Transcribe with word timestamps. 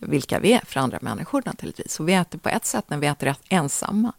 vilka 0.00 0.38
vi 0.38 0.52
är 0.52 0.64
för 0.66 0.80
andra 0.80 0.98
människor 1.00 1.42
naturligtvis. 1.46 2.00
Och 2.00 2.08
vi 2.08 2.14
äter 2.14 2.38
på 2.38 2.48
ett 2.48 2.66
sätt 2.66 2.84
när 2.88 2.98
vi 2.98 3.06
äter 3.06 3.34
ensamma 3.48 4.12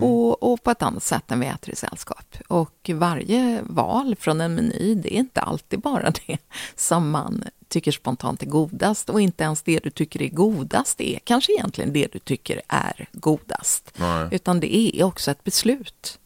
och, 0.00 0.42
och 0.42 0.62
på 0.62 0.70
ett 0.70 0.82
annat 0.82 1.02
sätt 1.02 1.22
när 1.26 1.36
vi 1.36 1.46
äter 1.46 1.72
i 1.72 1.76
sällskap. 1.76 2.36
Och 2.48 2.90
varje 2.94 3.62
val 3.62 4.16
från 4.20 4.40
en 4.40 4.54
meny, 4.54 4.94
det 4.94 5.14
är 5.14 5.18
inte 5.18 5.40
alltid 5.40 5.80
bara 5.80 6.10
det 6.26 6.38
som 6.76 7.10
man 7.10 7.44
tycker 7.68 7.92
spontant 7.92 8.42
är 8.42 8.46
godast 8.46 9.10
och 9.10 9.20
inte 9.20 9.44
ens 9.44 9.62
det 9.62 9.78
du 9.78 9.90
tycker 9.90 10.22
är 10.22 10.28
godast 10.28 11.00
är 11.00 11.18
kanske 11.24 11.52
egentligen 11.52 11.92
det 11.92 12.12
du 12.12 12.18
tycker 12.18 12.60
är 12.68 13.08
godast. 13.12 13.92
Utan 14.30 14.60
det 14.60 14.76
är 14.76 15.04
också 15.04 15.30
ett 15.30 15.44
beslut 15.44 16.18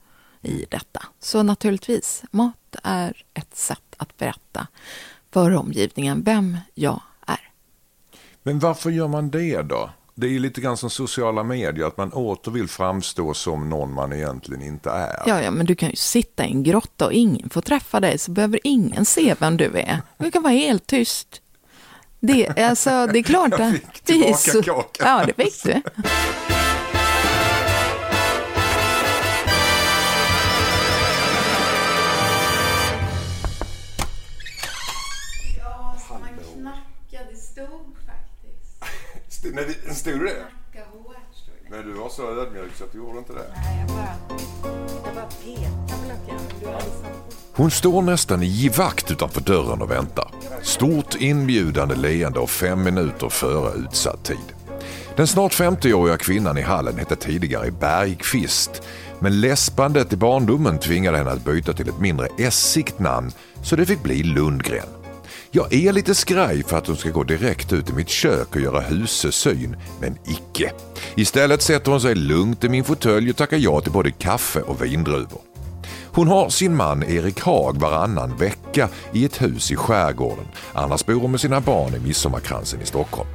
i 0.42 0.66
detta. 0.68 1.02
Så 1.20 1.42
naturligtvis, 1.42 2.22
mat 2.30 2.76
är 2.82 3.22
ett 3.34 3.56
sätt 3.56 3.94
att 3.96 4.16
berätta 4.16 4.66
för 5.30 5.54
omgivningen 5.54 6.22
vem 6.22 6.58
jag. 6.74 7.02
Men 8.46 8.58
varför 8.58 8.90
gör 8.90 9.08
man 9.08 9.30
det 9.30 9.62
då? 9.62 9.90
Det 10.14 10.26
är 10.26 10.30
ju 10.30 10.38
lite 10.38 10.60
grann 10.60 10.76
som 10.76 10.90
sociala 10.90 11.42
medier, 11.42 11.86
att 11.86 11.96
man 11.96 12.12
åter 12.12 12.50
vill 12.52 12.68
framstå 12.68 13.34
som 13.34 13.70
någon 13.70 13.92
man 13.94 14.12
egentligen 14.12 14.62
inte 14.62 14.90
är. 14.90 15.22
Ja, 15.26 15.42
ja, 15.42 15.50
men 15.50 15.66
du 15.66 15.74
kan 15.74 15.90
ju 15.90 15.96
sitta 15.96 16.44
i 16.46 16.50
en 16.50 16.62
grotta 16.62 17.06
och 17.06 17.12
ingen 17.12 17.50
får 17.50 17.60
träffa 17.60 18.00
dig, 18.00 18.18
så 18.18 18.30
behöver 18.30 18.60
ingen 18.64 19.04
se 19.04 19.34
vem 19.38 19.56
du 19.56 19.64
är. 19.78 20.00
Du 20.18 20.30
kan 20.30 20.42
vara 20.42 20.52
helt 20.52 20.86
tyst. 20.86 21.40
Det, 22.20 22.58
alltså, 22.58 23.06
det 23.06 23.18
är 23.18 23.22
klart 23.22 23.50
Jag 23.50 23.60
att... 23.60 23.72
fick 23.72 23.82
det 24.04 24.12
är 24.12 24.16
tillbaka 24.16 24.36
så- 24.38 24.62
kakan. 24.62 25.06
Ja, 25.08 25.24
det 25.36 25.44
fick 25.44 25.62
du. 25.64 25.82
St- 39.36 39.54
Nej, 39.54 39.94
stod 39.94 40.20
det. 40.20 40.44
Men 41.70 41.86
du 41.86 41.92
var 41.92 42.08
så 42.08 42.22
ödmjuk 42.40 42.72
så 42.78 42.84
att 42.84 42.92
du 42.92 42.98
gjorde 42.98 43.18
inte 43.18 43.32
det. 43.32 43.44
Nej, 43.56 43.78
jag 43.80 43.88
bara, 43.88 44.16
jag 45.04 45.14
bara 45.14 45.26
petade 45.26 45.86
på 45.88 46.08
luckan. 46.08 46.40
men 46.48 46.60
Du 46.60 46.66
har. 46.66 46.82
Hon 47.54 47.70
står 47.70 48.02
nästan 48.02 48.42
i 48.42 48.46
givakt 48.46 49.10
utanför 49.10 49.40
dörren 49.40 49.82
och 49.82 49.90
väntar. 49.90 50.30
Stort 50.62 51.14
inbjudande 51.14 51.94
leende 51.94 52.38
och 52.38 52.50
fem 52.50 52.82
minuter 52.82 53.28
före 53.28 53.72
utsatt 53.78 54.24
tid. 54.24 54.38
Den 55.16 55.26
snart 55.26 55.52
50-åriga 55.52 56.16
kvinnan 56.16 56.58
i 56.58 56.62
hallen 56.62 56.98
hette 56.98 57.16
tidigare 57.16 57.70
Bergqvist. 57.70 58.82
Men 59.18 59.40
läspandet 59.40 60.12
i 60.12 60.16
barndomen 60.16 60.78
tvingade 60.78 61.18
henne 61.18 61.30
att 61.30 61.44
byta 61.44 61.72
till 61.72 61.88
ett 61.88 62.00
mindre 62.00 62.28
essigt 62.38 62.98
namn 62.98 63.30
så 63.62 63.76
det 63.76 63.86
fick 63.86 64.02
bli 64.02 64.22
Lundgren. 64.22 64.86
Jag 65.56 65.72
är 65.72 65.92
lite 65.92 66.14
skraj 66.14 66.62
för 66.62 66.78
att 66.78 66.86
hon 66.86 66.96
ska 66.96 67.10
gå 67.10 67.22
direkt 67.22 67.72
ut 67.72 67.90
i 67.90 67.92
mitt 67.92 68.08
kök 68.08 68.56
och 68.56 68.60
göra 68.60 68.80
husesyn, 68.80 69.76
men 70.00 70.18
icke. 70.24 70.72
Istället 71.14 71.62
sätter 71.62 71.90
hon 71.90 72.00
sig 72.00 72.14
lugnt 72.14 72.64
i 72.64 72.68
min 72.68 72.84
fåtölj 72.84 73.30
och 73.30 73.36
tackar 73.36 73.56
ja 73.56 73.80
till 73.80 73.92
både 73.92 74.10
kaffe 74.10 74.60
och 74.60 74.84
vindruvor. 74.84 75.40
Hon 76.04 76.28
har 76.28 76.48
sin 76.48 76.76
man 76.76 77.02
Erik 77.02 77.40
Haag 77.40 77.80
varannan 77.80 78.36
vecka 78.36 78.88
i 79.12 79.24
ett 79.24 79.42
hus 79.42 79.70
i 79.70 79.76
skärgården. 79.76 80.46
Annars 80.72 81.06
bor 81.06 81.20
hon 81.20 81.30
med 81.30 81.40
sina 81.40 81.60
barn 81.60 81.94
i 81.94 81.98
Midsommarkransen 81.98 82.82
i 82.82 82.86
Stockholm. 82.86 83.28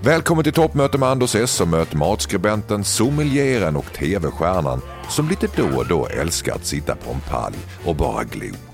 Välkommen 0.00 0.44
till 0.44 0.52
toppmöte 0.52 0.98
med 0.98 1.08
Anders 1.08 1.34
S 1.34 1.60
och 1.60 1.68
möt 1.68 1.94
matskribenten, 1.94 2.84
sommelieren 2.84 3.76
och 3.76 3.92
tv-stjärnan 3.92 4.80
som 5.08 5.28
lite 5.28 5.48
då 5.56 5.78
och 5.78 5.86
då 5.86 6.06
älskar 6.06 6.54
att 6.54 6.66
sitta 6.66 6.96
på 6.96 7.10
en 7.10 7.20
palj 7.20 7.56
och 7.84 7.96
bara 7.96 8.24
glo. 8.24 8.71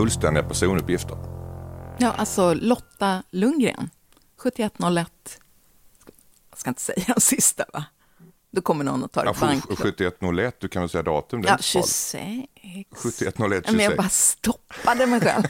Fullständiga 0.00 0.44
personuppgifter. 0.44 1.16
Ja, 1.98 2.12
alltså 2.12 2.54
Lotta 2.54 3.22
Lundgren, 3.30 3.90
7101. 4.36 5.40
Jag 6.50 6.58
ska 6.58 6.70
inte 6.70 6.80
säga 6.82 7.04
den 7.06 7.20
sista, 7.20 7.64
va? 7.72 7.84
Då 8.50 8.62
kommer 8.62 8.84
någon 8.84 9.04
att 9.04 9.12
ta 9.12 9.24
Ja, 9.24 9.30
ett 9.30 9.40
bank. 9.40 9.64
7101, 9.78 10.56
du 10.60 10.68
kan 10.68 10.82
väl 10.82 10.88
säga 10.88 11.02
datum? 11.02 11.42
det 11.42 11.48
Ja, 11.48 11.52
inte 11.54 11.64
så 11.64 11.78
farligt. 11.82 12.48
26. 12.92 13.02
7101 13.02 13.64
Ja, 13.66 13.72
Men 13.72 13.80
jag 13.80 13.90
26. 13.92 13.96
bara 13.96 14.08
stoppade 14.08 15.06
mig 15.06 15.20
själv. 15.20 15.44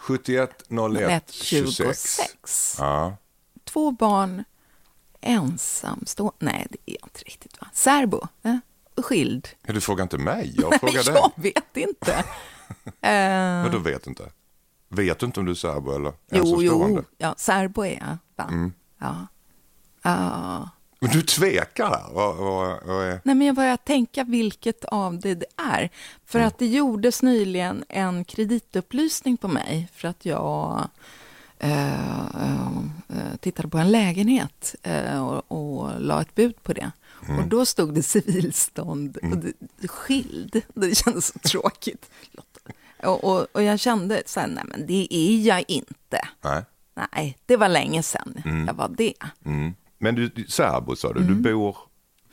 7101 0.00 1.30
26. 1.30 2.16
26. 2.16 2.76
Ja. 2.78 3.16
Två 3.64 3.90
barn, 3.90 4.44
ensamstående. 5.20 6.34
Nej, 6.38 6.66
det 6.70 6.78
är 6.92 7.04
inte 7.04 7.20
riktigt, 7.26 7.60
va? 7.60 7.66
Särbo, 7.72 8.28
eh? 8.42 8.56
skild. 8.96 9.48
Du 9.62 9.80
frågar 9.80 10.02
inte 10.02 10.18
mig, 10.18 10.54
jag 10.58 10.80
frågar 10.80 11.04
dig. 11.04 11.14
jag 11.14 11.32
vet 11.36 11.76
inte. 11.76 12.24
Eh, 13.00 13.62
Men 13.62 13.70
du 13.70 13.78
vet 13.78 14.06
inte? 14.06 14.22
Vet 14.88 15.18
du 15.18 15.26
inte 15.26 15.40
om 15.40 15.46
du 15.46 15.52
är 15.52 15.56
särbo 15.56 15.92
eller 15.96 16.12
jo, 16.30 16.38
ensamstående? 16.44 17.02
jo, 17.08 17.14
ja, 17.18 17.34
särbo 17.38 17.84
är 17.84 17.92
jag, 17.92 18.16
va? 18.36 18.44
Mm. 18.50 18.72
Ja. 18.98 19.26
Ja. 20.02 20.68
Men 21.00 21.10
du 21.10 21.22
tvekar 21.22 21.86
här. 21.86 22.04
Vad, 22.12 22.36
vad, 22.36 22.78
vad 22.86 23.04
är... 23.04 23.20
Nej, 23.24 23.34
men 23.34 23.42
jag 23.46 23.56
börjar 23.56 23.76
tänka 23.76 24.24
vilket 24.24 24.84
av 24.84 25.18
det 25.18 25.34
det 25.34 25.46
är. 25.56 25.90
För 26.26 26.38
Mm. 26.38 26.48
att 26.48 26.58
det 26.58 26.66
gjordes 26.66 27.22
nyligen 27.22 27.84
en 27.88 28.24
kreditupplysning 28.24 29.36
på 29.36 29.48
mig 29.48 29.88
för 29.94 30.08
att 30.08 30.24
jag 30.24 30.88
eh, 31.58 31.94
eh, 31.94 33.36
tittade 33.40 33.68
på 33.68 33.78
en 33.78 33.90
lägenhet 33.90 34.74
eh, 34.82 35.26
och, 35.28 35.52
och 35.82 36.00
la 36.00 36.20
ett 36.20 36.34
bud 36.34 36.62
på 36.62 36.72
det. 36.72 36.90
Mm. 37.28 37.38
Och 37.42 37.48
då 37.48 37.66
stod 37.66 37.94
det 37.94 38.02
civilstånd 38.02 39.16
och 39.22 39.38
det, 39.80 39.88
skild. 39.88 40.62
Det 40.74 40.94
kändes 40.94 41.26
så 41.26 41.38
tråkigt. 41.38 42.10
Och, 43.04 43.24
och, 43.24 43.46
och 43.52 43.62
jag 43.62 43.80
kände 43.80 44.22
så 44.26 44.40
här, 44.40 44.48
nej 44.48 44.64
men 44.66 44.86
det 44.86 45.08
är 45.10 45.46
jag 45.46 45.64
inte. 45.68 46.20
Nej. 46.44 46.62
Nej, 47.12 47.38
det 47.46 47.56
var 47.56 47.68
länge 47.68 48.02
sedan 48.02 48.42
jag 48.66 48.74
var 48.74 48.88
det. 48.88 49.14
Mm. 49.44 49.74
Men 49.98 50.14
du, 50.14 50.30
särbo 50.48 50.96
sa 50.96 51.12
du, 51.12 51.20
du 51.20 51.34
bor, 51.34 51.76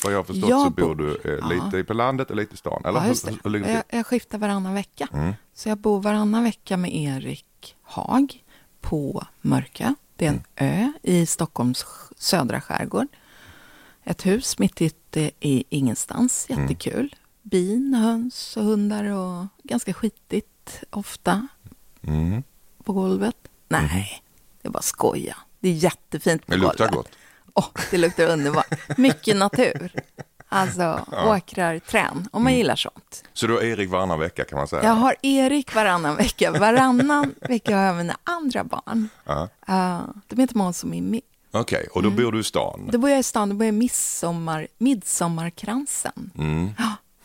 vad 0.03 0.13
jag 0.13 0.17
har 0.19 0.23
förstått 0.23 0.49
Jag 0.49 0.61
så 0.63 0.69
bor 0.69 0.95
bor- 0.95 1.19
du 1.23 1.37
eh, 1.37 1.49
lite 1.49 1.83
på 1.83 1.93
landet 1.93 2.29
och 2.29 2.35
lite 2.35 2.53
i 2.53 2.57
stan. 2.57 2.81
Eller 2.85 2.99
Ja, 2.99 3.07
just 3.07 3.27
hur, 3.27 3.31
det. 3.31 3.37
hur 3.43 3.59
det 3.59 3.71
Jag, 3.71 3.83
jag 3.89 4.05
skiftar 4.05 4.37
varannan 4.37 4.73
vecka. 4.73 5.07
Mm. 5.13 5.33
Så 5.53 5.69
jag 5.69 5.77
bor 5.77 6.01
varannan 6.01 6.43
vecka 6.43 6.77
med 6.77 6.95
Erik 6.95 7.75
Haag 7.83 8.43
på 8.81 9.25
Mörkö. 9.41 9.93
Det 10.15 10.25
är 10.25 10.29
en 10.29 10.43
Mm. 10.55 10.83
ö 10.85 10.91
i 11.03 11.25
Stockholms 11.25 11.85
södra 12.17 12.61
skärgård. 12.61 13.07
Ett 14.03 14.25
hus 14.25 14.59
mitt 14.59 14.81
ute 14.81 15.31
i 15.39 15.63
ingenstans. 15.69 16.45
Mm. 16.49 16.61
Jättekul. 16.61 17.15
Bin, 17.41 17.93
höns 17.93 18.57
och 18.57 18.63
hundar 18.63 19.03
och 19.03 19.45
ganska 19.63 19.93
skitigt 19.93 20.47
ofta 20.89 21.47
Mm. 22.07 22.43
på 22.83 22.93
golvet. 22.93 23.35
Nej, 23.69 24.23
det 24.61 24.69
bara 24.69 24.81
skoja. 24.83 25.37
Det 25.59 25.69
är 25.69 25.73
jättefint 25.73 26.45
på 26.45 26.51
Det 26.51 26.57
luktar 26.57 26.87
golvet. 26.89 26.95
gott. 26.95 27.09
Åh, 27.53 27.81
det 27.91 27.97
luktar 27.97 28.27
underbart. 28.27 28.97
Mycket 28.97 29.37
natur. 29.37 29.91
Alltså 30.49 31.05
åkrar, 31.25 31.79
trän, 31.79 32.29
om 32.31 32.43
man 32.43 32.51
Mm. 32.51 32.57
gillar 32.57 32.75
sånt. 32.75 33.23
Så 33.33 33.47
du 33.47 33.53
har 33.53 33.61
Erik 33.63 33.89
varannan 33.89 34.19
vecka 34.19 34.45
kan 34.45 34.57
man 34.57 34.67
säga? 34.67 34.83
Jag 34.83 34.91
har 34.93 35.15
Erik 35.21 35.75
varannan 35.75 36.15
vecka. 36.15 36.51
Varannan 36.51 37.35
vecka 37.41 37.77
har 37.77 37.83
jag 37.83 37.95
mina 37.95 38.17
andra 38.23 38.63
barn. 38.63 39.09
Ja. 39.25 39.49
Uh, 39.69 40.01
de 40.27 40.41
heter 40.41 40.55
Måns 40.57 40.83
och 40.83 40.89
Mimmi. 40.89 41.21
Okej, 41.51 41.87
och 41.93 42.03
då 42.03 42.09
bor 42.09 42.31
du 42.31 42.39
i 42.39 42.43
stan? 42.43 42.89
Då 42.91 42.97
bor 42.97 43.09
jag 43.09 43.19
i 43.19 43.23
stan, 43.23 43.49
då 43.49 43.55
bor 43.55 43.65
jag 43.65 43.73
i 43.73 43.77
midsommar, 43.77 44.67
midsommarkransen. 44.77 46.31
Mm. 46.37 46.69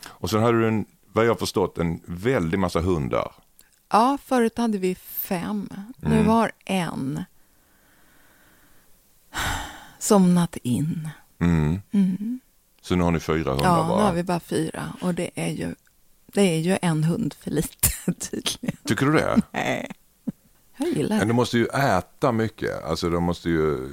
Och 0.07 0.29
sen 0.29 0.43
hade 0.43 0.59
du, 0.59 0.67
en, 0.67 0.85
vad 1.13 1.25
jag 1.25 1.39
förstått, 1.39 1.77
en 1.77 1.99
väldig 2.05 2.59
massa 2.59 2.79
hundar. 2.81 3.31
Ja, 3.89 4.17
förut 4.25 4.57
hade 4.57 4.77
vi 4.77 4.95
fem. 4.95 5.69
Nu 5.97 6.15
Mm. 6.15 6.27
har 6.27 6.51
en 6.65 7.23
somnat 9.99 10.57
in. 10.57 11.09
Mm. 11.39 12.39
Så 12.81 12.95
nu 12.95 13.03
har 13.03 13.11
ni 13.11 13.19
fyra 13.19 13.51
hundar 13.51 13.65
Ja, 13.69 13.83
nu 13.83 13.89
bara? 13.89 14.01
har 14.03 14.13
vi 14.13 14.23
bara 14.23 14.39
fyra. 14.39 14.93
Och 15.01 15.13
det 15.13 15.29
är 15.35 15.49
ju, 15.51 15.75
det 16.25 16.41
är 16.41 16.59
ju 16.59 16.77
en 16.81 17.03
hund 17.03 17.33
för 17.33 17.51
lite 17.51 17.89
tydligen. 18.19 18.77
Tycker 18.83 19.05
du 19.05 19.11
det? 19.13 19.41
Nej. 19.51 19.91
Jag 20.77 20.89
gillar 20.89 21.17
Men 21.17 21.27
de 21.27 21.33
måste 21.33 21.57
ju 21.57 21.65
äta 21.65 22.31
mycket. 22.31 22.83
Alltså 22.83 23.09
de 23.09 23.23
måste 23.23 23.49
ju... 23.49 23.89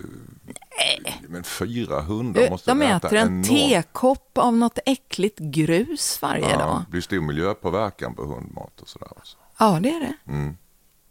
Men 1.28 1.44
fyra 1.44 2.00
hundar 2.00 2.42
Du, 2.42 2.50
måste 2.50 2.70
De 2.70 2.82
äta 2.82 3.06
äter 3.08 3.18
en 3.18 3.26
enormt. 3.28 3.46
tekopp 3.48 4.38
av 4.38 4.56
något 4.56 4.78
äckligt 4.86 5.38
grus 5.38 6.22
varje 6.22 6.50
Ja, 6.50 6.58
dag. 6.58 6.82
det 6.86 6.90
blir 6.90 7.00
stor 7.00 7.20
miljöpåverkan 7.20 8.14
på 8.14 8.24
hundmat 8.24 8.80
och 8.80 8.88
sådär. 8.88 9.08
Alltså. 9.16 9.36
Ja, 9.58 9.78
det 9.82 9.90
är 9.90 10.00
det. 10.00 10.32
Mm. 10.32 10.56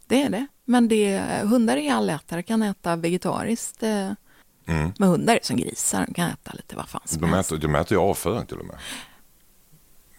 det 0.06 0.22
är 0.22 0.30
det. 0.30 0.46
Men 0.64 0.88
det, 0.88 1.22
hundar 1.44 1.76
är 1.76 1.92
allätare, 1.94 2.42
kan 2.42 2.62
äta 2.62 2.96
vegetariskt. 2.96 3.82
eh, 3.82 4.10
Men 4.64 5.08
hundar 5.08 5.34
är 5.34 5.40
som 5.42 5.56
grisar, 5.56 6.04
de 6.06 6.14
kan 6.14 6.30
äta 6.30 6.52
lite 6.52 6.76
vad 6.76 6.88
fan 6.88 7.02
som 7.04 7.20
De 7.20 7.32
helst. 7.32 7.52
äter, 7.52 7.58
de 7.62 7.74
äter 7.74 7.92
ju 7.96 8.02
avföring 8.02 8.46
till 8.46 8.58
och 8.58 8.66
med. 8.66 8.76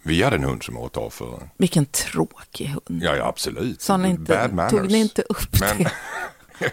Vi 0.02 0.22
hade 0.22 0.36
en 0.36 0.44
hund 0.44 0.62
som 0.62 0.76
åt 0.78 0.96
avföring. 0.96 1.50
Vilken 1.56 1.86
tråkig 1.86 2.66
hund. 2.66 3.02
Ja, 3.02 3.16
ja 3.16 3.26
absolut. 3.26 3.82
Sa 3.82 3.96
ni 3.96 4.08
inte, 4.08 4.50
Bad 4.56 4.70
tog 4.70 4.90
ni 4.90 4.98
inte 4.98 5.22
upp 5.22 5.60
Men, 5.60 5.78
det? 5.78 5.90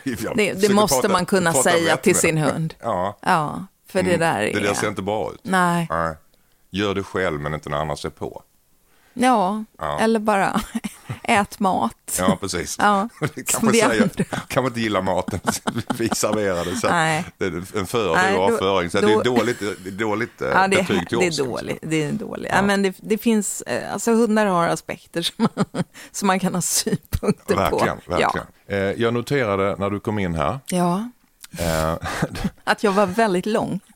Det, 0.36 0.54
det 0.54 0.74
måste 0.74 0.96
prata- 0.96 1.10
man 1.10 1.26
kunna 1.26 1.54
säga 1.54 1.98
till 1.98 2.16
sin 2.16 2.38
hund. 2.38 2.74
Ja, 2.82 3.18
Ja, 3.22 3.66
för 3.88 4.04
det 4.04 4.18
där 4.18 4.42
är... 4.42 4.54
det 4.54 4.60
där 4.60 4.74
ser 4.74 4.88
inte 4.88 5.02
bra 5.02 5.32
ut. 5.34 5.40
Nej. 5.44 5.88
Nej. 5.90 6.16
Gör 6.70 6.96
det 6.96 7.04
själv 7.04 7.40
men 7.42 7.54
inte 7.54 7.70
när 7.70 7.78
andra 7.78 7.96
ser 7.96 8.10
på. 8.10 8.44
Ja, 9.22 9.64
Ja. 9.80 10.00
eller 10.00 10.20
bara 10.20 10.62
ät 11.24 11.60
mat. 11.60 12.16
Ja, 12.20 12.38
precis. 12.42 12.76
Ja, 12.80 13.10
kan 13.46 13.66
man 13.66 13.74
säga. 13.74 14.10
Kan 14.48 14.64
man 14.64 14.70
inte 14.72 14.80
gilla 14.82 15.02
maten 15.02 15.40
vi 15.98 16.10
serverade 16.10 16.76
så 16.76 16.90
Nej. 16.90 17.26
det 17.38 17.46
är 17.46 17.78
en 17.78 17.86
för 17.88 18.16
Nej, 18.16 18.32
du 18.32 18.38
då- 18.38 18.44
avföring. 18.44 18.90
Så 18.90 19.02
då- 19.02 19.08
det 19.08 19.14
är 19.14 19.24
dåligt, 19.24 19.60
det 19.60 19.90
är 19.90 19.92
dåligt 19.92 20.42
eh, 20.42 20.48
Ja, 20.50 20.68
det, 20.68 20.76
betyg 20.88 21.10
till 21.10 21.20
det 21.20 21.28
oss. 21.30 21.40
är 21.40 21.44
man 21.44 21.48
säga. 21.48 21.48
dåligt. 21.50 21.78
Det 21.82 22.04
är 22.04 22.12
dåligt. 22.12 22.52
Ja. 22.56 22.62
men 22.62 22.82
det, 22.84 22.96
det 22.98 23.18
finns, 23.18 23.62
eh, 23.62 23.94
alltså 23.94 24.14
hundar 24.14 24.46
har 24.46 24.68
aspekter 24.68 25.22
som 25.22 25.36
man, 25.56 25.84
som 26.12 26.28
man 26.28 26.40
kan 26.40 26.54
ha 26.56 26.62
synpunkter 26.62 27.56
Verkligen, 27.56 27.98
på. 28.06 28.12
verkligen. 28.12 28.48
Eh, 28.68 28.78
jag 28.78 29.14
noterade 29.14 29.76
när 29.80 29.90
du 29.90 30.00
kom 30.00 30.20
in 30.20 30.36
här, 30.36 30.60
Ja. 30.66 31.10
Eh, 31.60 31.98
Att 32.64 32.84
jag 32.84 32.92
var 32.92 33.06
väldigt 33.06 33.46
lång. 33.46 33.80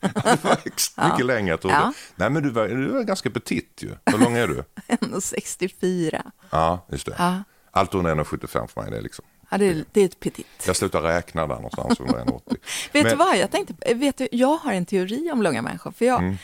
mycket 1.10 1.26
längre. 1.26 1.50
Jag 1.50 1.60
trodde. 1.60 1.74
Ja. 1.76 1.92
Nej, 2.16 2.30
men 2.30 2.42
du 2.42 2.50
var, 2.50 2.68
du 2.68 2.86
var 2.88 3.02
ganska 3.02 3.30
petit 3.30 3.78
ju. 3.82 3.90
Hur 4.06 4.18
lång 4.18 4.36
är 4.36 4.46
du? 4.48 4.64
1,64. 4.88 6.22
Ja, 6.50 6.86
just 6.90 7.06
det. 7.06 7.14
Ja. 7.18 7.42
Allt 7.70 7.94
under 7.94 8.14
1,75 8.14 8.66
för 8.66 8.80
mig. 8.82 8.90
Det 8.90 8.96
är 8.96 9.02
liksom. 9.02 9.24
Ja, 9.50 9.58
det, 9.58 9.64
är- 9.68 9.84
det 9.92 10.00
är 10.00 10.04
ett 10.04 10.20
petit. 10.20 10.46
Jag 10.66 10.76
slutar 10.76 11.00
räkna 11.02 11.46
där 11.46 11.54
någonstans 11.54 12.00
under 12.00 12.14
1,80. 12.14 12.40
Vet 12.48 12.58
Men- 12.92 13.04
du 13.04 13.14
vad, 13.14 13.36
jag 13.38 13.50
tänkte, 13.50 13.94
vet 13.94 14.16
du, 14.18 14.28
jag 14.32 14.56
har 14.56 14.72
en 14.72 14.86
teori 14.86 15.30
om 15.32 15.42
långa 15.42 15.62
människor. 15.62 15.92
För 15.92 16.04
jag, 16.04 16.18
Mm. 16.20 16.36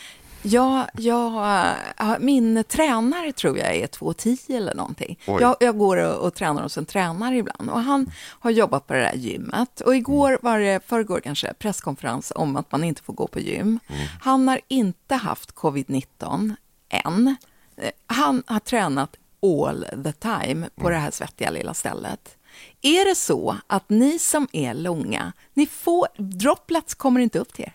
Jag, 0.43 0.87
jag, 0.93 1.77
min 2.21 2.65
tränare 2.65 3.33
tror 3.33 3.59
jag 3.59 3.77
är 3.77 3.87
2,10 3.87 4.57
eller 4.57 4.75
någonting. 4.75 5.19
Jag, 5.41 5.57
jag 5.61 5.79
går 5.79 5.97
och, 5.97 6.27
och 6.27 6.35
tränar 6.35 6.63
hos 6.63 6.79
en 6.79 6.87
tränare 6.87 7.37
ibland 7.37 7.71
och 7.71 7.81
han 7.81 8.11
har 8.41 8.51
jobbat 8.51 8.87
på 8.87 8.93
det 8.95 9.01
där 9.01 9.15
gymmet. 9.15 9.81
Och 9.81 9.97
igår 9.97 10.39
var 10.43 10.59
det, 10.59 10.87
förrgår 10.87 11.21
kanske, 11.21 11.55
presskonferens 11.55 12.33
om 12.35 12.57
att 12.57 12.73
man 12.73 12.85
inte 12.85 13.03
får 13.03 13.13
gå 13.13 13.27
på 13.27 13.41
gym. 13.41 13.79
Mm. 13.89 14.03
Han 14.21 14.49
har 14.49 14.61
inte 14.69 15.15
haft 15.15 15.55
covid-19 15.55 16.55
än. 16.89 17.37
Eh, 17.77 17.91
Han 18.07 18.43
har 18.47 18.59
tränat 18.61 19.17
all 19.43 19.87
the 20.05 20.13
time 20.13 20.69
på 20.75 20.81
Mm. 20.87 20.93
det 20.93 20.99
här 20.99 21.11
svettiga 21.11 21.51
lilla 21.51 21.75
stället. 21.75 22.37
Är 22.83 23.09
det 23.09 23.15
så 23.15 23.57
att 23.67 23.89
ni 23.91 24.19
som 24.19 24.49
är 24.53 24.75
långa, 24.75 25.33
ni 25.55 25.67
får, 25.67 26.07
droplets 26.17 26.95
kommer 26.95 27.21
inte 27.21 27.39
upp 27.39 27.53
till 27.53 27.65
er? 27.65 27.73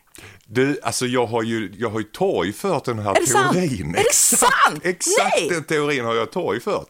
Du, 0.48 0.80
alltså 0.84 1.06
jag 1.06 1.26
har 1.26 1.44
ju, 1.44 1.74
jag 1.78 1.90
har 1.90 2.00
ju 2.00 2.06
torgfört 2.06 2.84
den 2.86 3.00
här 3.00 3.12
Är 3.16 3.20
det 3.22 3.28
sant? 3.28 3.54
teorin. 3.54 3.96
Är 3.96 4.04
det 4.04 4.14
sant? 4.14 4.80
Exakt 4.84 5.36
Nej. 5.40 5.50
den 5.50 5.64
teorin 5.64 6.06
har 6.06 6.16
jag 6.16 6.32
torgfört. 6.32 6.90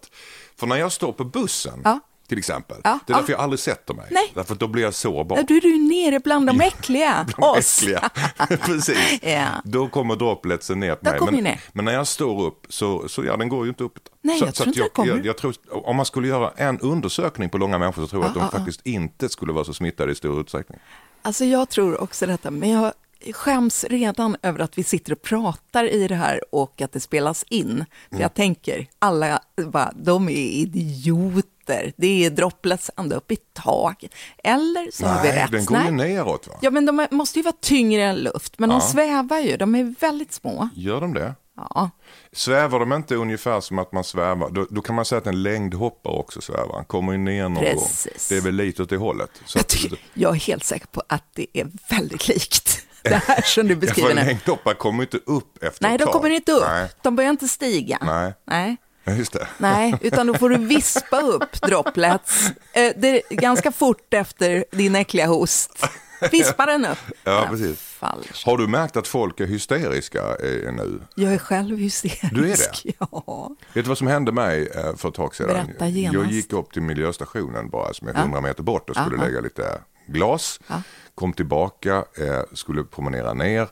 För 0.60 0.68
när 0.68 0.76
jag 0.76 0.92
står 0.92 1.12
på 1.12 1.24
bussen, 1.24 1.82
Ja. 1.84 2.00
till 2.28 2.38
exempel, 2.38 2.78
Ja, 2.84 3.00
det 3.08 3.14
är 3.14 3.18
därför 3.18 3.32
ja. 3.34 3.38
jag 3.38 3.44
aldrig 3.44 3.60
sätter 3.60 3.94
mig. 3.94 4.06
Nej. 4.12 4.32
Därför 4.34 4.56
då 4.56 4.68
blir 4.68 4.84
jag 4.84 4.94
sårbar. 4.94 5.44
Då 5.48 5.54
är 5.56 5.62
du 5.62 5.78
nere 5.78 6.20
bland 6.20 6.48
de 6.48 6.62
äckliga, 6.62 7.28
De 7.38 7.44
oss. 7.44 7.78
äckliga. 7.84 8.10
Precis. 8.66 9.20
Då 9.64 9.88
kommer 9.88 10.16
dropletsen 10.16 10.80
ner 10.80 10.96
på 10.96 11.06
mig. 11.26 11.32
Men, 11.34 11.44
ner. 11.44 11.60
men 11.74 11.86
när 11.86 11.94
jag 11.94 12.08
står 12.08 12.46
upp 12.46 12.66
så, 12.70 13.08
så 13.10 13.24
ja, 13.26 13.38
den 13.38 13.50
går 13.50 13.64
ju 13.66 13.70
inte 13.70 13.84
upp. 13.84 14.00
Nej, 14.22 14.40
så, 14.40 14.46
jag 14.46 14.56
så 14.56 14.64
tror 14.64 14.68
inte 14.68 14.82
den 14.82 14.90
kommer. 14.90 15.10
jag, 15.16 15.26
jag 15.26 15.38
tror, 15.38 15.54
Om 15.72 15.96
man 15.96 16.06
skulle 16.06 16.28
göra 16.28 16.52
en 16.58 16.80
undersökning 16.80 17.50
på 17.50 17.58
långa 17.58 17.78
människor 17.78 18.02
så 18.02 18.08
tror 18.08 18.24
jag 18.24 18.28
att 18.30 18.52
de 18.52 18.58
faktiskt 18.60 18.82
inte 18.84 19.30
skulle 19.30 19.54
vara 19.54 19.64
så 19.66 19.74
smittade 19.74 20.12
i 20.12 20.16
stor 20.16 20.42
utsträckning. 20.42 20.80
Alltså 21.22 21.46
jag 21.46 21.70
tror 21.70 22.02
också 22.02 22.26
detta, 22.26 22.52
men 22.52 22.70
jag 22.70 22.94
skäms 23.34 23.84
redan 23.90 24.38
över 24.42 24.60
att 24.60 24.78
vi 24.78 24.84
sitter 24.84 25.12
och 25.12 25.22
pratar 25.22 25.84
i 25.90 26.08
det 26.08 26.16
här 26.16 26.42
och 26.52 26.82
att 26.82 26.92
det 26.92 27.00
spelas 27.00 27.44
in. 27.50 27.86
För 28.10 28.16
Mm. 28.16 28.22
jag 28.22 28.34
tänker, 28.34 28.88
alla 29.00 29.40
bara, 29.68 29.92
de 29.96 30.30
är 30.30 30.32
idioter. 30.32 31.94
Det 31.98 32.26
är 32.26 32.30
droplets 32.30 32.92
ända 32.98 33.16
upp 33.16 33.32
i 33.32 33.36
taket. 33.54 34.12
Eller 34.44 34.92
så 34.92 35.06
har 35.08 35.24
vi 35.24 35.30
Nej, 35.30 35.38
rätt. 35.44 35.52
den 35.52 35.66
går 35.66 35.78
ju 35.78 35.92
Nej. 35.92 36.14
neråt. 36.14 36.48
Va? 36.48 36.54
Ja, 36.62 36.72
men 36.72 36.86
de 36.86 37.08
måste 37.12 37.40
ju 37.40 37.44
vara 37.44 37.56
tyngre 37.62 38.04
än 38.04 38.16
luft, 38.16 38.60
men 38.60 38.70
Ja. 38.70 38.76
de 38.76 38.82
svävar 38.82 39.40
ju. 39.40 39.58
De 39.58 39.76
är 39.76 39.96
väldigt 40.00 40.34
små. 40.34 40.70
Gör 40.76 41.02
de 41.02 41.14
det? 41.14 41.34
Ja. 41.58 41.90
Svävar 42.32 42.80
de 42.80 42.94
inte 42.94 43.16
ungefär 43.16 43.62
som 43.62 43.80
att 43.80 43.92
man 43.92 44.04
svävar, 44.04 44.50
då, 44.50 44.68
då 44.70 44.82
kan 44.82 44.96
man 44.96 45.06
säga 45.06 45.20
att 45.20 45.28
en 45.28 45.44
längdhoppare 45.44 46.14
också 46.14 46.42
svävar. 46.42 46.76
Han 46.76 46.86
kommer 46.86 47.12
ju 47.12 47.18
ner 47.18 47.50
någon 47.50 47.64
Precis. 47.64 48.06
gång. 48.06 48.14
Det 48.30 48.38
är 48.38 48.42
väl 48.42 48.56
lite 48.56 48.84
åt 48.84 48.90
det 48.90 48.98
hållet. 48.98 49.30
Så 49.46 49.58
Jag, 49.58 49.62
att, 49.62 49.68
tycker, 49.68 50.00
jag 50.14 50.36
är 50.36 50.40
helt 50.40 50.64
säker 50.64 50.88
på 50.88 51.04
att 51.10 51.24
det 51.34 51.48
är 51.54 51.68
väldigt 51.90 52.28
likt 52.28 52.85
det 53.10 53.22
här 53.28 53.42
som 53.42 53.68
du 53.68 53.76
beskriver 53.76 54.16
nu. 54.16 54.24
längdhoppare 54.24 54.74
kommer 54.74 55.04
inte 55.04 55.18
upp 55.26 55.64
efter 55.64 55.88
Nej, 55.88 55.98
de 55.98 56.06
kommer 56.06 56.30
inte 56.30 56.52
upp. 56.52 56.64
Nej, 56.68 56.90
De 57.02 57.16
börjar 57.16 57.30
inte 57.30 57.48
stiga. 57.48 57.98
Nej. 58.02 58.34
Nej. 58.48 58.78
Just 59.18 59.34
det. 59.34 59.48
Nej, 59.58 59.96
utan 60.02 60.28
då 60.28 60.34
får 60.34 60.50
du 60.50 60.58
vispa 60.58 61.22
upp 61.22 61.62
droplets 61.62 62.50
eh, 62.74 62.94
det 62.98 63.22
är 63.32 63.36
ganska 63.36 63.72
fort 63.72 64.14
efter 64.14 64.66
din 64.72 64.96
äckliga 64.96 65.28
host. 65.28 65.86
Vispa 66.32 66.66
den 66.66 66.86
upp. 66.86 66.98
Ja, 67.24 67.48
precis. 67.50 67.98
Har 68.46 68.58
du 68.58 68.68
märkt 68.68 68.98
att 68.98 69.08
folk 69.08 69.40
är 69.40 69.46
hysteriska 69.46 70.20
eh, 70.20 70.74
nu? 70.74 71.02
Jag 71.16 71.34
är 71.34 71.38
själv 71.38 71.78
hysterisk. 71.78 72.36
Du 72.36 72.52
är 72.52 72.58
det? 72.58 72.94
Ja. 73.00 73.56
Vet 73.74 73.86
du 73.86 73.90
vad 73.90 73.98
som 73.98 74.08
hände 74.08 74.32
mig 74.32 74.68
eh, 74.76 74.96
för 74.96 75.10
ett 75.10 75.16
tag 75.16 75.36
sedan? 75.36 75.48
Berätta 75.48 75.88
genast. 75.88 76.14
Jag 76.14 76.32
gick 76.32 76.54
upp 76.54 76.74
till 76.74 76.82
miljöstationen 76.82 77.70
bara 77.70 77.94
som 77.94 78.08
är 78.08 78.14
100 78.14 78.42
meter 78.42 78.64
bort 78.64 78.90
och 78.90 78.96
skulle 78.96 79.18
ja. 79.18 79.24
lägga 79.24 79.42
lite 79.42 79.82
glas. 80.08 80.60
Ja. 80.68 80.82
Kom 81.16 81.34
tillbaka, 81.34 81.96
eh, 82.18 82.42
skulle 82.54 82.84
promenera 82.84 83.34
ner. 83.34 83.68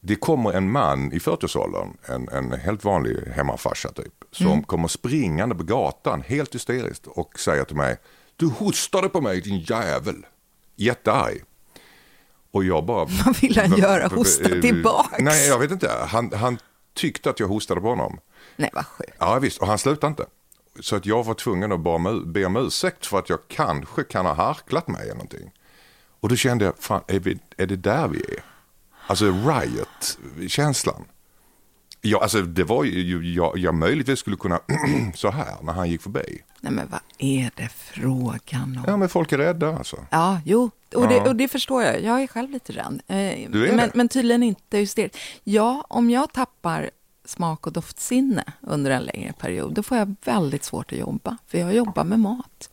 Det 0.00 0.14
kommer 0.16 0.52
en 0.52 0.70
man 0.70 1.12
i 1.12 1.18
40-årsåldern, 1.18 1.96
en, 2.06 2.28
en 2.28 2.52
helt 2.52 2.84
vanlig 2.84 3.16
hemmafarsa 3.34 3.92
typ, 3.92 4.14
som 4.32 4.46
Mm. 4.46 4.62
kommer 4.62 4.88
springande 4.88 5.54
på 5.54 5.62
gatan 5.62 6.22
helt 6.26 6.54
hysteriskt 6.54 7.06
och 7.06 7.38
säger 7.40 7.64
till 7.64 7.76
mig 7.76 7.96
Du 8.36 8.46
hostade 8.46 9.08
på 9.08 9.20
mig 9.20 9.40
din 9.40 9.58
jävel. 9.60 10.26
Jättearg. 10.76 11.42
Och 12.50 12.64
jag 12.64 12.84
bara... 12.86 13.04
Vad 13.24 13.36
vill 13.40 13.58
han 13.58 13.76
göra? 13.76 14.06
Hosta 14.16 14.48
tillbaks? 14.48 15.18
Nej, 15.18 15.48
jag 15.48 15.58
vet 15.58 15.70
inte. 15.70 15.90
Han, 16.08 16.32
han 16.32 16.58
tyckte 16.94 17.30
att 17.30 17.40
jag 17.40 17.48
hostade 17.48 17.80
på 17.80 17.88
honom. 17.88 18.18
Nej, 18.56 18.70
vad 18.72 18.86
sjukt. 18.86 19.12
Ja 19.18 19.38
visst, 19.38 19.58
och 19.58 19.66
han 19.66 19.78
slutade 19.78 20.10
inte. 20.10 20.26
Så 20.80 20.96
att 20.96 21.06
jag 21.06 21.24
var 21.24 21.34
tvungen 21.34 21.72
att 21.72 21.80
be 22.26 22.44
om 22.44 22.56
ursäkt 22.56 23.06
för 23.06 23.18
att 23.18 23.28
jag 23.28 23.38
kanske 23.48 24.04
kan 24.04 24.26
ha 24.26 24.32
harklat 24.34 24.88
mig 24.88 25.02
eller 25.02 25.14
någonting. 25.14 25.50
Och 26.20 26.28
då 26.28 26.36
kände 26.36 26.64
jag, 26.64 26.74
fan, 26.78 27.02
är, 27.06 27.18
vi, 27.20 27.38
är 27.56 27.66
det 27.66 27.76
där 27.76 28.08
vi 28.08 28.18
är? 28.18 28.42
Alltså 29.06 29.24
riot-känslan. 29.24 31.04
Ja, 32.00 32.22
alltså 32.22 32.42
det 32.42 32.64
var 32.64 32.84
ju, 32.84 33.32
jag, 33.34 33.58
jag 33.58 33.74
möjligtvis 33.74 34.18
skulle 34.18 34.36
kunna 34.36 34.60
så 35.14 35.30
här 35.30 35.56
när 35.62 35.72
han 35.72 35.90
gick 35.90 36.02
förbi. 36.02 36.42
Nej, 36.60 36.72
men 36.72 36.88
vad 36.90 37.00
är 37.18 37.50
det 37.56 37.68
frågan 37.68 38.62
om? 38.78 38.84
Ja, 38.86 38.96
men 38.96 39.08
folk 39.08 39.32
är 39.32 39.38
rädda 39.38 39.76
alltså. 39.76 40.06
Ja, 40.10 40.40
jo, 40.44 40.70
och, 40.94 41.04
Ja. 41.04 41.06
det, 41.08 41.20
och 41.28 41.36
det 41.36 41.48
förstår 41.48 41.82
jag. 41.82 42.02
Jag 42.02 42.22
är 42.22 42.26
själv 42.26 42.50
lite 42.50 42.72
rädd. 42.72 43.02
Eh, 43.06 43.50
Du 43.50 43.66
är 43.66 43.72
men, 43.72 43.76
det? 43.76 43.90
men 43.94 44.08
tydligen 44.08 44.42
inte 44.42 44.78
hysterisk. 44.78 45.16
Ja, 45.44 45.84
om 45.88 46.10
jag 46.10 46.32
tappar 46.32 46.90
smak 47.24 47.66
och 47.66 47.72
doftsinne 47.72 48.44
under 48.60 48.90
en 48.90 49.02
längre 49.02 49.32
period, 49.32 49.74
då 49.74 49.82
får 49.82 49.96
jag 49.96 50.14
väldigt 50.24 50.64
svårt 50.64 50.92
att 50.92 50.98
jobba. 50.98 51.36
För 51.46 51.58
jag 51.58 51.74
jobbar 51.74 52.04
med 52.04 52.20
mat. 52.20 52.70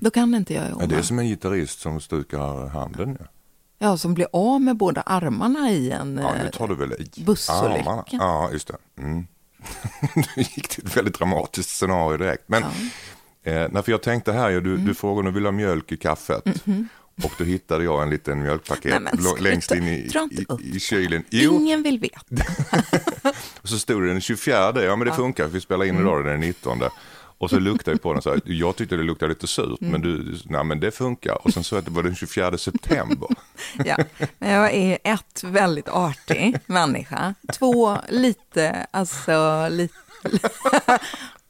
Då 0.00 0.10
kan 0.10 0.34
inte 0.34 0.54
jag 0.54 0.68
jobba. 0.70 0.82
Ja, 0.82 0.86
det 0.86 0.96
är 0.96 1.02
som 1.02 1.18
en 1.18 1.26
gitarrist 1.26 1.80
som 1.80 2.00
stukar 2.00 2.68
handen. 2.68 3.16
Ja, 3.20 3.26
Ja, 3.80 3.96
som 3.96 4.14
blir 4.14 4.26
av 4.32 4.60
med 4.60 4.76
båda 4.76 5.00
armarna 5.00 5.70
i 5.70 5.90
en 5.90 6.18
ja 6.22 6.34
eh, 6.36 6.50
tar 6.50 6.68
du 6.68 6.74
väl 6.74 6.92
i? 6.92 7.22
bussolycka. 7.24 8.04
Ja, 8.10 8.50
just 8.52 8.68
det. 8.68 8.76
Mm. 9.02 9.26
nu 10.14 10.22
gick 10.42 10.68
till 10.68 10.86
ett 10.86 10.96
väldigt 10.96 11.18
dramatiskt 11.18 11.70
scenario 11.70 12.16
direkt. 12.16 12.42
Men, 12.46 12.62
eh, 12.62 13.66
nej, 13.70 13.82
för 13.82 13.90
jag 13.90 14.02
tänkte 14.02 14.32
här, 14.32 14.50
ja, 14.50 14.60
du, 14.60 14.74
Mm. 14.74 14.86
du 14.86 14.94
frågade 14.94 15.18
om 15.18 15.24
du 15.24 15.30
vill 15.40 15.44
ha 15.44 15.52
mjölk 15.52 15.92
i 15.92 15.96
kaffet. 15.96 16.44
Och 17.24 17.32
då 17.38 17.44
hittade 17.44 17.84
jag 17.84 18.02
en 18.02 18.10
liten 18.10 18.42
mjölkpaket. 18.42 19.02
Nej, 19.02 19.12
men 19.14 19.42
längst 19.44 19.70
in 19.74 19.84
i, 19.88 20.10
i, 20.30 20.76
i 20.76 20.80
kylen. 20.80 21.24
Jo, 21.30 21.54
Ingen 21.54 21.82
vill 21.82 21.98
veta. 21.98 22.20
och 23.62 23.68
så 23.68 23.78
stod 23.78 24.02
det 24.02 24.08
den 24.08 24.20
24, 24.20 24.82
ja 24.84 24.96
men 24.96 25.06
det 25.08 25.14
funkar, 25.14 25.46
vi 25.46 25.60
spelar 25.60 25.84
in 25.84 25.98
idag 25.98 26.24
den 26.24 26.40
19. 26.40 26.80
Och 27.38 27.50
så 27.50 27.58
luktade 27.58 27.90
jag 27.94 28.02
på 28.02 28.12
den 28.12 28.22
så 28.22 28.30
här, 28.30 28.40
jag 28.44 28.76
tyckte 28.76 28.96
det 28.96 29.02
luktade 29.02 29.28
lite 29.28 29.46
surt, 29.46 29.80
Mm. 29.80 29.92
men 29.92 30.00
du, 30.00 30.38
nej 30.44 30.64
men 30.64 30.80
det 30.80 30.90
funkar. 30.90 31.46
Och 31.46 31.52
sen 31.52 31.64
så 31.64 31.76
att 31.76 31.84
det 31.84 31.90
var 31.90 32.02
den 32.02 32.14
24 32.14 32.58
september. 32.58 33.28
Ja. 33.84 33.96
Men 34.38 34.50
jag 34.50 34.74
är 34.74 34.98
ett, 35.04 35.44
väldigt 35.44 35.88
artig 35.88 36.56
människa. 36.66 37.34
Två, 37.52 37.98
lite, 38.08 38.86
alltså, 38.90 39.68
lite... 39.70 39.94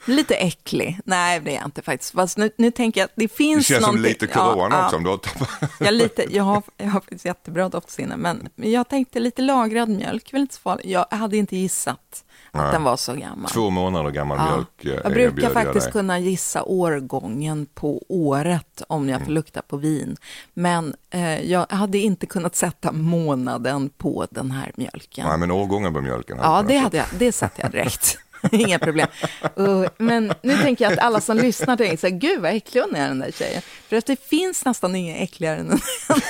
Lite 0.08 0.34
äcklig. 0.34 1.00
Nej, 1.04 1.40
det 1.40 1.50
är 1.50 1.54
jag 1.54 1.64
inte 1.64 1.82
faktiskt. 1.82 2.14
Fast 2.14 2.38
nu, 2.38 2.50
nu 2.58 2.70
tänker 2.70 3.00
jag 3.00 3.04
att 3.04 3.12
det 3.14 3.22
Det 3.22 3.28
finns 3.28 3.66
känns 3.66 3.84
som 3.84 3.94
någonting- 3.94 4.08
lite 4.12 4.26
corona 4.26 4.76
Ja, 4.76 4.84
också. 4.84 4.94
ja. 4.94 4.96
Om 4.96 5.04
du 5.04 5.10
har. 5.10 5.20
Jag, 5.80 5.94
lite, 5.94 6.24
jag, 6.36 6.44
har, 6.44 6.62
jag 6.76 6.86
har 6.86 7.00
faktiskt 7.00 7.24
jättebra 7.24 7.68
doftsinne, 7.68 8.16
men 8.16 8.48
jag 8.54 8.88
tänkte 8.88 9.20
lite 9.20 9.42
lagrad 9.42 9.88
mjölk, 9.88 10.32
väl 10.34 10.40
inte 10.40 10.54
så 10.54 10.60
farligt. 10.60 10.86
Jag 10.86 11.06
hade 11.10 11.36
inte 11.36 11.56
gissat 11.56 12.24
att 12.52 12.62
Nej. 12.62 12.72
den 12.72 12.82
var 12.82 12.96
så 12.96 13.14
gammal. 13.14 13.50
Två 13.50 13.70
månader 13.70 14.10
gammal 14.10 14.38
Ja. 14.38 14.50
mjölk 14.50 14.84
eh, 14.84 15.00
Jag 15.04 15.12
brukar 15.12 15.50
faktiskt 15.50 15.84
dig. 15.86 15.92
kunna 15.92 16.18
gissa 16.18 16.62
årgången 16.62 17.66
på 17.74 18.02
året 18.08 18.82
om 18.88 19.08
jag 19.08 19.24
får 19.24 19.32
lukta 19.32 19.62
på 19.62 19.76
vin. 19.76 20.16
Men 20.54 20.94
eh, 21.10 21.40
jag 21.50 21.66
hade 21.70 21.98
inte 21.98 22.26
kunnat 22.26 22.56
sätta 22.56 22.92
månaden 22.92 23.88
på 23.96 24.26
den 24.30 24.50
här 24.50 24.72
mjölken. 24.76 25.26
Nej, 25.28 25.38
men 25.38 25.50
årgången 25.50 25.94
på 25.94 26.00
mjölken. 26.00 26.38
Ja, 26.42 26.64
det, 26.68 26.76
hade 26.76 26.96
jag, 26.96 27.06
det 27.18 27.32
satte 27.32 27.62
jag 27.62 27.70
direkt. 27.70 28.18
Inga 28.52 28.78
problem. 28.78 29.06
Uh, 29.58 29.86
men 29.98 30.32
nu 30.42 30.56
tänker 30.56 30.84
jag 30.84 30.92
att 30.92 30.98
alla 30.98 31.20
som 31.20 31.36
lyssnar 31.36 31.76
tänker 31.76 31.96
så 31.96 32.06
här, 32.06 32.14
gud 32.14 32.40
vad 32.40 32.56
äcklig 32.56 32.80
hon 32.80 32.94
är 32.96 33.08
den 33.08 33.18
där 33.18 33.30
tjejen. 33.32 33.62
För 33.88 33.96
att 33.96 34.06
det 34.06 34.28
finns 34.28 34.64
nästan 34.64 34.96
inga 34.96 35.16
äckligare 35.16 35.56
än 35.56 35.66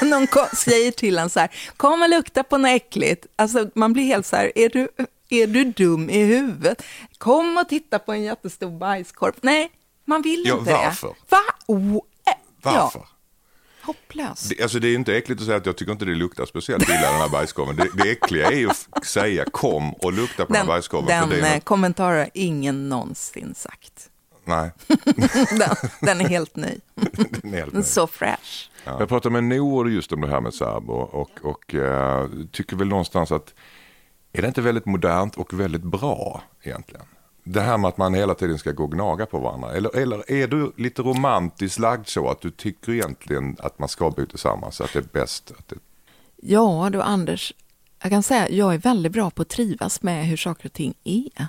när 0.00 0.09
någon 0.09 0.27
säger 0.57 0.91
till 0.91 1.19
en 1.19 1.31
så 1.31 1.41
här, 1.41 1.50
kom 1.77 2.03
och 2.03 2.09
lukta 2.09 2.43
på 2.43 2.59
något 2.59 2.69
äckligt. 2.71 3.27
Alltså 3.37 3.71
man 3.75 3.93
blir 3.93 4.05
helt 4.05 4.27
så 4.27 4.37
här, 4.37 4.53
är 4.55 4.69
du, 4.69 4.88
är 5.31 5.47
du 5.47 5.65
dum 5.65 6.11
i 6.11 6.25
huvudet? 6.25 6.83
Kom 7.19 7.57
och 7.59 7.69
titta 7.69 7.99
på 7.99 8.12
en 8.12 8.23
jättestor 8.23 8.79
bajskorv. 8.79 9.33
Nej, 9.41 9.71
man 10.05 10.23
vill 10.23 10.43
Ja, 10.47 10.59
inte 10.59 10.73
varför? 10.73 11.09
det. 11.09 11.15
Va? 11.29 11.38
Oh, 11.67 11.95
eh, 11.97 12.33
Varför? 12.62 13.00
Ja, 13.00 13.09
hopplöst. 13.88 14.49
Det, 14.49 14.62
alltså 14.62 14.78
det 14.78 14.88
är 14.88 14.95
inte 14.95 15.16
äckligt 15.16 15.40
att 15.40 15.47
säga 15.47 15.57
att 15.57 15.66
jag 15.66 15.76
tycker 15.76 15.92
inte 15.92 16.04
det 16.04 16.14
luktar 16.14 16.47
speciellt 16.47 16.88
illa 16.88 17.11
den 17.12 17.21
här 17.21 17.28
bajskorven. 17.28 17.76
Det, 17.76 17.88
det 17.95 18.11
äckliga 18.11 18.47
är 18.47 18.57
ju 18.59 18.71
att 18.90 19.04
säga 19.07 19.45
kom 19.52 19.92
och 19.92 20.12
lukta 20.12 20.47
på 20.47 20.52
den, 20.52 20.57
här 20.57 20.62
Den, 20.62 20.68
bajskorven. 20.68 21.07
den 21.07 21.28
för 21.28 21.37
det 21.37 21.42
är 21.42 21.49
eh, 21.50 21.54
något, 21.54 21.64
kommentaren 21.64 22.18
har 22.18 22.30
ingen 22.35 22.88
någonsin 22.88 23.54
sagt. 23.57 24.11
nej, 24.45 24.71
Den, 25.59 25.76
den 26.00 26.21
är 26.21 26.28
helt 26.28 26.57
ny. 26.57 26.78
den 27.42 27.54
är 27.54 27.59
helt 27.59 27.75
ny. 27.75 27.83
Så 27.83 28.07
fresh. 28.07 28.71
Jag 28.85 29.09
pratade 29.09 29.40
med 29.40 29.45
Noor 29.59 29.90
just 29.90 30.12
om 30.12 30.21
det 30.21 30.28
här 30.28 30.40
med 30.40 30.54
Serbo 30.54 30.92
och, 30.92 31.30
och 31.42 31.75
eh, 31.75 32.28
tycker 32.52 32.76
väl 32.76 32.88
någonstans 32.88 33.33
att 33.33 33.54
är 34.33 34.42
det 34.42 34.49
inte 34.49 34.61
väldigt 34.61 34.87
modernt 34.87 35.37
och 35.37 35.61
väldigt 35.61 35.83
bra 35.83 36.42
egentligen? 36.62 37.04
Det 37.50 37.61
här 37.61 37.78
med 37.78 37.88
att 37.88 37.97
man 37.99 38.14
hela 38.14 38.35
tiden 38.35 38.59
ska 38.59 38.73
gå 38.73 38.85
och 38.85 38.93
gnaga 38.93 39.26
på 39.26 39.38
varandra. 39.38 39.73
Eller, 39.73 39.97
eller 39.97 40.31
är 40.33 40.49
du 40.49 40.73
lite 40.76 41.02
romantiskt 41.02 41.78
lagd 41.78 42.07
så 42.09 42.28
att 42.31 42.40
du 42.40 42.50
tycker 42.50 42.93
egentligen 42.93 43.57
att 43.59 43.78
man 43.78 43.88
ska 43.88 44.11
bo 44.11 44.26
tillsammans? 44.26 44.81
Att 44.81 44.93
det 44.93 44.99
är 44.99 45.05
bäst? 45.12 45.50
Att 45.59 45.69
det... 45.69 45.76
Ja, 46.37 46.88
du 46.93 47.02
Anders, 47.02 47.52
jag 48.02 48.11
kan 48.11 48.23
säga 48.23 48.49
jag 48.50 48.75
är 48.75 48.78
väldigt 48.78 49.12
bra 49.12 49.31
på 49.31 49.43
att 49.43 49.49
trivas 49.49 50.02
med 50.02 50.26
hur 50.26 50.37
saker 50.37 50.67
och 50.67 50.73
ting 50.73 50.95
är. 51.05 51.43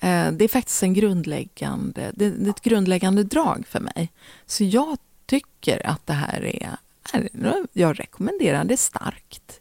Eh, 0.00 0.32
Det 0.32 0.44
är 0.44 0.48
faktiskt 0.48 0.82
en 0.82 0.94
grundläggande, 0.94 2.12
det 2.14 2.24
är 2.26 2.48
ett 2.50 2.60
grundläggande 2.60 3.24
drag 3.24 3.64
för 3.68 3.80
mig. 3.80 4.12
Så 4.46 4.64
jag 4.64 4.98
tycker 5.26 5.86
att 5.86 6.06
det 6.06 6.12
här 6.12 6.44
är, 6.44 6.76
är- 7.12 7.66
jag 7.72 8.00
rekommenderar 8.00 8.64
det 8.64 8.76
starkt. 8.76 9.60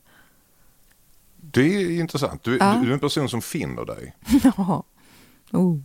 det 1.36 1.62
är 1.62 2.00
intressant. 2.00 2.44
Du, 2.44 2.58
Ja. 2.58 2.74
du, 2.74 2.82
du 2.86 2.90
är 2.90 2.94
en 2.94 3.00
person 3.00 3.30
som 3.30 3.42
finner 3.42 3.86
dig. 3.86 4.16
Ja. 4.58 4.84
Oh. 5.54 5.80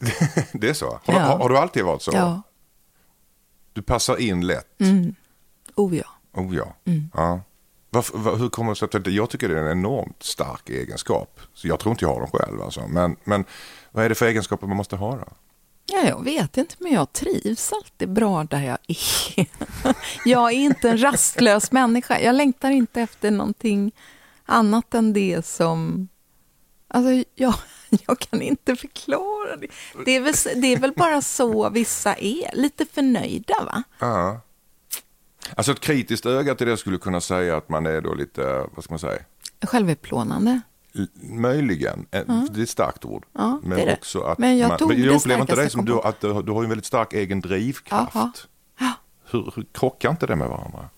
Det 0.52 0.68
är 0.68 0.74
så? 0.74 1.00
Har, 1.04 1.14
Ja. 1.14 1.20
har, 1.20 1.38
har 1.38 1.48
du 1.48 1.58
alltid 1.58 1.84
varit 1.84 2.02
så? 2.02 2.10
Ja. 2.14 2.42
Du 3.72 3.82
passar 3.82 4.16
in 4.16 4.46
lätt? 4.46 4.80
Oh 5.74 5.96
ja. 5.96 6.04
Oh 6.34 6.56
ja. 6.56 6.76
Mm. 6.84 7.10
ja. 7.14 7.40
Varför, 7.90 8.18
var, 8.18 8.36
hur 8.36 8.48
kommer 8.48 8.72
det 8.72 8.76
sig 8.76 8.88
att 8.92 9.06
jag 9.06 9.30
tycker 9.30 9.48
det 9.48 9.58
är 9.58 9.64
en 9.64 9.78
enormt 9.78 10.22
stark 10.22 10.70
egenskap. 10.70 11.40
Så 11.54 11.68
jag 11.68 11.78
tror 11.80 11.90
inte 11.90 12.04
jag 12.04 12.14
har 12.14 12.20
den 12.20 12.30
själv. 12.30 12.62
Alltså. 12.62 12.88
Men, 12.88 13.16
men 13.24 13.44
vad 13.90 14.04
är 14.04 14.08
det 14.08 14.14
för 14.14 14.26
egenskaper 14.26 14.66
man 14.66 14.76
måste 14.76 14.96
ha 14.96 15.16
då? 15.16 15.24
Ja, 15.86 16.02
jag 16.08 16.24
vet 16.24 16.56
inte, 16.56 16.74
men 16.78 16.92
jag 16.92 17.12
trivs 17.12 17.72
alltid 17.72 18.12
bra 18.12 18.44
där 18.44 18.62
jag 18.62 18.78
är. 18.88 19.46
Jag 20.24 20.52
är 20.52 20.56
inte 20.56 20.90
en 20.90 21.02
rastlös 21.02 21.72
människa. 21.72 22.20
Jag 22.20 22.34
längtar 22.34 22.70
inte 22.70 23.00
efter 23.00 23.30
någonting 23.30 23.92
annat 24.46 24.94
än 24.94 25.12
det 25.12 25.46
som... 25.46 26.08
Alltså, 26.92 27.30
jag, 27.34 27.54
jag 28.06 28.18
kan 28.18 28.42
inte 28.42 28.76
förklara 28.76 29.56
det. 29.56 29.66
Det 30.04 30.16
är, 30.16 30.20
väl, 30.20 30.34
det 30.62 30.66
är 30.66 30.78
väl 30.78 30.92
bara 30.92 31.22
så 31.22 31.70
vissa 31.70 32.14
är. 32.14 32.56
Lite 32.56 32.86
förnöjda, 32.86 33.54
va? 33.64 33.82
Ja. 33.98 34.40
Alltså 35.56 35.72
ett 35.72 35.80
kritiskt 35.80 36.26
öga 36.26 36.54
till 36.54 36.66
det 36.66 36.76
skulle 36.76 36.98
kunna 36.98 37.20
säga 37.20 37.56
att 37.56 37.68
man 37.68 37.86
är 37.86 38.00
då 38.00 38.14
lite, 38.14 38.66
vad 38.74 38.84
ska 38.84 38.92
man 38.92 38.98
säga, 38.98 39.22
Självutplånande. 39.62 40.60
Möjligen, 41.22 42.06
eh, 42.10 42.22
det 42.50 42.60
är 42.60 42.62
ett 42.62 42.68
starkt 42.68 43.04
ord. 43.04 43.24
Ja, 43.32 43.60
men 43.62 43.78
det 43.78 43.84
det. 43.84 43.92
också 43.92 44.20
att 44.20 44.38
Men 44.38 44.58
jag 44.58 44.68
man, 44.68 44.88
det 44.88 44.94
jag 44.94 45.16
upplever 45.16 45.40
inte 45.40 45.56
dig 45.56 45.70
som 45.70 45.84
du, 45.84 46.00
att 46.00 46.20
du, 46.20 46.42
du 46.42 46.52
har 46.52 46.62
en 46.62 46.68
väldigt 46.68 46.86
stark 46.86 47.12
egen 47.12 47.40
drivkraft. 47.40 48.14
Jaha. 48.14 48.32
Ja. 48.78 48.92
Hur, 49.30 49.52
hur 49.56 49.66
krockar 49.72 50.10
inte 50.10 50.26
det 50.26 50.36
med 50.36 50.48
varandra? 50.48 50.88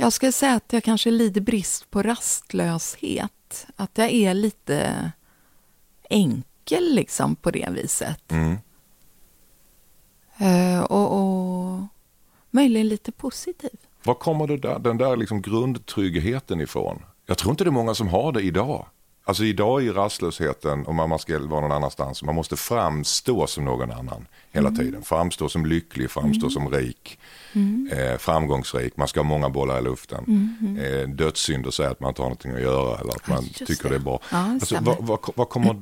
Jag 0.00 0.12
skulle 0.12 0.32
säga 0.32 0.54
att 0.54 0.72
jag 0.72 0.84
kanske 0.84 1.10
lider 1.10 1.40
brist 1.40 1.90
på 1.90 2.02
rastlöshet. 2.02 3.66
Att 3.76 3.98
jag 3.98 4.10
är 4.10 4.34
lite 4.34 5.10
enkel 6.10 6.94
liksom 6.94 7.36
på 7.36 7.50
det 7.50 7.68
viset. 7.70 8.32
Mm. 8.32 8.58
Eh, 10.38 10.80
och, 10.82 11.18
och 11.18 11.80
möjligen 12.50 12.88
lite 12.88 13.12
positiv. 13.12 13.76
Var 14.04 14.14
kommer 14.14 14.46
det 14.46 14.56
där, 14.56 14.78
den 14.78 14.98
där 14.98 15.16
liksom 15.16 15.42
grundtryggheten 15.42 16.60
ifrån? 16.60 17.02
Jag 17.26 17.38
tror 17.38 17.50
inte 17.50 17.64
det 17.64 17.70
är 17.70 17.72
många 17.72 17.94
som 17.94 18.08
har 18.08 18.32
det 18.32 18.40
idag. 18.42 18.86
Alltså 19.28 19.44
idag 19.44 19.86
är 19.86 19.92
rastlösheten 19.92 20.86
om 20.86 20.96
man 20.96 21.18
ska 21.18 21.38
vara 21.38 21.60
någon 21.60 21.72
annanstans. 21.72 22.22
Man 22.22 22.34
måste 22.34 22.56
framstå 22.56 23.46
som 23.46 23.64
någon 23.64 23.90
annan 23.90 24.26
hela 24.52 24.70
tiden. 24.70 25.02
Framstå 25.02 25.48
som 25.48 25.66
lycklig, 25.66 26.10
framstå 26.10 26.50
som 26.50 26.70
rik, 26.70 27.18
eh, 27.92 28.18
framgångsrik. 28.18 28.96
Man 28.96 29.08
ska 29.08 29.20
ha 29.20 29.24
många 29.24 29.48
bollar 29.48 29.78
i 29.78 29.82
luften. 29.82 30.48
Eh, 30.80 31.08
dödssynder 31.08 31.70
säger 31.70 31.90
att 31.90 32.00
man 32.00 32.08
inte 32.08 32.22
har 32.22 32.26
någonting 32.26 32.52
att 32.52 32.60
göra 32.60 32.98
eller 32.98 33.10
att 33.10 33.28
man 33.28 33.42
just 33.44 33.66
tycker 33.66 33.82
det. 33.82 33.88
det. 33.88 33.94
är 33.94 33.98
bra. 33.98 34.20
Ja, 34.30 34.38
alltså, 34.38 34.78
vad, 34.80 34.96
vad, 35.00 35.20
vad 35.34 35.48
kommer 35.48 35.76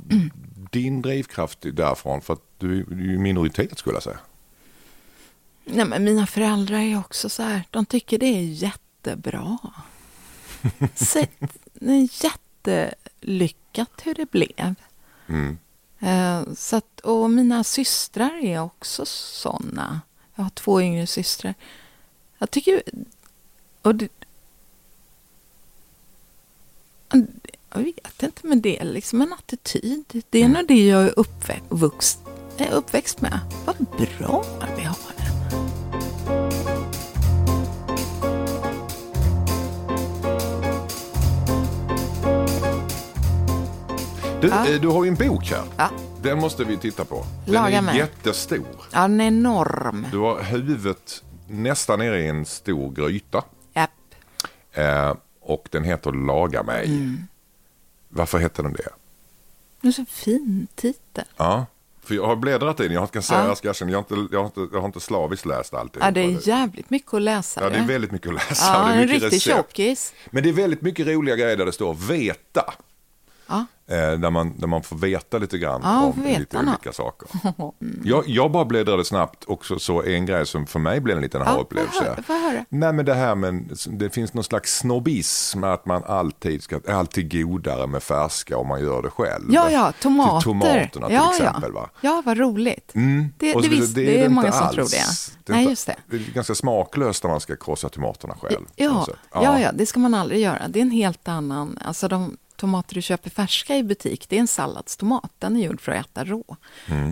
din 0.70 1.02
drivkraft 1.02 1.58
därifrån? 1.60 2.20
För 2.20 2.32
att 2.32 2.44
du 2.58 2.72
är 2.72 2.76
ju 2.76 3.18
minoritet 3.18 3.78
skulle 3.78 3.96
jag 3.96 4.02
säga. 4.02 4.18
Nej, 5.64 5.84
men 5.84 6.04
mina 6.04 6.26
föräldrar 6.26 6.78
är 6.78 6.98
också 6.98 7.28
så 7.28 7.42
här, 7.42 7.62
de 7.70 7.86
tycker 7.86 8.18
det 8.18 8.26
är 8.26 8.42
jättebra. 8.42 9.58
Så, 10.94 11.24
det 11.74 11.92
är 11.92 12.08
jättelyckat 13.26 14.02
hur 14.02 14.14
det 14.14 14.30
blev. 14.30 14.74
Mm. 15.26 15.58
Eh, 16.00 16.54
så 16.54 16.76
att, 16.76 17.00
och 17.00 17.30
mina 17.30 17.64
systrar 17.64 18.44
är 18.44 18.60
också 18.60 19.06
såna. 19.06 20.00
Jag 20.34 20.42
har 20.42 20.50
två 20.50 20.82
yngre 20.82 21.06
systrar. 21.06 21.54
Jag 22.38 22.50
tycker... 22.50 22.82
Och 23.82 23.94
det, 23.94 24.08
jag 27.70 27.82
vet 27.82 28.22
inte, 28.22 28.46
men 28.46 28.60
det 28.60 28.80
är 28.80 28.84
liksom 28.84 29.22
en 29.22 29.32
attityd. 29.32 30.22
Det 30.30 30.42
är 30.42 30.48
nog 30.48 30.68
det 30.68 30.86
jag 30.86 31.04
är 31.04 31.18
uppväxt, 31.18 32.18
uppväxt 32.72 33.20
med. 33.20 33.40
Vad 33.64 33.76
bra 34.18 34.44
vi 34.76 34.82
har 34.82 34.94
Du, 44.46 44.52
Ja. 44.52 44.68
eh, 44.68 44.80
du 44.80 44.88
har 44.88 45.04
ju 45.04 45.08
en 45.08 45.14
bok 45.14 45.44
här. 45.44 45.62
Ja. 45.76 45.90
Den 46.22 46.38
måste 46.38 46.64
vi 46.64 46.76
titta 46.76 47.04
på. 47.04 47.24
Den 47.44 47.54
Laga 47.54 47.78
är 47.78 47.82
mig. 47.82 47.96
jättestor. 47.96 48.66
Ja, 48.92 49.00
den 49.00 49.20
är 49.20 49.26
enorm. 49.26 50.06
Du 50.12 50.18
har 50.18 50.42
huvudet 50.42 51.22
nästan 51.48 51.98
nere 51.98 52.20
i 52.20 52.26
en 52.28 52.44
stor 52.44 52.92
gryta. 52.92 53.44
Japp. 53.74 53.90
Eh, 54.72 55.14
och 55.40 55.68
den 55.70 55.84
heter 55.84 56.12
Laga 56.12 56.62
mig. 56.62 56.86
Mm. 56.86 57.18
Varför 58.08 58.38
heter 58.38 58.62
den 58.62 58.72
det? 58.72 58.88
Det 59.80 59.88
är 59.88 59.92
så 59.92 60.04
fin 60.04 60.66
titel. 60.74 61.24
Ja. 61.36 61.66
För 62.02 62.14
jag 62.14 62.26
har 62.26 62.36
bläddrat 62.36 62.80
i 62.80 62.82
den. 62.82 62.92
Jag 62.92 63.10
kan 63.10 63.22
säga, 63.22 63.40
Ja. 63.40 63.46
jag, 63.48 63.56
ska 63.58 63.68
erkänna, 63.68 63.90
jag, 63.90 63.98
har 63.98 64.16
inte, 64.16 64.34
jag, 64.34 64.40
har 64.40 64.46
inte, 64.46 64.68
jag 64.72 64.80
har 64.80 64.86
inte 64.86 65.00
slaviskt 65.00 65.46
läst 65.46 65.74
allt. 65.74 65.96
Ja, 66.00 66.10
det 66.10 66.20
är 66.20 66.48
jävligt 66.48 66.90
mycket 66.90 67.14
att 67.14 67.22
läsa. 67.22 67.60
Ja, 67.62 67.70
det 67.70 67.76
är 67.76 67.86
väldigt 67.86 68.10
mycket 68.10 68.28
att 68.28 68.34
läsa. 68.34 68.72
Ja, 68.72 68.88
det 68.88 68.94
är 68.94 69.02
en 69.02 69.08
riktig 69.08 69.42
tjockis. 69.42 70.12
Men 70.30 70.42
det 70.42 70.48
är 70.48 70.52
väldigt 70.52 70.82
mycket 70.82 71.06
roliga 71.06 71.36
grejer 71.36 71.56
där 71.56 71.66
det 71.66 71.72
står 71.72 71.94
veta. 71.94 72.74
Ja. 73.46 73.64
Eh, 73.88 74.18
där, 74.18 74.30
man, 74.30 74.54
där 74.58 74.66
man 74.66 74.82
får 74.82 74.96
veta 74.96 75.38
lite 75.38 75.58
grann 75.58 75.80
Ja, 75.84 76.04
om 76.04 76.22
lite 76.24 76.62
något. 76.62 76.68
olika 76.68 76.92
saker. 76.92 77.28
Jag, 78.04 78.28
jag 78.28 78.50
bara 78.50 78.64
bläddrade 78.64 79.04
snabbt 79.04 79.44
och 79.44 79.64
så, 79.64 80.02
en 80.02 80.26
grej 80.26 80.46
som 80.46 80.66
för 80.66 80.78
mig 80.78 81.00
blev 81.00 81.16
en 81.16 81.22
liten 81.22 81.40
Ja, 81.40 81.48
aha-upplevelse. 81.48 82.16
höra. 82.28 82.64
Nej 82.68 82.92
men 82.92 83.04
det 83.04 83.14
här 83.14 83.34
med, 83.34 83.78
det 83.86 84.10
finns 84.10 84.34
någon 84.34 84.44
slags 84.44 84.78
snobbism 84.78 85.64
att 85.64 85.86
man 85.86 86.04
alltid 86.04 86.62
ska, 86.62 86.76
är 86.84 86.94
alltid 86.94 87.32
godare 87.32 87.86
med 87.86 88.02
färska 88.02 88.58
om 88.58 88.68
man 88.68 88.80
gör 88.80 89.02
det 89.02 89.10
själv. 89.10 89.44
Ja, 89.50 89.70
ja, 89.70 89.92
tomater. 90.00 90.40
Till 90.40 90.44
tomaterna 90.44 91.06
till 91.06 91.16
ja, 91.16 91.30
exempel 91.30 91.70
ja. 91.74 91.80
va? 91.80 91.90
Ja, 92.00 92.22
vad 92.26 92.38
roligt. 92.38 92.94
Mm. 92.94 93.28
Det, 93.38 93.46
det, 93.46 93.52
så 93.52 93.68
visst, 93.68 93.94
det, 93.94 94.02
är, 94.02 94.18
inte 94.18 94.28
många 94.28 94.52
som 94.52 94.66
alls. 94.66 94.74
tror 94.74 94.84
det. 94.84 95.36
Det 95.44 95.52
är 95.52 95.56
Nej, 95.56 95.68
just 95.68 95.86
det. 95.86 95.96
Det 96.06 96.16
är 96.16 96.20
ganska 96.34 96.54
smaklöst 96.54 97.24
när 97.24 97.30
man 97.30 97.40
ska 97.40 97.56
krossa 97.56 97.88
tomaterna 97.88 98.34
själv. 98.40 98.66
Ja, 98.76 99.04
sätt. 99.08 99.16
ja. 99.32 99.60
ja, 99.60 99.72
det 99.72 99.86
ska 99.86 100.00
man 100.00 100.14
aldrig 100.14 100.40
göra. 100.40 100.68
Det 100.68 100.78
är 100.78 100.82
en 100.82 100.90
helt 100.90 101.28
annan... 101.28 101.78
Alltså 101.84 102.08
de, 102.08 102.36
tomater 102.56 102.94
du 102.94 103.02
köper 103.02 103.30
färska 103.30 103.76
i 103.76 103.82
butik, 103.82 104.28
det 104.28 104.36
är 104.36 104.40
en 104.40 104.46
salladstomat. 104.46 105.32
Den 105.38 105.56
är 105.56 105.60
gjord 105.60 105.80
för 105.80 105.92
att 105.92 106.06
äta 106.06 106.24
rå. 106.24 106.56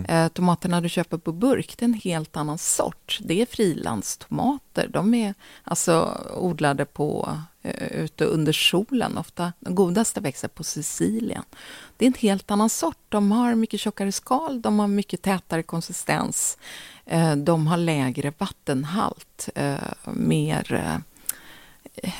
Eh, 0.07 0.27
tomaterna 0.27 0.81
du 0.81 0.89
köper 0.89 1.17
på 1.17 1.31
burk, 1.31 1.75
det 1.77 1.85
är 1.85 1.87
en 1.87 1.93
helt 1.93 2.37
annan 2.37 2.57
sort. 2.57 3.19
Det 3.21 3.41
är 3.41 3.45
frilandstomater. 3.45 4.87
De 4.87 5.13
är 5.13 5.33
alltså 5.63 6.21
odlade 6.37 6.85
på, 6.85 7.37
eh, 7.61 7.87
ute 7.87 8.25
under 8.25 8.53
solen. 8.53 9.17
Ofta, 9.17 9.53
de 9.59 9.75
godaste 9.75 10.19
växer 10.19 10.47
på 10.47 10.63
Sicilien. 10.63 11.43
Det 11.97 12.05
är 12.05 12.07
en 12.07 12.13
helt 12.19 12.51
annan 12.51 12.69
sort. 12.69 13.05
De 13.09 13.31
har 13.31 13.55
mycket 13.55 13.79
tjockare 13.79 14.11
skal, 14.11 14.61
de 14.61 14.79
har 14.79 14.87
mycket 14.87 15.21
tätare 15.21 15.63
konsistens. 15.63 16.57
Eh, 17.05 17.35
de 17.35 17.67
har 17.67 17.77
lägre 17.77 18.33
vattenhalt, 18.37 19.49
eh, 19.55 19.77
mer... 20.13 21.01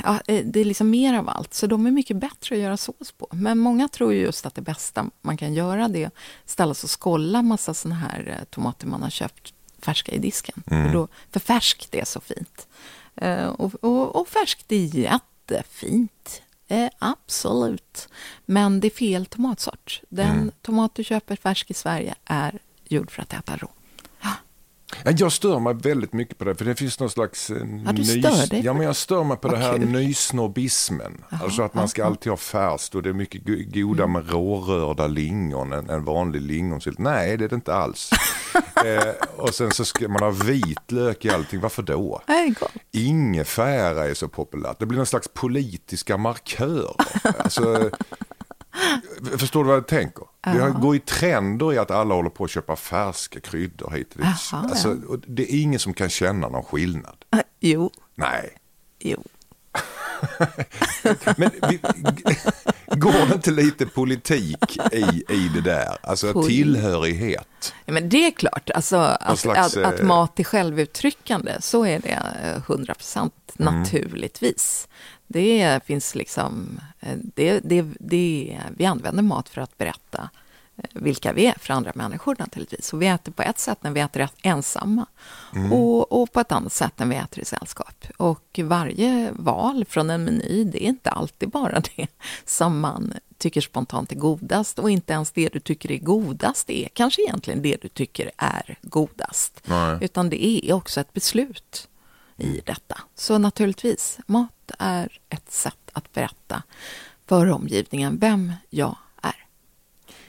Ja, 0.03 0.21
eh, 0.27 0.45
det 0.45 0.59
är 0.59 0.65
liksom 0.65 0.89
mer 0.89 1.13
av 1.13 1.29
allt, 1.29 1.53
så 1.53 1.67
de 1.67 1.87
är 1.87 1.91
mycket 1.91 2.17
bättre 2.17 2.55
att 2.55 2.61
göra 2.61 2.77
sås 2.77 3.11
på. 3.17 3.27
Men 3.31 3.59
många 3.59 3.87
tror 3.87 4.13
ju 4.13 4.19
just 4.19 4.45
att 4.45 4.55
det 4.55 4.61
bästa 4.61 5.09
man 5.21 5.37
kan 5.37 5.53
göra 5.53 5.87
det 5.87 6.03
är 6.03 6.07
att 6.07 6.13
ställa 6.45 6.73
sig 6.73 6.87
och 6.87 7.01
skålla 7.01 7.41
massa 7.41 7.73
såna 7.73 7.95
här 7.95 8.37
eh, 8.39 8.45
tomater 8.45 8.87
man 8.87 9.03
har 9.03 9.09
köpt 9.09 9.53
färska 9.79 10.11
i 10.11 10.17
disken. 10.17 10.63
För, 10.67 10.93
då, 10.93 11.07
för 11.31 11.39
färskt 11.39 11.95
är 11.95 12.05
så 12.05 12.19
fint. 12.19 12.67
Eh, 13.15 13.47
och, 13.47 13.73
och, 13.83 14.15
och 14.15 14.27
färskt 14.27 14.71
är 14.71 14.97
jättefint. 14.97 16.41
Eh, 16.67 16.89
absolut. 16.99 18.07
Men 18.45 18.79
det 18.79 18.87
är 18.87 18.91
fel 18.91 19.25
tomatsort. 19.25 20.01
Den 20.09 20.51
tomat 20.61 20.95
du 20.95 21.03
köper 21.03 21.35
färsk 21.35 21.71
i 21.71 21.73
Sverige 21.73 22.15
är 22.25 22.59
gjord 22.83 23.11
för 23.11 23.21
att 23.21 23.33
äta 23.33 23.57
rå. 23.57 23.69
Ja, 25.03 25.11
Jag 25.17 25.31
stör 25.31 25.59
mig 25.59 25.73
väldigt 25.73 26.13
mycket 26.13 26.37
på 26.37 26.43
det, 26.45 26.55
för 26.55 26.65
det 26.65 26.75
finns 26.75 26.99
någon 26.99 27.09
slags... 27.09 27.49
eh, 27.49 27.57
Ja, 27.85 27.91
du 27.91 28.03
stör 28.05 28.49
dig 28.49 28.61
Ja, 28.65 28.73
men 28.73 28.81
jag 28.85 28.95
stör 28.95 29.23
mig 29.23 29.37
på 29.37 29.47
det 29.47 29.57
här 29.57 29.77
nysnobbismen. 29.77 31.23
Alltså 31.29 31.61
att 31.61 31.73
man 31.73 31.87
ska 31.87 32.05
alltid 32.05 32.29
ha 32.31 32.37
färskt 32.37 32.95
och 32.95 33.03
det 33.03 33.09
är 33.09 33.13
mycket 33.13 33.45
go- 33.45 33.63
goda 33.73 34.03
Mm. 34.03 34.13
med 34.13 34.31
rårörda 34.31 35.07
lingon 35.07 35.73
än 35.73 35.89
en 35.89 36.03
vanlig 36.05 36.41
lingonsylt. 36.41 36.99
Nej, 36.99 37.37
det 37.37 37.43
är 37.45 37.49
det 37.49 37.55
inte 37.55 37.73
alls. 37.75 38.09
eh, 38.85 39.13
och 39.37 39.53
sen 39.55 39.71
så 39.71 39.85
ska 39.85 40.07
man 40.07 40.23
ha 40.23 40.29
vitlök 40.29 41.25
i 41.25 41.29
allting. 41.29 41.59
Varför 41.59 41.81
då? 41.83 42.21
Ingefära 42.91 44.05
är 44.07 44.13
så 44.13 44.27
populärt. 44.27 44.79
Det 44.79 44.85
blir 44.85 44.97
någon 44.97 45.05
slags 45.05 45.27
politiska 45.27 46.17
markörer. 46.17 46.95
Alltså, 47.37 47.89
förstår 49.37 49.63
du 49.63 49.67
vad 49.67 49.77
jag 49.77 49.87
tänker? 49.87 50.23
Det 50.45 50.75
går 50.81 50.95
i 50.95 50.99
trender 50.99 51.73
i 51.73 51.77
att 51.77 51.91
alla 51.91 52.15
håller 52.15 52.29
på 52.29 52.43
att 52.43 52.51
köpa 52.51 52.75
färska 52.75 53.39
kryddor 53.39 53.91
hit 53.91 54.11
och 54.15 54.17
dit. 54.21 54.25
Jaha, 54.51 54.61
ja. 54.63 54.69
Alltså, 54.69 54.93
det 55.27 55.53
är 55.53 55.61
ingen 55.61 55.79
som 55.79 55.93
kan 55.93 56.09
känna 56.09 56.49
någon 56.49 56.63
skillnad. 56.63 57.15
Eh, 57.33 57.39
Jo, 57.59 57.91
Nej. 58.15 58.57
jo. 58.99 59.23
Men 61.37 61.51
vi, 61.69 61.79
går 62.95 63.27
det 63.27 63.33
inte 63.35 63.51
lite 63.51 63.85
politik 63.85 64.77
i, 64.91 65.23
i 65.29 65.51
det 65.53 65.61
där? 65.61 65.97
Alltså 66.03 66.31
Poli- 66.31 66.47
tillhörighet. 66.47 67.73
Ja, 67.85 67.93
men 67.93 68.09
det 68.09 68.27
är 68.27 68.31
klart, 68.31 68.69
alltså, 68.69 68.95
att, 68.97 69.39
slags, 69.39 69.77
att, 69.77 69.83
att 69.93 69.99
eh, 69.99 70.05
mat 70.05 70.39
är 70.39 70.43
självuttryckande, 70.43 71.51
så 71.61 71.85
är 71.85 71.99
det 71.99 72.21
eh, 72.43 72.55
100 72.71 72.93
procent 72.93 73.33
Mm. 73.59 73.79
naturligtvis. 73.79 74.87
Det 75.27 75.83
finns 75.85 76.15
liksom, 76.15 76.79
eh, 76.99 77.17
det, 77.35 77.59
det, 77.59 77.85
det, 77.99 78.59
vi 78.77 78.85
använder 78.85 79.23
mat 79.23 79.49
för 79.49 79.61
att 79.61 79.77
berätta 79.77 80.29
eh, 80.75 80.83
vilka 80.93 81.33
vi 81.33 81.45
är 81.45 81.55
för 81.59 81.73
andra 81.73 81.91
människor 81.95 82.35
naturligtvis. 82.39 82.93
Och 82.93 83.01
vi 83.01 83.07
äter 83.07 83.31
på 83.31 83.41
ett 83.41 83.59
sätt 83.59 83.77
när 83.81 83.91
vi 83.91 83.99
äter 83.99 84.29
ensamma 84.41 85.05
Mm. 85.55 85.73
och, 85.73 86.21
och 86.21 86.31
på 86.31 86.39
ett 86.39 86.51
annat 86.51 86.73
sätt 86.73 86.93
när 86.99 87.05
vi 87.05 87.15
äter 87.15 87.39
i 87.39 87.45
sällskap. 87.45 88.05
Och 88.17 88.59
varje 88.63 89.31
val 89.31 89.85
från 89.89 90.09
en 90.09 90.23
meny, 90.23 90.63
det 90.63 90.85
är 90.85 90.87
inte 90.87 91.09
alltid 91.09 91.49
bara 91.49 91.79
det 91.95 92.07
som 92.45 92.79
man 92.79 93.13
tycker 93.37 93.61
spontant 93.61 94.11
är 94.11 94.15
godast 94.15 94.79
och 94.79 94.89
inte 94.89 95.13
ens 95.13 95.31
det 95.31 95.49
du 95.53 95.59
tycker 95.59 95.91
är 95.91 95.97
godast 95.97 96.69
är 96.69 96.89
kanske 96.93 97.21
egentligen 97.21 97.61
det 97.61 97.81
du 97.81 97.87
tycker 97.87 98.31
är 98.37 98.77
godast. 98.81 99.61
Nej. 99.65 99.97
Utan 100.01 100.29
det 100.29 100.45
är 100.45 100.73
också 100.73 101.01
ett 101.01 101.13
beslut 101.13 101.87
i 102.37 102.61
detta. 102.65 102.97
Så 103.15 103.37
naturligtvis, 103.37 104.19
mat 104.27 104.71
är 104.79 105.19
ett 105.29 105.51
sätt 105.51 105.77
att 105.93 106.13
berätta 106.13 106.63
för 107.27 107.51
omgivningen 107.51 108.17
vem 108.19 108.53
jag 108.69 108.95
är. 109.21 109.45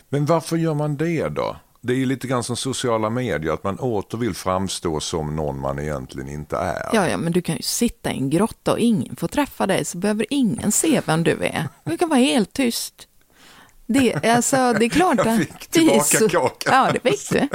Men 0.09 0.27
varför 0.27 0.57
gör 0.57 0.75
man 0.75 0.97
det 0.97 1.29
då? 1.29 1.57
Det 1.81 1.93
är 1.93 1.97
ju 1.97 2.07
lite 2.07 2.27
grann 2.27 2.45
som 2.45 2.57
sociala 2.57 3.11
medier, 3.11 3.53
att 3.53 3.65
man 3.65 3.79
åter 3.79 4.19
vill 4.19 4.35
framstå 4.35 5.01
som 5.01 5.37
någon 5.37 5.61
man 5.61 5.79
egentligen 5.79 6.29
inte 6.29 6.57
är. 6.57 6.89
Ja, 6.93 7.09
ja, 7.09 7.17
men 7.17 7.33
du 7.33 7.43
kan 7.43 7.57
ju 7.57 7.63
sitta 7.63 8.13
i 8.13 8.17
en 8.17 8.31
grotta 8.31 8.73
och 8.73 8.79
ingen 8.79 9.17
får 9.17 9.29
träffa 9.29 9.67
dig 9.67 9.85
så 9.85 9.99
behöver 9.99 10.27
ingen 10.31 10.73
se 10.73 11.01
vem 11.07 11.23
du 11.25 11.45
är. 11.45 11.69
Du 11.85 11.97
kan 11.97 12.09
vara 12.09 12.19
helt 12.21 12.53
tyst. 12.53 13.09
Det, 13.87 14.25
alltså, 14.25 14.73
det 14.73 14.85
är 14.85 14.89
klart. 14.89 15.17
Jag 15.17 15.29
att- 15.29 15.39
fick 15.39 15.71
det 15.71 15.79
är 15.81 16.01
tillbaka 16.01 16.29
kakan. 16.29 16.73
Ja, 16.75 16.93
det 17.03 17.11
fick 17.11 17.31
du. 17.31 17.49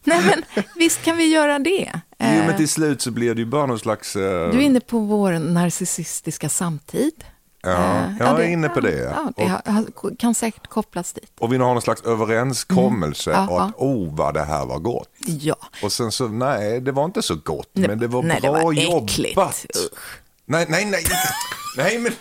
Nej, 0.04 0.20
men 0.54 0.64
visst 0.76 1.02
kan 1.02 1.16
vi 1.16 1.24
göra 1.24 1.58
det. 1.58 1.90
Jo, 1.94 2.26
men 2.26 2.50
Eh, 2.50 2.56
till 2.56 2.68
slut 2.68 3.02
så 3.02 3.10
blir 3.10 3.34
det 3.34 3.40
ju 3.40 3.46
bara 3.46 3.66
någon 3.66 3.78
slags... 3.78 4.16
eh, 4.16 4.50
Du 4.50 4.58
är 4.58 4.62
inne 4.62 4.80
på 4.80 4.98
vår 4.98 5.32
narcissistiska 5.32 6.48
samtid. 6.48 7.12
Ja, 7.62 7.70
Eh, 7.70 8.12
jag 8.18 8.40
är 8.40 8.44
inne 8.48 8.68
på 8.68 8.80
det. 8.80 8.96
Ja, 8.98 9.32
det 9.36 9.42
har- 9.46 9.72
har- 9.72 10.16
kan 10.16 10.34
säkert 10.34 10.66
kopplas 10.66 11.12
dit. 11.12 11.30
Och 11.38 11.52
vi 11.52 11.56
har 11.56 11.64
någon 11.74 11.82
slags 11.82 12.02
överenskommelse 12.02 13.32
Mm. 13.32 13.48
och 13.48 13.54
Ja, 13.60 13.62
att 13.64 13.74
oh 13.76 14.14
vad 14.14 14.34
det 14.34 14.42
här 14.44 14.66
var 14.66 14.78
gott. 14.78 15.08
Ja. 15.26 15.56
Och 15.82 15.92
sen 15.92 16.12
så, 16.12 16.28
nej 16.28 16.80
det 16.80 16.92
var 16.92 17.04
inte 17.04 17.22
så 17.22 17.34
gott, 17.34 17.70
Nej, 17.72 17.88
men 17.88 17.98
det 17.98 18.06
var 18.06 18.22
nej, 18.22 18.38
det 18.42 18.50
bra 18.50 18.62
var 18.62 18.72
äckligt. 18.72 19.36
jobbat. 19.36 19.66
Usch. 19.76 19.98
Nej, 20.46 20.66
nej, 20.68 20.84
nej, 20.84 21.02
nej 21.76 21.98
men 21.98 22.12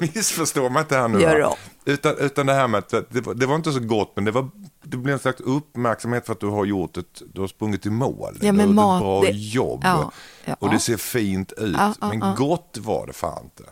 missförstå 0.14 0.68
mig 0.68 0.80
inte 0.80 0.96
här 0.96 1.08
nu. 1.08 1.20
Gör 1.20 1.42
om. 1.42 1.54
Utan, 1.84 2.16
utan 2.18 2.46
det 2.46 2.54
här 2.54 2.68
med 2.68 2.78
att 2.78 2.88
det 3.10 3.20
var, 3.20 3.34
det 3.34 3.46
var 3.46 3.56
inte 3.56 3.72
så 3.72 3.80
gott, 3.80 4.12
men 4.14 4.24
det, 4.24 4.30
var, 4.30 4.48
det 4.82 4.96
blev 4.96 5.12
en 5.12 5.18
slags 5.18 5.40
uppmärksamhet 5.40 6.26
för 6.26 6.32
att 6.32 6.40
du 6.40 6.46
har 6.46 6.64
gjort 6.64 6.96
ett, 6.96 7.22
du 7.32 7.40
har 7.40 7.48
sprungit 7.48 7.86
i 7.86 7.90
mål. 7.90 8.38
Ja, 8.40 8.52
men 8.52 8.76
du 8.76 8.82
har 8.82 8.94
gjort 8.94 9.00
mat, 9.00 9.00
ett 9.00 9.02
bra 9.02 9.20
det- 9.22 9.30
jobb. 9.38 9.80
Ja, 9.84 10.12
ja. 10.44 10.56
Och 10.58 10.70
det 10.70 10.78
ser 10.78 10.96
fint 10.96 11.52
ut. 11.56 11.76
Ja, 11.78 11.94
men 12.00 12.34
gott 12.34 12.78
var 12.80 13.06
det 13.06 13.12
fan 13.12 13.44
inte. 13.44 13.62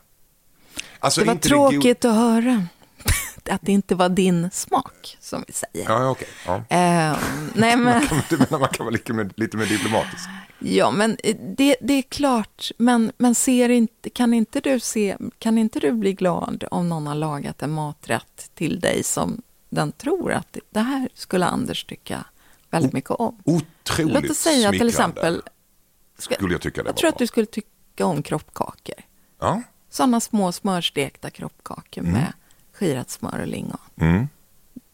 Alltså, 0.98 1.20
Det 1.20 1.26
var 1.26 1.32
inte 1.32 1.48
tråkigt 1.48 2.04
att 2.04 2.14
höra 2.14 2.66
att 3.50 3.60
det 3.62 3.72
inte 3.72 3.94
var 3.94 4.08
din 4.08 4.50
smak, 4.52 5.16
som 5.20 5.44
vi 5.46 5.52
säger. 5.52 5.90
Ja, 5.90 6.10
okej. 6.10 6.28
Ja. 6.46 6.54
Eh, 6.56 7.16
nej, 7.54 7.76
men, 7.76 8.06
Du 8.30 8.36
menar 8.38 8.58
man 8.58 8.68
kan 8.68 8.86
vara 8.86 8.92
lite 8.92 9.12
mer, 9.12 9.30
lite 9.36 9.56
mer 9.56 9.66
diplomatisk? 9.66 10.28
ja, 10.58 10.90
men 10.90 11.16
det, 11.56 11.76
det 11.80 11.92
är 11.94 12.02
klart, 12.02 12.70
men, 12.78 13.12
men 13.18 13.34
ser 13.34 13.68
inte, 13.68 14.10
kan, 14.10 14.34
inte 14.34 14.60
du 14.60 14.80
se, 14.80 15.16
kan 15.38 15.58
inte 15.58 15.80
du 15.80 15.92
bli 15.92 16.12
glad 16.12 16.64
om 16.70 16.88
någon 16.88 17.06
har 17.06 17.14
lagat 17.14 17.62
en 17.62 17.70
maträtt 17.70 18.50
till 18.54 18.80
dig 18.80 19.02
som 19.04 19.42
den 19.68 19.92
tror 19.92 20.32
att 20.32 20.56
det 20.70 20.80
här 20.80 21.08
skulle 21.14 21.46
Anders 21.46 21.84
tycka 21.84 22.24
väldigt 22.70 22.92
mycket 22.92 23.10
om? 23.10 23.38
Otroligt 23.44 24.14
Låt 24.22 24.30
oss 24.30 24.38
säga 24.38 24.70
till 24.70 24.88
exempel, 24.88 25.42
skulle 26.18 26.52
jag 26.54 26.60
tycka 26.60 26.82
det 26.82 26.88
jag 26.88 26.96
tror 26.96 27.08
att 27.08 27.14
bra. 27.14 27.18
du 27.18 27.26
skulle 27.26 27.46
tycka 27.46 28.06
om 28.06 28.22
kroppkakor. 28.22 28.94
Ja. 29.38 29.62
Sådana 29.90 30.20
små 30.20 30.52
smörstekta 30.52 31.30
kroppkakor 31.30 32.02
med 32.02 32.32
skirat 32.72 33.10
smör 33.10 33.38
och 33.40 33.46
lingon. 33.46 33.78
Mm. 33.96 34.28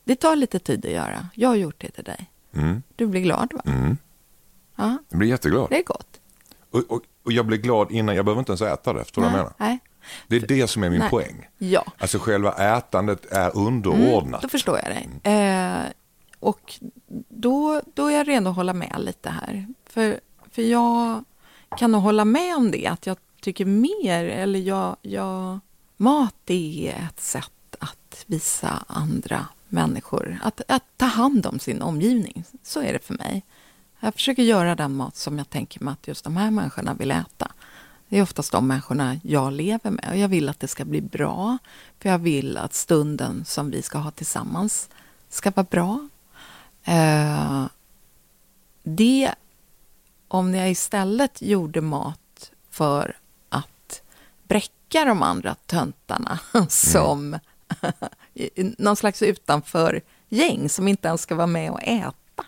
Det 0.05 0.17
tar 0.17 0.37
lite 0.37 0.59
tid 0.59 0.87
att 0.87 0.93
göra. 0.93 1.29
Jag 1.35 1.49
har 1.49 1.57
gjort 1.57 1.81
det 1.81 1.91
till 1.91 2.05
dig. 2.05 2.31
Mm. 2.53 2.83
Du 2.97 3.07
blir 3.07 3.21
glad, 3.21 3.53
va? 3.53 3.63
Mm. 3.67 3.97
Ja, 4.77 4.99
Jag 5.09 5.19
blir 5.19 5.29
jätteglad. 5.29 5.71
det 5.71 5.79
är 5.79 5.85
gott. 5.85 6.21
Och, 6.71 6.81
och, 6.89 7.03
och 7.25 7.33
jag 7.33 7.47
blir 7.47 7.59
glad 7.59 7.91
innan, 7.91 8.17
jag 8.17 8.25
behöver 8.25 8.39
inte 8.41 8.53
ens 8.53 8.63
äta 8.63 8.93
det. 8.93 9.05
Förstår 9.05 9.23
du 9.23 9.29
vad 9.29 9.39
jag 9.39 9.45
menar? 9.45 9.55
Nej. 9.59 9.79
Det 10.27 10.37
är 10.37 10.47
det 10.47 10.69
som 10.69 10.83
är 10.83 10.91
min 10.91 10.99
Nej. 10.99 11.11
poäng. 11.11 11.49
Ja, 11.59 11.85
Alltså 11.99 12.19
själva 12.19 12.53
ätandet 12.53 13.27
är 13.33 13.57
underordnat. 13.57 14.43
då 14.43 14.49
förstår 14.49 14.81
jag 14.85 14.87
dig. 14.87 15.09
Eh, 15.35 15.83
och 16.41 16.75
då, 17.29 17.83
då 17.95 18.07
är 18.07 18.17
jag 18.17 18.29
redo 18.29 18.51
att 18.51 18.57
hålla 18.57 18.73
med 18.73 18.97
lite 18.99 19.31
här. 19.31 19.67
För, 19.87 20.21
för 20.51 20.63
jag 20.63 21.25
kan 21.79 21.93
nog 21.93 22.03
hålla 22.03 22.25
med 22.25 22.57
om 22.57 22.71
det, 22.71 22.87
att 22.87 23.07
jag 23.07 23.17
tycker 23.41 23.65
mer, 23.65 24.25
eller 24.25 24.59
jag, 24.61 24.97
jag, 25.03 25.59
mat 25.97 26.35
är 26.47 27.09
ett 27.09 27.21
sätt 27.21 27.77
att 27.79 28.25
visa 28.27 28.85
andra 28.87 29.47
människor, 29.69 30.39
att, 30.43 30.61
att 30.69 30.85
ta 30.97 31.07
hand 31.07 31.47
om 31.47 31.59
sin 31.59 31.83
omgivning. 31.83 32.45
Så 32.63 32.83
är 32.83 32.93
det 32.93 33.05
för 33.05 33.15
mig. 33.15 33.43
Jag 34.01 34.15
försöker 34.15 34.43
göra 34.43 34.75
den 34.75 34.97
mat 34.97 35.17
som 35.17 35.39
jag 35.39 35.51
tänker 35.51 35.85
mig 35.85 35.93
att 35.93 36.09
just 36.09 36.25
de 36.25 36.37
här 36.37 36.51
människorna 36.51 36.95
vill 36.95 37.11
äta. 37.11 37.53
Det 38.09 38.19
är 38.19 38.23
oftast 38.23 38.53
de 38.53 38.67
människorna 38.67 39.21
jag 39.23 39.53
lever 39.53 39.91
med. 39.91 40.09
Och 40.11 40.17
jag 40.17 40.29
vill 40.29 40.49
att 40.49 40.61
det 40.61 40.69
ska 40.69 40.85
bli 40.85 41.01
bra. 41.01 41.59
För 41.99 42.09
jag 42.09 42.19
vill 42.19 42.57
att 42.57 42.75
stunden 42.75 43.45
som 43.45 43.71
vi 43.71 43.83
ska 43.83 43.99
ha 43.99 44.11
tillsammans 44.11 44.89
ska 45.29 45.51
vara 45.51 45.67
bra. 45.71 46.09
Eh, 46.85 47.67
det, 48.83 49.35
om 50.29 50.55
jag 50.55 50.71
istället 50.71 51.43
gjorde 51.43 51.81
mat 51.81 52.51
för 52.71 53.17
att 53.49 54.03
bräcka 54.43 55.05
de 55.05 55.23
andra 55.23 55.55
töntarna 55.55 56.39
som 56.69 57.39
någon 58.79 58.97
slags 58.97 59.23
utanför 59.23 60.01
gäng 60.29 60.69
som 60.69 60.89
inte 60.89 61.09
ens 61.09 61.21
ska 61.21 61.35
vara 61.35 61.47
med 61.47 61.71
och 61.71 61.83
äta. 61.83 62.45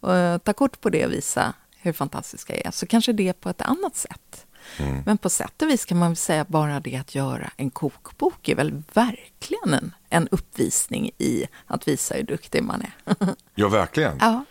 Och 0.00 0.44
ta 0.44 0.52
kort 0.52 0.80
på 0.80 0.90
det 0.90 1.06
och 1.06 1.12
visa 1.12 1.52
hur 1.76 1.92
fantastiska 1.92 2.56
jag 2.56 2.66
är, 2.66 2.70
så 2.70 2.86
kanske 2.86 3.12
det 3.12 3.32
på 3.32 3.48
ett 3.48 3.62
annat 3.62 3.96
sätt 3.96 4.46
Mm. 4.78 5.02
Men 5.06 5.18
på 5.18 5.30
sätt 5.30 5.62
och 5.62 5.68
vis 5.68 5.84
kan 5.84 5.98
man 5.98 6.16
säga 6.16 6.44
bara 6.48 6.80
det 6.80 6.96
att 6.96 7.14
göra 7.14 7.50
en 7.56 7.70
kokbok 7.70 8.48
är 8.48 8.54
väl 8.54 8.82
verkligen 8.92 9.74
en, 9.74 9.94
en 10.08 10.28
uppvisning 10.28 11.10
i 11.18 11.44
att 11.66 11.88
visa 11.88 12.14
hur 12.14 12.22
duktig 12.22 12.62
man 12.62 12.82
är. 12.82 12.92
Ja, 13.54 13.68
verkligen. 13.68 14.16
ja. 14.20 14.44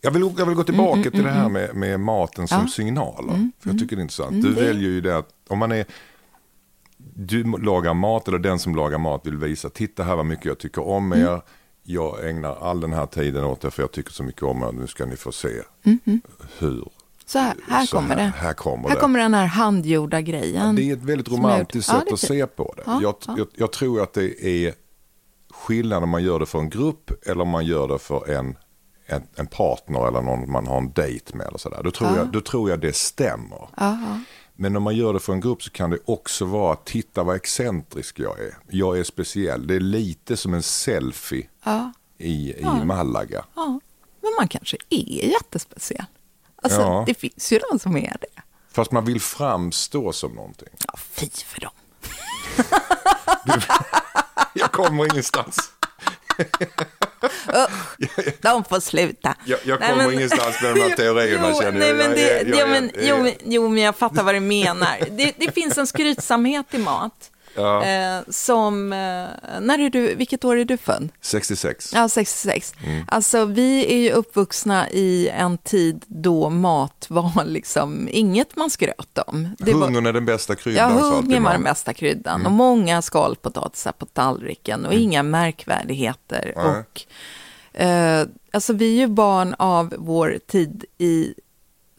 Jag 0.00 0.10
vill, 0.10 0.32
jag 0.38 0.46
vill 0.46 0.54
gå 0.54 0.64
tillbaka 0.64 1.10
till 1.10 1.22
det 1.22 1.30
här 1.30 1.48
med, 1.48 1.74
med 1.74 2.00
maten 2.00 2.48
som 2.48 2.58
Ja. 2.60 2.66
signaler. 2.68 3.50
För 3.60 3.70
jag 3.70 3.78
tycker 3.78 3.96
det 3.96 4.00
är 4.00 4.02
intressant. 4.02 4.42
Du 4.42 4.52
väljer 4.52 4.90
ju 4.90 5.00
det 5.00 5.16
att 5.18 5.28
om 5.48 5.58
man 5.58 5.72
är 5.72 5.84
du 7.14 7.44
lagar 7.58 7.94
mat 7.94 8.28
eller 8.28 8.38
den 8.38 8.58
som 8.58 8.76
lagar 8.76 8.98
mat 8.98 9.26
vill 9.26 9.36
visa, 9.36 9.70
titta 9.70 10.04
här 10.04 10.16
vad 10.16 10.26
mycket 10.26 10.44
jag 10.44 10.58
tycker 10.58 10.86
om 10.86 11.12
er. 11.12 11.42
Jag 11.82 12.28
ägnar 12.28 12.56
all 12.70 12.80
den 12.80 12.92
här 12.92 13.06
tiden 13.06 13.44
åt 13.44 13.64
er 13.64 13.70
för 13.70 13.82
jag 13.82 13.92
tycker 13.92 14.12
så 14.12 14.22
mycket 14.22 14.42
om 14.42 14.62
er. 14.62 14.72
Nu 14.72 14.86
ska 14.86 15.04
ni 15.06 15.16
få 15.16 15.32
se 15.32 15.48
hur. 16.58 16.88
Så 17.32 17.38
här, 17.38 17.54
här 17.68 17.86
Så 17.86 17.96
kommer 17.96 18.08
här- 18.08 18.16
det. 18.16 18.32
här 18.36 18.52
kommer 18.54 18.88
här 18.88 18.94
det. 18.94 19.00
kommer 19.00 19.18
den 19.18 19.34
här 19.34 19.46
handgjorda 19.46 20.20
grejen. 20.20 20.76
Det 20.76 20.82
är 20.90 20.92
ett 20.92 21.02
väldigt 21.02 21.28
romantiskt. 21.28 21.90
Ja, 21.92 21.98
sätt 22.00 22.08
är 22.08 22.12
att 22.12 22.20
se 22.20 22.46
på 22.46 22.74
det. 22.76 22.82
Ja, 22.86 22.98
jag, 23.02 23.14
ja. 23.26 23.34
Jag, 23.38 23.46
jag 23.54 23.72
tror 23.72 24.02
att 24.02 24.12
det 24.12 24.44
är 24.46 24.74
skillnad 25.50 26.02
om 26.02 26.08
man 26.08 26.22
gör 26.24 26.38
det 26.38 26.46
för 26.46 26.58
en 26.58 26.70
grupp 26.70 27.26
eller 27.26 27.42
om 27.42 27.48
man 27.48 27.64
gör 27.66 27.88
det 27.88 27.98
för 27.98 28.30
en, 28.30 28.56
en, 29.06 29.22
en 29.36 29.46
partner 29.46 30.08
eller 30.08 30.22
någon 30.22 30.50
man 30.52 30.66
har 30.66 30.78
en 30.78 30.92
dejt 30.92 31.36
med. 31.36 31.46
Eller 31.46 31.58
sådär. 31.58 31.80
Då, 31.84 31.90
tror 31.90 32.16
jag, 32.16 32.26
då 32.32 32.40
tror 32.40 32.70
jag 32.70 32.80
det 32.80 32.96
stämmer. 32.96 33.68
Men 34.54 34.76
om 34.76 34.82
man 34.82 34.96
gör 34.96 35.12
det 35.12 35.20
för 35.20 35.32
en 35.32 35.40
grupp 35.40 35.62
så 35.62 35.70
kan 35.70 35.90
det 35.90 35.98
också 36.04 36.44
vara, 36.44 36.76
titta 36.76 37.22
vad 37.22 37.36
excentrisk 37.36 38.18
jag 38.18 38.40
är. 38.40 38.54
Jag 38.70 38.98
är 38.98 39.04
speciell. 39.04 39.66
Det 39.66 39.74
är 39.74 39.80
lite 39.80 40.36
som 40.36 40.54
en 40.54 40.62
selfie 40.62 41.46
Ja. 41.64 41.92
i, 42.18 42.52
i 42.60 42.64
Malaga. 42.84 43.44
Ja, 43.54 43.80
men 44.22 44.32
man 44.38 44.48
kanske 44.48 44.76
är 44.90 45.24
jättespeciell. 45.30 46.04
Alltså, 46.62 46.80
Ja. 46.80 47.04
det 47.06 47.14
finns 47.14 47.52
ju 47.52 47.60
de 47.70 47.78
som 47.78 47.96
är 47.96 48.16
det. 48.20 48.42
Fast 48.72 48.92
man 48.92 49.04
vill 49.04 49.20
framstå 49.20 50.12
som 50.12 50.32
någonting. 50.32 50.68
Ja, 50.86 50.94
fy 51.10 51.28
för 51.46 51.60
dem. 51.60 51.70
Jag 54.54 54.72
kommer 54.72 55.04
ingenstans. 55.04 55.56
De 58.40 58.64
får 58.64 58.80
sluta. 58.80 59.34
Jag, 59.44 59.58
jag 59.64 59.80
Nej, 59.80 59.90
kommer 59.90 60.04
men- 60.04 60.14
ingenstans 60.14 60.62
med 60.62 60.74
de 60.74 60.80
här 60.80 60.96
teorierna 60.96 61.48
Jo, 61.54 61.60
känner 61.60 61.78
nej, 61.78 61.94
men 61.94 62.06
Jag- 62.06 62.14
det, 62.16 62.42
jag- 62.42 62.48
jag- 62.48 62.58
jo, 62.60 62.66
men, 62.66 62.90
jag- 62.94 63.04
jo, 63.08 63.22
men, 63.22 63.32
jo, 63.44 63.68
men 63.68 63.82
jag 63.82 63.96
fattar 63.96 64.22
vad 64.22 64.34
du 64.34 64.40
menar. 64.40 64.98
Det, 65.10 65.32
det 65.38 65.52
finns 65.52 65.78
en 65.78 65.86
skrytsamhet 65.86 66.66
i 66.70 66.78
mat. 66.78 67.30
Ja. 67.54 67.84
Eh, 67.84 68.20
som, 68.28 68.92
eh, 68.92 68.98
när 69.60 69.78
är 69.78 69.90
du, 69.90 70.14
vilket 70.14 70.44
år 70.44 70.56
är 70.56 70.64
du 70.64 70.76
född? 70.76 71.08
66. 71.20 71.92
Ja, 71.94 72.08
66. 72.08 72.74
Mm. 72.86 73.04
Alltså 73.08 73.44
vi 73.44 73.94
är 73.94 73.98
ju 73.98 74.10
uppvuxna 74.10 74.90
i 74.90 75.28
en 75.28 75.58
tid 75.58 76.04
då 76.06 76.50
mat 76.50 77.06
var 77.08 77.44
liksom 77.46 78.08
inget 78.10 78.56
man 78.56 78.70
skröt 78.70 79.18
om. 79.26 79.48
Det 79.58 79.72
var, 79.72 79.80
Hungern 79.80 80.06
är 80.06 80.12
den 80.12 80.24
bästa 80.24 80.52
Ja, 80.52 80.56
kryddan, 80.56 80.92
alltid 80.92 81.04
hungern 81.12 81.42
var 81.42 81.52
den 81.52 81.64
bästa 81.64 81.94
kryddan 81.94 82.34
Mm. 82.40 82.46
och 82.46 82.52
många 82.52 83.02
skalpotatisar 83.02 83.92
på 83.92 84.06
tallriken 84.06 84.86
och 84.86 84.94
inga 84.94 85.22
märkvärdigheter. 85.22 86.52
Nej. 86.56 86.64
Och, 86.64 87.02
eh, 87.80 88.26
alltså 88.50 88.72
vi 88.72 88.94
är 88.94 88.98
ju 89.00 89.06
barn 89.06 89.54
av 89.58 89.94
vår 89.98 90.38
tid 90.46 90.84
i 90.98 91.34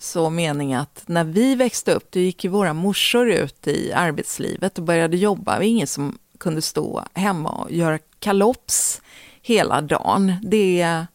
så 0.04 0.30
mening 0.30 0.74
att 0.74 1.04
när 1.06 1.24
vi 1.24 1.56
växte 1.56 1.94
upp, 1.94 2.12
då 2.12 2.20
gick 2.20 2.44
ju 2.44 2.50
våra 2.50 2.74
morsor 2.74 3.30
ut 3.30 3.68
i 3.68 3.94
arbetslivet 3.94 4.78
och 4.78 4.84
började 4.84 5.18
jobba. 5.18 5.52
Det 5.52 5.58
var 5.58 5.66
ingen 5.66 5.88
som 5.88 6.18
kunde 6.38 6.62
stå 6.62 7.04
hemma 7.14 7.50
och 7.50 7.72
göra 7.72 8.00
kalops 8.20 9.02
hela 9.42 9.82
dagen. 9.82 10.36
Det 10.44 11.06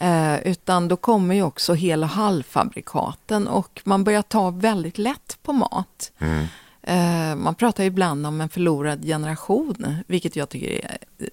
Eh, 0.00 0.40
utan 0.42 0.88
då 0.88 0.96
kommer 0.96 1.34
ju 1.34 1.42
också 1.42 1.74
hel 1.74 2.02
och 2.02 2.08
halvfabrikaten 2.08 3.48
och 3.48 3.80
man 3.84 4.04
börjar 4.04 4.22
ta 4.22 4.50
väldigt 4.50 4.98
lätt 4.98 5.38
på 5.42 5.52
mat. 5.52 6.12
Eh, 6.82 7.36
man 7.36 7.54
pratar 7.54 7.84
ju 7.84 7.86
ibland 7.86 8.26
om 8.26 8.40
en 8.40 8.48
förlorad 8.48 9.04
generation, 9.04 9.96
vilket 10.06 10.36
jag 10.36 10.48
tycker 10.48 10.68
är 10.68 10.98
eh, 11.18 11.26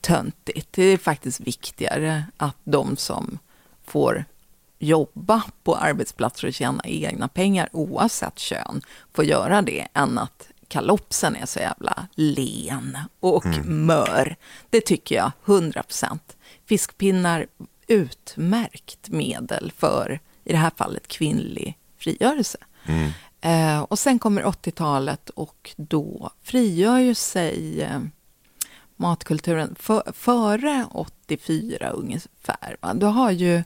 töntigt. 0.00 0.68
Det 0.72 0.82
är 0.82 0.98
faktiskt 0.98 1.40
viktigare 1.40 2.24
att 2.36 2.56
de 2.64 2.96
som 2.96 3.38
får 3.84 4.24
jobba 4.78 5.42
på 5.62 5.76
arbetsplatser 5.76 6.48
och 6.48 6.54
tjäna 6.54 6.82
egna 6.84 7.28
pengar 7.28 7.68
oavsett 7.72 8.38
kön 8.38 8.82
får 9.14 9.24
göra 9.24 9.62
det 9.62 9.88
än 9.94 10.18
att 10.18 10.48
kalopsen 10.68 11.36
är 11.36 11.46
så 11.46 11.58
jävla 11.58 12.06
len 12.14 12.98
och 13.20 13.46
mör. 13.64 14.36
Det 14.70 14.80
tycker 14.80 15.14
jag 15.14 15.32
100 15.44 15.82
procent. 15.82 16.36
Fiskpinnar 16.66 17.46
utmärkt 17.86 19.08
medel 19.08 19.72
för, 19.76 20.20
i 20.44 20.52
det 20.52 20.58
här 20.58 20.72
fallet, 20.76 21.08
kvinnlig 21.08 21.78
frigörelse. 21.98 22.58
Eh, 23.40 23.80
och 23.80 23.98
sen 23.98 24.18
kommer 24.18 24.42
80-talet 24.42 25.30
och 25.30 25.74
då 25.76 26.30
frigör 26.42 26.98
ju 26.98 27.14
sig 27.14 27.82
eh, 27.82 28.00
matkulturen 28.96 29.74
för, 29.78 30.12
före 30.12 30.86
84 30.92 31.88
ungefär. 31.88 32.76
Va? 32.80 32.94
Då 32.94 33.06
har 33.06 33.30
ju 33.30 33.62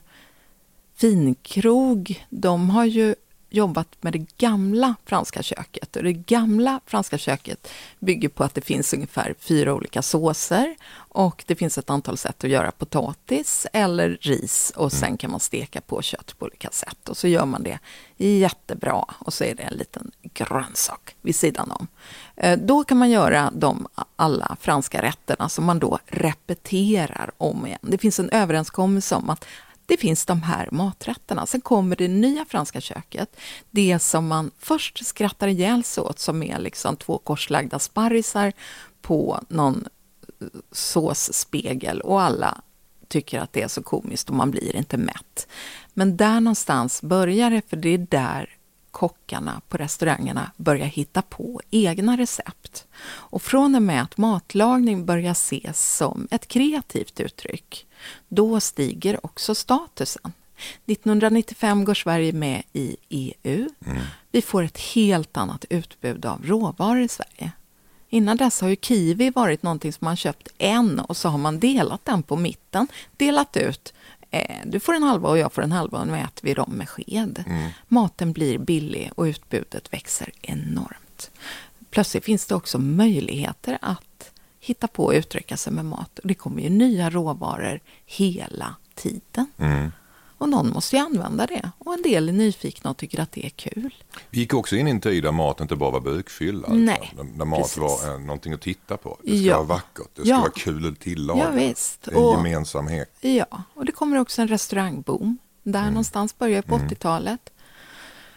finkrog, 1.01 2.25
de 2.29 2.69
har 2.69 2.85
ju 2.85 3.15
jobbat 3.49 3.87
med 4.01 4.13
det 4.13 4.37
gamla 4.37 4.95
franska 5.05 5.43
köket. 5.43 5.95
Och 5.95 6.03
det 6.03 6.13
gamla 6.13 6.79
franska 6.85 7.17
köket 7.17 7.67
bygger 7.99 8.29
på 8.29 8.43
att 8.43 8.55
det 8.55 8.61
finns 8.61 8.93
ungefär 8.93 9.35
fyra 9.39 9.73
olika 9.73 10.01
såser 10.01 10.75
och 10.93 11.43
det 11.47 11.55
finns 11.55 11.77
ett 11.77 11.89
antal 11.89 12.17
sätt 12.17 12.43
att 12.43 12.49
göra 12.49 12.71
potatis 12.71 13.67
eller 13.73 14.09
ris 14.21 14.73
och 14.75 14.91
sen 14.91 15.17
kan 15.17 15.31
man 15.31 15.39
steka 15.39 15.81
på 15.81 16.01
kött 16.01 16.35
på 16.39 16.45
olika 16.45 16.69
sätt. 16.71 17.09
Och 17.09 17.17
så 17.17 17.27
gör 17.27 17.45
man 17.45 17.63
det 17.63 17.79
jättebra 18.17 19.05
och 19.19 19.33
så 19.33 19.43
är 19.43 19.55
det 19.55 19.63
en 19.63 19.73
liten 19.77 20.11
grönsak 20.21 21.15
vid 21.21 21.35
sidan 21.35 21.71
om. 21.71 21.87
Eh, 22.35 22.59
Då 22.59 22.83
kan 22.83 22.97
man 22.97 23.09
göra 23.09 23.51
de 23.55 23.87
alla 24.15 24.57
franska 24.59 25.01
rätterna 25.01 25.49
som 25.49 25.65
man 25.65 25.79
då 25.79 25.99
repeterar 26.05 27.31
om 27.37 27.65
igen. 27.67 27.79
Det 27.81 27.97
finns 27.97 28.19
en 28.19 28.29
överenskommelse 28.29 29.15
om 29.15 29.29
att 29.29 29.45
det 29.91 29.97
finns 29.97 30.25
de 30.25 30.41
här 30.41 30.69
maträtterna. 30.71 31.45
Sen 31.45 31.61
kommer 31.61 31.95
det 31.95 32.07
nya 32.07 32.45
franska 32.45 32.81
köket. 32.81 33.35
Det 33.71 33.99
som 33.99 34.27
man 34.27 34.51
först 34.59 35.05
skrattar 35.05 35.47
ihjäl 35.47 35.83
sig 35.83 36.03
åt 36.03 36.19
som 36.19 36.43
är 36.43 36.59
liksom 36.59 36.95
två 36.95 37.17
korslagda 37.17 37.79
sparrisar 37.79 38.53
på 39.01 39.39
någon 39.47 39.87
eh, 40.41 40.47
såsspegel 40.71 42.01
och 42.01 42.21
alla 42.21 42.61
tycker 43.07 43.39
att 43.39 43.53
det 43.53 43.61
är 43.61 43.67
så 43.67 43.83
komiskt 43.83 44.29
och 44.29 44.35
man 44.35 44.51
blir 44.51 44.75
inte 44.75 44.97
mätt. 44.97 45.47
Men 45.93 46.17
där 46.17 46.39
någonstans 46.39 47.01
börjar 47.01 47.51
det, 47.51 47.61
för 47.69 47.77
det 47.77 47.89
är 47.89 48.07
där 48.09 48.49
kockarna 48.91 49.61
på 49.69 49.77
restaurangerna 49.77 50.51
börjar 50.57 50.85
hitta 50.85 51.21
på 51.21 51.61
egna 51.71 52.17
recept. 52.17 52.85
Och 53.03 53.41
från 53.41 53.75
och 53.75 53.81
med 53.81 54.01
att 54.01 54.17
matlagning 54.17 55.05
börjar 55.05 55.31
ses 55.31 55.95
som 55.95 56.27
ett 56.31 56.47
kreativt 56.47 57.19
uttryck, 57.19 57.87
då 58.27 58.59
stiger 58.59 59.25
också 59.25 59.55
statusen. 59.55 60.33
1995 60.85 61.85
går 61.85 61.93
Sverige 61.93 62.33
med 62.33 62.63
i 62.73 62.95
EU. 63.09 63.69
Vi 64.31 64.41
får 64.41 64.63
ett 64.63 64.77
helt 64.77 65.37
annat 65.37 65.65
utbud 65.69 66.25
av 66.25 66.45
råvaror 66.45 67.01
i 67.01 67.07
Sverige. 67.07 67.51
Innan 68.09 68.37
dess 68.37 68.61
har 68.61 68.69
ju 68.69 68.75
kiwi 68.75 69.29
varit 69.29 69.63
någonting 69.63 69.93
som 69.93 70.05
man 70.05 70.15
köpt 70.15 70.47
en 70.57 70.99
och 70.99 71.17
så 71.17 71.29
har 71.29 71.37
man 71.37 71.59
delat 71.59 72.05
den 72.05 72.23
på 72.23 72.35
mitten, 72.35 72.87
delat 73.17 73.57
ut. 73.57 73.93
Eh, 74.31 74.55
du 74.65 74.79
får 74.79 74.93
en 74.93 75.03
halva 75.03 75.29
och 75.29 75.37
jag 75.37 75.53
får 75.53 75.61
en 75.61 75.71
halva 75.71 75.99
och 75.99 76.07
nu 76.07 76.17
äter 76.17 76.41
vi 76.41 76.53
dem 76.53 76.71
med 76.71 76.89
sked. 76.89 77.43
Maten 77.87 78.33
blir 78.33 78.57
billig 78.57 79.11
och 79.15 79.23
utbudet 79.23 79.93
växer 79.93 80.29
enormt. 80.41 81.31
Plötsligt 81.89 82.25
finns 82.25 82.45
det 82.45 82.55
också 82.55 82.79
möjligheter 82.79 83.77
att 83.81 84.31
hitta 84.59 84.87
på 84.87 85.05
och 85.05 85.13
uttrycka 85.13 85.57
sig 85.57 85.73
med 85.73 85.85
mat. 85.85 86.19
Och 86.19 86.27
det 86.27 86.33
kommer 86.33 86.61
ju 86.61 86.69
nya 86.69 87.09
råvaror 87.09 87.79
hela 88.05 88.75
tiden. 88.95 89.45
Och 90.41 90.49
någon 90.49 90.69
måste 90.69 90.95
ju 90.95 91.01
använda 91.01 91.45
det. 91.47 91.71
Och 91.77 91.93
en 91.93 92.01
del 92.01 92.29
är 92.29 92.33
nyfikna 92.33 92.89
och 92.89 92.97
tycker 92.97 93.19
att 93.21 93.31
det 93.31 93.45
är 93.45 93.49
kul. 93.49 93.93
Vi 94.29 94.39
gick 94.39 94.53
också 94.53 94.75
in 94.75 94.87
i 94.87 94.91
en 94.91 95.01
tid 95.01 95.23
där 95.23 95.31
mat 95.31 95.59
inte 95.61 95.75
bara 95.75 95.91
var 95.91 95.99
bukfylla. 95.99 96.67
Nej, 96.73 97.09
utan 97.13 97.37
Där 97.37 97.45
mat 97.45 97.59
precis. 97.61 97.77
var 97.77 98.13
eh, 98.13 98.19
någonting 98.19 98.53
att 98.53 98.61
titta 98.61 98.97
på. 98.97 99.17
Det 99.23 99.27
ska 99.37 99.47
Ja. 99.47 99.55
vara 99.57 99.63
vackert, 99.67 100.07
det 100.15 100.21
ska 100.21 100.29
Ja. 100.29 100.39
vara 100.39 100.51
kul 100.51 100.87
att 100.93 100.99
tillaga. 100.99 101.39
Ja, 101.43 101.49
visst. 101.51 102.01
Det 102.01 102.11
är 102.11 102.15
en 102.15 102.23
Och- 102.23 102.33
gemensamhet. 102.37 103.09
Ja, 103.21 103.63
och 103.73 103.85
det 103.85 103.91
kommer 103.91 104.17
också 104.19 104.41
en 104.41 104.47
restaurangboom. 104.47 105.37
Där 105.63 105.85
någonstans 105.85 106.37
börjar 106.37 106.61
på 106.61 106.75
80-talet. 106.75 107.49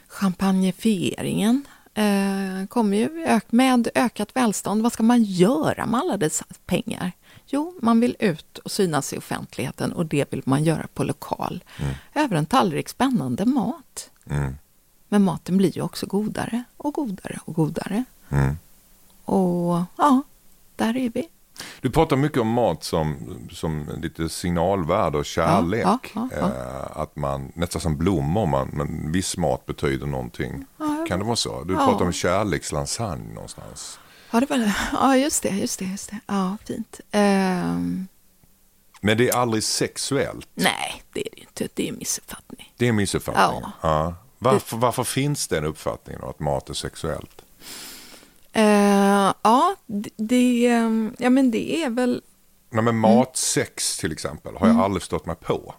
Champagnefieringen 0.09 1.62
eh, 1.95 2.67
kommer 2.69 2.97
ju 2.97 3.25
ök- 3.25 3.53
med 3.53 3.88
ökat 3.95 4.29
välstånd. 4.37 4.83
Vad 4.83 4.93
ska 4.93 5.03
man 5.03 5.23
göra 5.25 5.87
med 5.87 6.01
alla 6.01 6.17
dessa 6.17 6.45
pengar? 6.67 7.12
Jo, 7.47 7.75
man 7.83 8.01
vill 8.01 8.17
ut 8.19 8.59
och 8.59 8.71
synas 8.71 9.13
i 9.13 9.19
offentligheten 9.19 9.93
och 9.93 10.07
det 10.07 10.33
vill 10.33 10.43
man 10.45 10.65
göra 10.65 10.87
på 10.95 11.05
lokal. 11.05 11.65
Över 12.15 12.37
en 12.37 12.47
tallrik 12.47 12.89
spännande 12.89 13.45
mat. 13.47 14.11
Mm. 14.31 14.55
Men 15.09 15.23
maten 15.23 15.57
blir 15.57 15.77
ju 15.77 15.83
också 15.83 16.07
godare 16.07 16.65
och 16.77 16.95
godare 16.95 17.39
och 17.45 17.55
godare. 17.55 18.05
Mm. 18.29 18.57
Och 19.25 19.83
ja, 19.97 20.23
där 20.77 20.97
är 20.97 21.11
vi. 21.15 21.29
Du 21.81 21.91
pratar 21.91 22.17
mycket 22.17 22.39
om 22.39 22.49
mat 22.49 22.85
som, 22.85 23.17
som 23.51 23.89
lite 24.03 24.29
signalvärde 24.29 25.19
och 25.19 25.25
kärlek. 25.25 25.85
Ja, 25.85 25.99
ja, 26.15 26.29
ja, 26.33 26.47
Eh, 26.47 27.01
att 27.01 27.17
man, 27.17 27.53
nästan 27.55 27.81
som 27.81 27.97
blommor, 27.97 28.47
man, 28.47 28.69
men 28.73 29.13
viss 29.13 29.37
mat 29.37 29.67
betyder 29.67 30.07
någonting. 30.07 30.65
Kan 31.09 31.19
det 31.19 31.25
vara 31.25 31.37
så? 31.37 31.65
Du 31.65 31.75
pratar 31.75 32.05
om 32.05 32.13
kärlekslasagne 32.13 33.35
någonstans. 33.35 33.99
Ja, 34.35 34.40
det 34.40 34.51
var 34.51 34.59
det. 34.59 34.75
Ja, 34.92 35.16
just 35.16 35.42
det, 35.42 35.49
just 35.49 35.79
det, 35.79 35.85
just 35.85 36.11
det. 36.11 36.20
Ja, 36.27 36.57
fint. 36.66 37.01
Ehm, 37.11 38.09
Men 39.01 39.16
det 39.18 39.29
är 39.29 39.37
aldrig 39.37 39.64
sexuellt. 39.64 40.49
nej, 40.55 41.03
det 41.12 41.20
är 41.20 41.31
det 41.33 41.40
inte. 41.40 41.68
Det 41.75 41.85
är 41.85 41.88
en 41.88 41.99
missuppfattning. 41.99 42.73
Det 42.77 42.85
är 42.85 42.88
en 42.88 42.97
missuppfattning. 42.97 43.61
Ja. 43.62 43.73
Ja. 43.81 44.14
Varför, 44.38 44.77
varför 44.77 45.05
finns 45.05 45.49
den 45.49 45.64
uppfattningen 45.64 46.20
då, 46.20 46.29
att 46.31 46.40
mat 46.40 46.70
är 46.70 46.75
sexuellt? 46.75 47.42
Eh, 48.53 49.33
ja, 49.42 49.77
det, 50.16 50.66
ehm, 50.66 51.16
ja, 51.18 51.31
men 51.31 51.51
det 51.51 51.83
är 51.85 51.90
väl... 51.90 52.23
Nej, 52.70 52.85
men 52.85 52.97
matsex 52.99 53.99
till 53.99 54.12
exempel 54.12 54.57
har 54.57 54.66
jag 54.68 54.81
aldrig 54.81 55.03
stått 55.03 55.27
mig 55.27 55.37
på. 55.37 55.75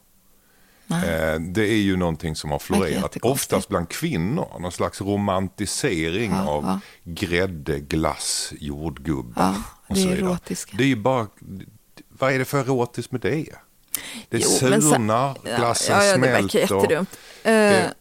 Eh, 0.90 1.40
Det 1.40 1.62
är 1.68 1.78
ju 1.82 1.96
någonting 1.98 2.36
som 2.36 2.52
har 2.52 2.60
florerat. 2.60 3.18
Oftast 3.22 3.68
bland 3.70 3.90
kvinnor. 3.90 4.60
Någon 4.60 4.72
slags 4.72 5.02
romantisering 5.02 6.32
Ja, 6.32 6.48
av 6.50 6.64
ja. 6.64 6.80
grädde, 7.04 7.80
glass, 7.80 8.54
jordgubbar 8.60 9.44
Ja, 9.44 9.56
och 9.88 9.96
det 9.96 10.02
är 10.02 10.08
vidare. 10.08 10.30
erotiska. 10.30 10.78
Det 10.78 10.84
är 10.84 10.88
ju 10.88 10.96
bara... 10.96 11.28
Vad 12.10 12.34
är 12.34 12.40
det 12.40 12.46
för 12.46 12.60
erotiskt 12.60 13.12
med 13.12 13.22
det? 13.22 13.46
Det 14.30 14.38
Jo, 14.38 14.42
surnar, 14.50 15.38
glassen 15.58 15.96
ja, 15.98 16.04
ja, 16.06 16.12
det 16.12 16.18
smälter. 16.18 16.42
verkar 16.60 16.76
jättedumt. 16.82 17.10
Det- 17.44 17.94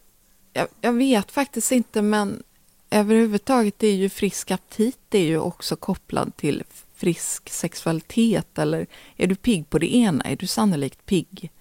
jag, 0.53 0.67
jag 0.81 0.93
vet 0.93 1.31
faktiskt 1.31 1.71
inte, 1.71 2.01
men 2.01 2.43
överhuvudtaget 2.89 3.83
är 3.83 3.91
ju 3.91 4.09
frisk 4.09 4.51
aptit 4.51 4.97
det 5.09 5.17
är 5.19 5.23
ju 5.25 5.39
också 5.39 5.75
kopplad 5.75 6.37
till 6.37 6.63
frisk 6.95 7.49
sexualitet. 7.49 8.59
Eller 8.59 8.87
är 9.17 9.27
du 9.27 9.35
pigg 9.35 9.69
på 9.69 9.79
det 9.79 9.95
ena 9.95 10.23
är 10.23 10.35
du 10.35 10.47
sannolikt 10.47 11.05
pigg 11.05 11.51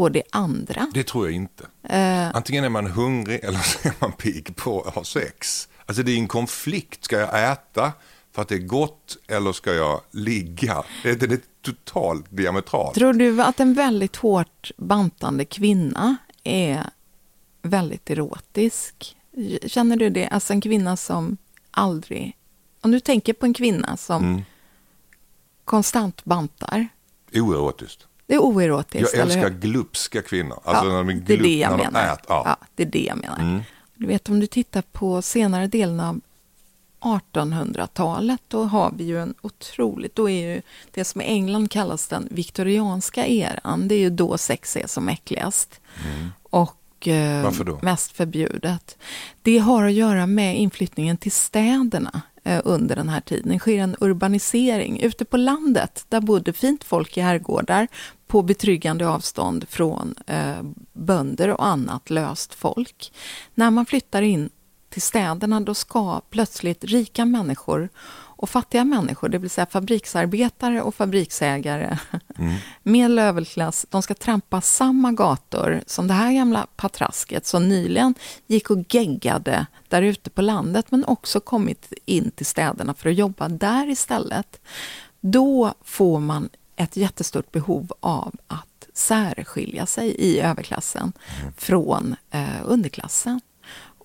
på 0.00 0.08
det 0.08 0.22
andra. 0.32 0.86
Det 0.94 1.04
tror 1.04 1.26
jag 1.26 1.34
inte. 1.34 1.66
Eh, 1.82 2.36
Antingen 2.36 2.64
är 2.64 2.68
man 2.68 2.86
hungrig 2.86 3.40
eller 3.42 3.58
så 3.58 3.88
är 3.88 3.92
man 3.98 4.12
pigg 4.12 4.56
på 4.56 4.82
att 4.82 4.94
ha 4.94 5.04
sex. 5.04 5.68
Alltså 5.86 6.02
det 6.02 6.12
är 6.12 6.16
en 6.16 6.28
konflikt. 6.28 7.04
Ska 7.04 7.18
jag 7.18 7.52
äta 7.52 7.92
för 8.32 8.42
att 8.42 8.48
det 8.48 8.54
är 8.54 8.58
gott 8.58 9.16
eller 9.28 9.52
ska 9.52 9.74
jag 9.74 10.00
ligga? 10.10 10.82
Det, 11.02 11.14
det 11.14 11.32
är 11.32 11.40
totalt 11.62 12.26
diametralt. 12.30 12.94
tror 12.94 13.12
du 13.12 13.42
att 13.42 13.60
en 13.60 13.74
väldigt 13.74 14.16
hårt 14.16 14.70
bantande 14.76 15.44
kvinna 15.44 16.16
är 16.44 16.90
väldigt 17.62 18.10
erotisk? 18.10 19.16
Känner 19.66 19.96
du 19.96 20.10
det? 20.10 20.28
Alltså 20.28 20.52
en 20.52 20.60
kvinna 20.60 20.96
som 20.96 21.36
aldrig... 21.70 22.36
Om 22.80 22.90
du 22.90 23.00
tänker 23.00 23.32
på 23.32 23.46
en 23.46 23.54
kvinna 23.54 23.96
som 23.96 24.24
Mm. 24.24 24.42
konstant 25.64 26.24
bantar. 26.24 26.88
Oerotiskt. 27.34 28.06
Det 28.30 28.34
är 28.36 28.38
oerotiskt, 28.38 29.14
Jag 29.16 29.22
älskar 29.22 29.50
glupska 29.50 30.22
kvinnor. 30.22 30.60
Alltså 30.64 30.84
när 30.84 30.96
de 30.96 31.08
är 31.08 31.14
det 31.14 31.32
är 31.32 31.36
glup, 31.36 31.42
det 31.42 31.58
jag 31.58 31.76
menar. 31.76 32.12
äter. 32.12 32.24
Ja. 32.28 32.42
Ja, 32.46 32.66
det 32.74 32.82
är 32.82 32.86
det 32.86 33.04
jag 33.04 33.16
menar. 33.18 33.38
Mm. 33.38 33.60
Du 33.94 34.06
vet, 34.06 34.28
om 34.28 34.40
du 34.40 34.46
tittar 34.46 34.82
på 34.92 35.22
senare 35.22 35.66
delen 35.66 36.00
av 36.00 36.20
1800-talet, 37.00 38.40
då 38.48 38.64
har 38.64 38.92
vi 38.96 39.04
ju 39.04 39.22
en 39.22 39.34
otroligt, 39.40 40.14
då 40.16 40.30
är 40.30 40.54
ju 40.54 40.62
det 40.90 41.04
som 41.04 41.20
i 41.20 41.24
England 41.24 41.70
kallas 41.70 42.08
den 42.08 42.28
viktorianska 42.30 43.26
eran, 43.26 43.88
det 43.88 43.94
är 43.94 43.98
ju 43.98 44.10
då 44.10 44.38
sex 44.38 44.76
är 44.76 44.86
som 44.86 45.08
äckligast. 45.08 45.80
Och 46.42 46.76
eh, 47.08 47.14
Mm. 47.30 47.42
Varför 47.42 47.64
då? 47.64 47.78
mest 47.82 48.12
förbjudet. 48.12 48.98
Det 49.42 49.58
har 49.58 49.84
att 49.84 49.92
göra 49.92 50.26
med 50.26 50.58
inflyttningen 50.58 51.16
till 51.16 51.32
städerna 51.32 52.10
eh, 52.14 52.29
Eh, 52.44 52.60
under 52.64 52.96
den 52.96 53.08
här 53.08 53.20
tiden. 53.20 53.52
Det 53.52 53.58
sker 53.58 53.78
en 53.78 53.96
urbanisering. 54.00 55.00
Ute 55.00 55.24
på 55.24 55.36
landet, 55.36 56.04
där 56.08 56.20
bodde 56.20 56.52
fint 56.52 56.84
folk 56.84 57.16
i 57.16 57.20
herrgårdar 57.20 57.88
på 58.26 58.42
betryggande 58.42 59.08
avstånd 59.08 59.68
från 59.68 60.14
eh, 60.26 60.62
bönder 60.92 61.48
och 61.48 61.66
annat 61.66 62.10
löst 62.10 62.54
folk. 62.54 63.12
När 63.54 63.70
man 63.70 63.86
flyttar 63.86 64.22
in 64.22 64.50
till 64.88 65.02
städerna, 65.02 65.60
då 65.60 65.74
ska 65.74 66.20
plötsligt 66.30 66.84
rika 66.84 67.24
människor 67.24 67.88
och 68.40 68.50
fattiga 68.50 68.84
människor, 68.84 69.28
det 69.28 69.38
vill 69.38 69.50
säga 69.50 69.66
fabriksarbetare 69.66 70.82
och 70.82 70.94
fabriksägare, 70.94 71.98
medelöverklass, 72.82 73.86
de 73.90 74.02
ska 74.02 74.14
trampa 74.14 74.60
samma 74.60 75.12
gator 75.12 75.82
som 75.86 76.06
det 76.06 76.14
här 76.14 76.32
gamla 76.32 76.66
patrasket 76.76 77.46
som 77.46 77.68
nyligen 77.68 78.14
gick 78.46 78.70
och 78.70 78.94
geggade 78.94 79.66
där 79.88 80.02
ute 80.02 80.30
på 80.30 80.42
landet, 80.42 80.86
men 80.90 81.04
också 81.04 81.40
kommit 81.40 81.92
in 82.04 82.30
till 82.30 82.46
städerna 82.46 82.94
för 82.94 83.08
att 83.10 83.16
jobba 83.16 83.48
där 83.48 83.88
istället. 83.88 84.60
Då 85.20 85.74
får 85.84 86.20
man 86.20 86.48
ett 86.76 86.96
jättestort 86.96 87.52
behov 87.52 87.92
av 88.00 88.34
att 88.46 88.88
särskilja 88.94 89.86
sig 89.86 90.08
i 90.08 90.40
överklassen 90.40 91.12
från 91.56 92.16
eh, 92.30 92.60
underklassen. 92.64 93.40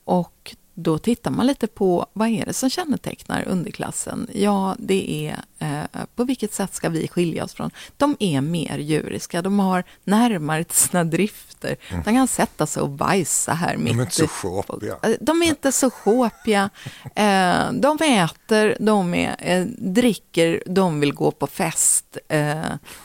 Och 0.03 0.55
då 0.75 0.97
tittar 0.97 1.31
man 1.31 1.47
lite 1.47 1.67
på 1.67 2.05
vad 2.13 2.27
är 2.27 2.45
det 2.45 2.53
som 2.53 2.69
kännetecknar 2.69 3.47
underklassen? 3.47 4.27
Ja, 4.33 4.75
det 4.79 5.27
är 5.27 5.39
eh, 5.59 6.01
på 6.15 6.23
vilket 6.23 6.53
sätt 6.53 6.73
ska 6.73 6.89
vi 6.89 7.07
skilja 7.07 7.43
oss 7.43 7.53
från? 7.53 7.71
De 7.97 8.17
är 8.19 8.41
mer 8.41 8.77
djuriska, 8.77 9.41
de 9.41 9.59
har 9.59 9.83
närmare 10.03 10.63
till 10.63 10.77
sina 10.77 11.03
drifter. 11.03 11.75
De 11.89 12.03
kan 12.03 12.27
sätta 12.27 12.65
sig 12.65 12.81
och 12.81 12.89
bajsa 12.89 13.53
här 13.53 13.77
mitt 13.77 13.95
Mm. 13.95 13.97
De 13.97 14.01
är 14.01 14.05
inte 14.05 14.15
så 14.15 14.27
sjåpiga. 14.27 14.97
Eh, 15.03 15.11
De 15.21 15.41
är 15.43 15.47
inte 15.47 15.71
så 15.71 15.89
sjåpiga. 15.89 16.69
Eh, 17.15 17.71
de 17.71 17.97
äter, 18.01 18.77
de 18.79 19.13
är, 19.13 19.35
eh, 19.39 19.65
dricker, 19.77 20.63
de 20.65 20.99
vill 20.99 21.13
gå 21.13 21.31
på 21.31 21.47
fest. 21.47 22.17
Eh, 22.27 22.59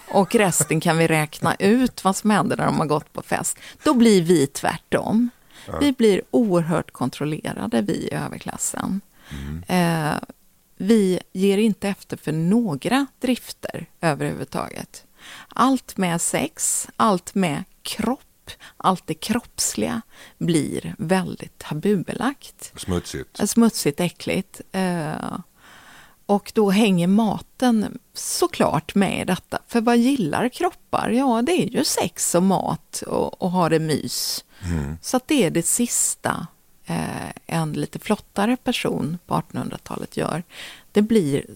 och 0.09 0.35
resten 0.35 0.81
kan 0.81 0.99
vi 0.99 1.07
räkna 1.07 1.55
ut 1.55 2.05
vad 2.05 2.17
som 2.17 2.31
händer 2.31 2.57
när 2.57 2.65
de 2.67 2.79
har 2.79 2.87
gått 2.87 3.13
på 3.13 3.23
fest. 3.23 3.59
Då 3.85 3.95
blir 3.95 4.23
vi 4.23 4.47
tvärtom. 4.47 5.31
Vi 5.81 5.93
blir 5.93 6.23
oerhört 6.31 6.91
kontrollerade, 6.91 7.83
vi 7.83 7.93
i 7.93 8.15
överklassen. 8.15 9.01
Eh, 9.69 10.15
vi 10.77 11.21
ger 11.33 11.59
inte 11.59 11.89
efter 11.89 12.17
för 12.17 12.33
några 12.33 13.07
drifter 13.21 13.87
överhuvudtaget. 14.01 15.05
Allt 15.49 15.97
med 15.97 16.21
sex, 16.21 16.89
allt 16.97 17.35
med 17.35 17.65
kropp, 17.83 18.51
allt 18.77 19.07
det 19.07 19.15
kroppsliga 19.15 20.03
blir 20.39 20.95
väldigt 20.99 21.59
tabubelagt. 21.59 22.73
Smutsigt. 22.77 23.49
Smutsigt, 23.49 24.01
äckligt. 24.01 24.61
Eh, 24.73 25.39
och 26.31 26.53
då 26.55 26.71
hänger 26.71 27.07
maten 27.07 27.99
såklart 28.15 28.95
med 28.95 29.23
i 29.23 29.25
detta. 29.25 29.59
För 29.67 29.81
vad 29.81 29.99
gillar 29.99 30.49
kroppar? 30.49 31.11
Ja, 31.11 31.43
det 31.43 31.53
är 31.53 31.67
ju 31.67 31.85
sex 31.85 32.35
och 32.35 32.43
mat 32.43 33.03
och, 33.07 33.43
och 33.43 33.51
ha 33.51 33.69
det 33.69 33.79
mys. 33.79 34.45
Så 35.03 35.17
att 35.17 35.29
det 35.29 35.45
är 35.45 35.51
det 35.51 35.67
sista 35.67 36.47
eh, 36.85 37.31
en 37.47 37.73
lite 37.73 37.99
flottare 37.99 38.57
person 38.57 39.19
på 39.27 39.35
1800-talet 39.35 40.17
gör. 40.17 40.43
Det 40.93 41.03
blir 41.03 41.47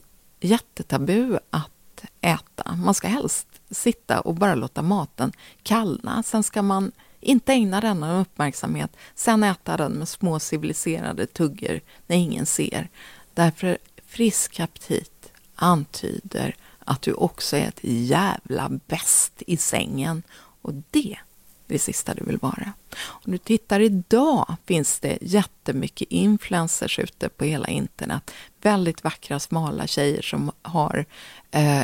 jättetabu 0.41 1.39
att 1.51 2.05
äta. 2.21 2.77
Man 2.77 2.95
ska 2.95 3.09
helst 3.09 3.47
sitta 3.71 4.21
och 4.21 4.35
bara 4.35 4.55
låta 4.55 4.83
maten 4.83 5.33
kallna. 5.63 6.23
Sen 6.23 6.43
ska 6.43 6.63
man 6.63 6.93
inte 7.21 7.53
ägna 7.53 7.81
den 7.81 8.01
någon 8.01 8.21
uppmärksamhet. 8.21 8.97
Sen 9.15 9.43
äta 9.43 9.77
den 9.77 9.93
med 9.93 10.09
små 10.09 10.39
civiliserade 10.39 11.27
tuggar 11.27 11.81
när 12.07 12.17
ingen 12.17 12.47
ser. 12.47 12.89
Därför 13.35 13.79
frisk 14.15 14.61
aptit 14.61 15.33
antyder 15.55 16.57
att 16.79 17.03
du 17.03 17.13
också 17.13 17.57
är 17.57 17.69
ett 17.69 17.81
jävla 17.83 18.71
bäst 18.87 19.43
i 19.47 19.57
sängen. 19.57 20.23
Och 20.63 20.75
det 20.91 21.13
är 21.13 21.23
det 21.67 21.79
sista 21.79 22.15
du 22.15 22.25
vill 22.25 22.39
vara. 22.39 22.73
Om 23.05 23.33
du 23.33 23.39
tittar 23.39 23.81
idag 23.81 24.57
finns 24.67 25.01
det 25.01 25.19
jättemycket 25.21 26.09
influencers 26.11 26.99
ute 26.99 27.29
på 27.29 27.45
hela 27.45 27.69
internet. 27.69 28.31
Väldigt 28.63 29.05
vackra, 29.05 29.41
smala 29.41 29.87
tjejer 29.87 30.23
som 30.23 30.53
har 30.63 31.05
eh, 31.51 31.83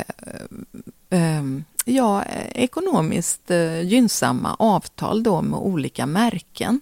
eh, 1.09 1.43
ja, 1.85 2.23
ekonomiskt 2.51 3.51
eh, 3.51 3.81
gynnsamma 3.81 4.55
avtal 4.59 5.23
då 5.23 5.41
med 5.41 5.59
olika 5.59 6.05
märken 6.05 6.81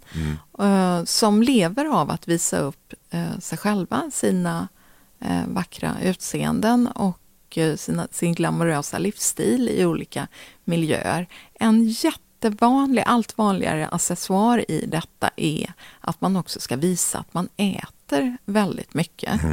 eh, 0.60 1.04
som 1.04 1.44
lever 1.44 1.86
av 1.86 2.12
att 2.12 2.28
visa 2.28 2.60
upp 2.60 2.94
eh, 3.10 3.40
sig 3.40 3.58
själva, 3.58 4.12
sina 4.14 4.68
vackra 5.48 5.96
utseenden 6.04 6.88
och 6.88 7.58
eh, 7.58 7.76
sina, 7.76 8.08
sin 8.12 8.34
glamorösa 8.34 8.98
livsstil 8.98 9.70
i 9.70 9.86
olika 9.86 10.28
miljöer. 10.64 11.28
En 11.54 11.84
jättevanlig, 11.90 13.04
allt 13.06 13.38
vanligare 13.38 13.88
accessoar 13.88 14.72
i 14.72 14.86
detta 14.86 15.30
är 15.36 15.74
att 16.00 16.22
man 16.22 16.36
också 16.36 16.60
ska 16.60 16.76
visa 16.76 17.18
att 17.20 17.34
man 17.34 17.50
äter 17.58 18.38
väldigt 18.46 18.94
mycket. 18.94 19.44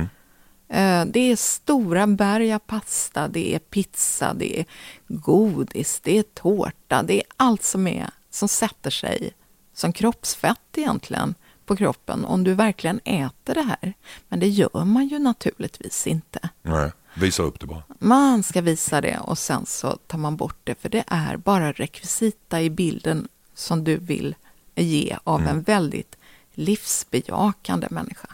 Eh, 0.69 1.05
Det 1.05 1.21
är 1.21 1.37
stora 1.37 2.07
berg 2.07 2.53
av 2.53 2.59
pasta, 2.59 3.29
det 3.29 3.55
är 3.55 3.59
pizza, 3.59 4.35
det 4.35 4.61
är 4.61 4.67
godis, 5.09 6.01
det 6.03 6.19
är 6.19 6.23
tårta, 6.23 7.03
det 7.03 7.15
är 7.15 7.25
allt 7.37 7.63
som, 7.63 7.87
är, 7.87 8.11
som 8.31 8.49
sätter 8.49 8.91
sig 8.91 9.33
som 9.75 9.93
kroppsfett 9.93 10.79
egentligen 10.79 11.35
på 11.67 11.77
kroppen 11.77 12.25
om 12.25 12.45
du 12.45 12.55
verkligen 12.55 13.01
äter 13.05 13.55
det 13.55 13.63
här. 13.63 13.95
Men 14.29 14.41
det 14.41 14.49
gör 14.49 14.85
man 14.85 15.09
ju 15.09 15.19
naturligtvis 15.19 16.07
inte. 16.07 16.49
Nej, 16.63 16.91
visa 17.15 17.43
upp 17.43 17.61
det 17.61 17.67
bara. 17.67 17.83
Man 17.99 18.43
ska 18.43 18.61
visa 18.61 19.01
det 19.01 19.19
och 19.19 19.39
sen 19.39 19.67
så 19.67 19.97
tar 20.07 20.19
man 20.19 20.37
bort 20.37 20.61
det 20.65 20.75
för 20.75 20.89
det 20.89 21.05
är 21.07 21.37
bara 21.37 21.73
rekvisita 21.73 22.63
i 22.63 22.71
bilden 22.71 23.29
som 23.55 23.85
du 23.85 23.97
vill 23.97 24.35
ge 24.75 25.17
av 25.25 25.47
en 25.47 25.63
väldigt 25.63 26.17
livsbejakande 26.55 27.87
människa. 27.91 28.29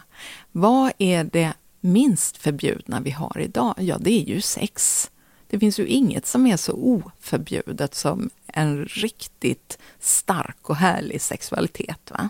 Vad 0.51 0.91
är 0.97 1.23
det 1.23 1.53
minst 1.79 2.37
förbjudna 2.37 2.99
vi 2.99 3.11
har 3.11 3.39
idag? 3.39 3.75
Ja, 3.77 3.97
det 3.99 4.11
är 4.11 4.25
ju 4.25 4.41
sex. 4.41 5.09
Det 5.47 5.59
finns 5.59 5.79
ju 5.79 5.87
inget 5.87 6.27
som 6.27 6.47
är 6.47 6.57
så 6.57 6.73
oförbjudet 6.73 7.95
som 7.95 8.29
en 8.47 8.85
riktigt 8.85 9.77
stark 9.99 10.69
och 10.69 10.75
härlig 10.75 11.21
sexualitet. 11.21 12.11
Va? 12.11 12.29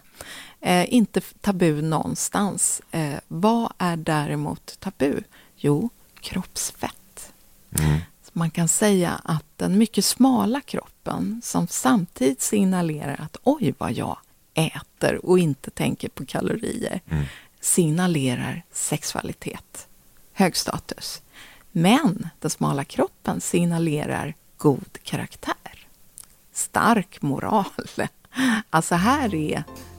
Eh, 0.65 0.93
inte 0.93 1.21
tabu 1.21 1.81
någonstans. 1.81 2.81
Eh, 2.91 3.15
vad 3.27 3.73
är 3.77 3.97
däremot 3.97 4.79
tabu? 4.79 5.21
Jo, 5.55 5.89
kroppsfett. 6.19 7.33
Mm. 7.79 7.99
Man 8.31 8.51
kan 8.51 8.67
säga 8.67 9.21
att 9.23 9.45
den 9.55 9.77
mycket 9.77 10.05
smala 10.05 10.61
kroppen 10.61 11.41
som 11.43 11.67
samtidigt 11.67 12.41
signalerar 12.41 13.19
att 13.21 13.37
oj 13.43 13.73
vad 13.77 13.91
jag 13.91 14.17
äter 14.53 15.25
och 15.25 15.39
inte 15.39 15.69
tänker 15.71 16.09
på 16.09 16.25
kalorier 16.25 17.01
Mm. 17.09 17.25
signalerar 17.61 18.63
sexualitet, 18.71 19.87
hög 20.33 20.55
status. 20.55 21.21
Men 21.71 22.29
den 22.39 22.51
smala 22.51 22.83
kroppen 22.83 23.41
signalerar 23.41 24.33
god 24.57 24.97
karaktär, 25.03 25.87
stark 26.53 27.21
moral. 27.21 27.65
Alltså 28.69 28.95
här 28.95 29.35
är 29.35 29.63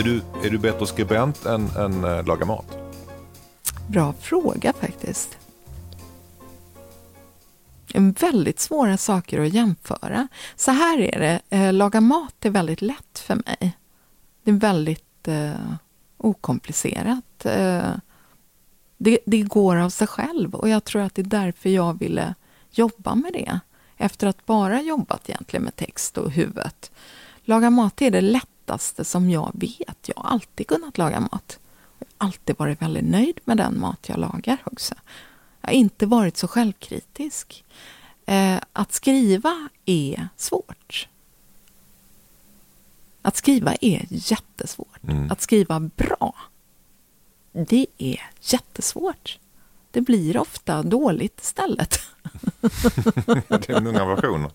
Är 0.00 0.04
du, 0.04 0.22
är 0.44 0.50
du 0.50 0.58
bättre 0.58 0.86
skribent 0.86 1.46
än, 1.46 1.68
än 1.76 2.04
äh, 2.04 2.24
laga 2.24 2.46
mat? 2.46 2.78
Bra 3.88 4.12
fråga 4.12 4.72
faktiskt. 4.72 5.38
En 7.92 8.12
väldigt 8.12 8.60
svåra 8.60 8.96
saker 8.96 9.40
att 9.40 9.52
jämföra. 9.52 10.28
Så 10.56 10.70
här 10.70 10.98
är 11.00 11.20
det, 11.20 11.40
äh, 11.56 11.72
laga 11.72 12.00
mat 12.00 12.44
är 12.44 12.50
väldigt 12.50 12.82
lätt 12.82 13.18
för 13.18 13.34
mig. 13.34 13.76
Det 14.42 14.50
är 14.50 14.54
väldigt 14.54 15.28
äh, 15.28 15.52
okomplicerat. 16.16 17.46
Det, 18.98 19.18
det 19.26 19.42
går 19.42 19.76
av 19.76 19.90
sig 19.90 20.06
själv 20.06 20.54
och 20.54 20.68
jag 20.68 20.84
tror 20.84 21.02
att 21.02 21.14
det 21.14 21.22
är 21.22 21.24
därför 21.24 21.70
jag 21.70 21.98
ville 21.98 22.34
jobba 22.70 23.14
med 23.14 23.32
det. 23.32 23.60
Efter 23.96 24.26
att 24.26 24.46
bara 24.46 24.80
jobbat 24.80 25.28
egentligen 25.28 25.64
med 25.64 25.76
text 25.76 26.18
och 26.18 26.30
huvudet. 26.30 26.90
Laga 27.42 27.70
mat 27.70 28.02
är 28.02 28.10
det 28.10 28.20
lättaste 28.70 29.04
som 29.04 29.30
jag 29.30 29.50
vet. 29.54 30.08
Jag 30.08 30.16
har 30.16 30.30
alltid 30.30 30.66
kunnat 30.66 30.98
laga 30.98 31.20
mat. 31.20 31.58
Jag 31.98 32.06
har 32.18 32.26
alltid 32.26 32.58
varit 32.58 32.82
väldigt 32.82 33.04
nöjd 33.04 33.40
med 33.44 33.56
den 33.56 33.80
mat 33.80 34.08
jag 34.08 34.18
lagar 34.18 34.58
också. 34.64 34.94
Jag 35.60 35.68
har 35.68 35.74
inte 35.74 36.06
varit 36.06 36.36
så 36.36 36.48
självkritisk. 36.48 37.64
Eh, 38.26 38.60
att 38.72 38.92
skriva 38.92 39.68
är 39.86 40.28
svårt. 40.36 41.08
Att 43.22 43.36
skriva 43.36 43.74
är 43.80 44.06
jättesvårt. 44.08 45.02
Mm. 45.02 45.30
Att 45.30 45.40
skriva 45.40 45.80
bra, 45.80 46.34
det 47.52 47.86
är 47.98 48.30
jättesvårt. 48.40 49.38
Det 49.90 50.00
blir 50.00 50.36
ofta 50.36 50.82
dåligt 50.82 51.40
istället. 51.40 52.00
Det 53.48 53.68
är 53.68 53.80
många 53.80 54.04
versioner. 54.04 54.50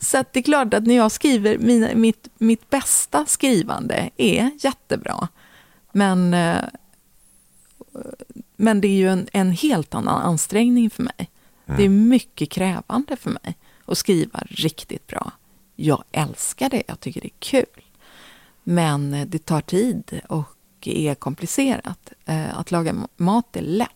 Så 0.00 0.18
att 0.18 0.32
det 0.32 0.40
är 0.40 0.42
klart 0.42 0.74
att 0.74 0.86
när 0.86 0.94
jag 0.96 1.12
skriver, 1.12 1.58
mina, 1.58 1.94
mitt, 1.94 2.28
mitt 2.38 2.70
bästa 2.70 3.26
skrivande 3.26 4.10
är 4.16 4.50
jättebra. 4.60 5.28
Men, 5.92 6.34
eh, 6.34 6.64
men 8.56 8.80
det 8.80 8.88
är 8.88 8.96
ju 8.96 9.08
en, 9.08 9.28
en 9.32 9.50
helt 9.50 9.94
annan 9.94 10.22
ansträngning 10.22 10.90
för 10.90 11.02
mig. 11.02 11.30
Det 11.64 11.84
är 11.84 11.88
mycket 11.88 12.50
krävande 12.50 13.16
för 13.16 13.30
mig 13.30 13.56
att 13.84 13.98
skriva 13.98 14.38
riktigt 14.46 15.06
bra. 15.06 15.32
Jag 15.76 16.04
älskar 16.12 16.70
det, 16.70 16.82
jag 16.86 17.00
tycker 17.00 17.20
det 17.20 17.26
är 17.26 17.38
kul. 17.38 17.84
Men 18.62 19.14
eh, 19.14 19.26
det 19.26 19.38
tar 19.46 19.60
tid 19.60 20.20
och 20.28 20.48
är 20.84 21.14
komplicerat. 21.14 22.12
Eh, 22.24 22.58
Att 22.58 22.70
laga 22.70 22.94
mat 23.16 23.56
är 23.56 23.62
lätt. 23.62 23.90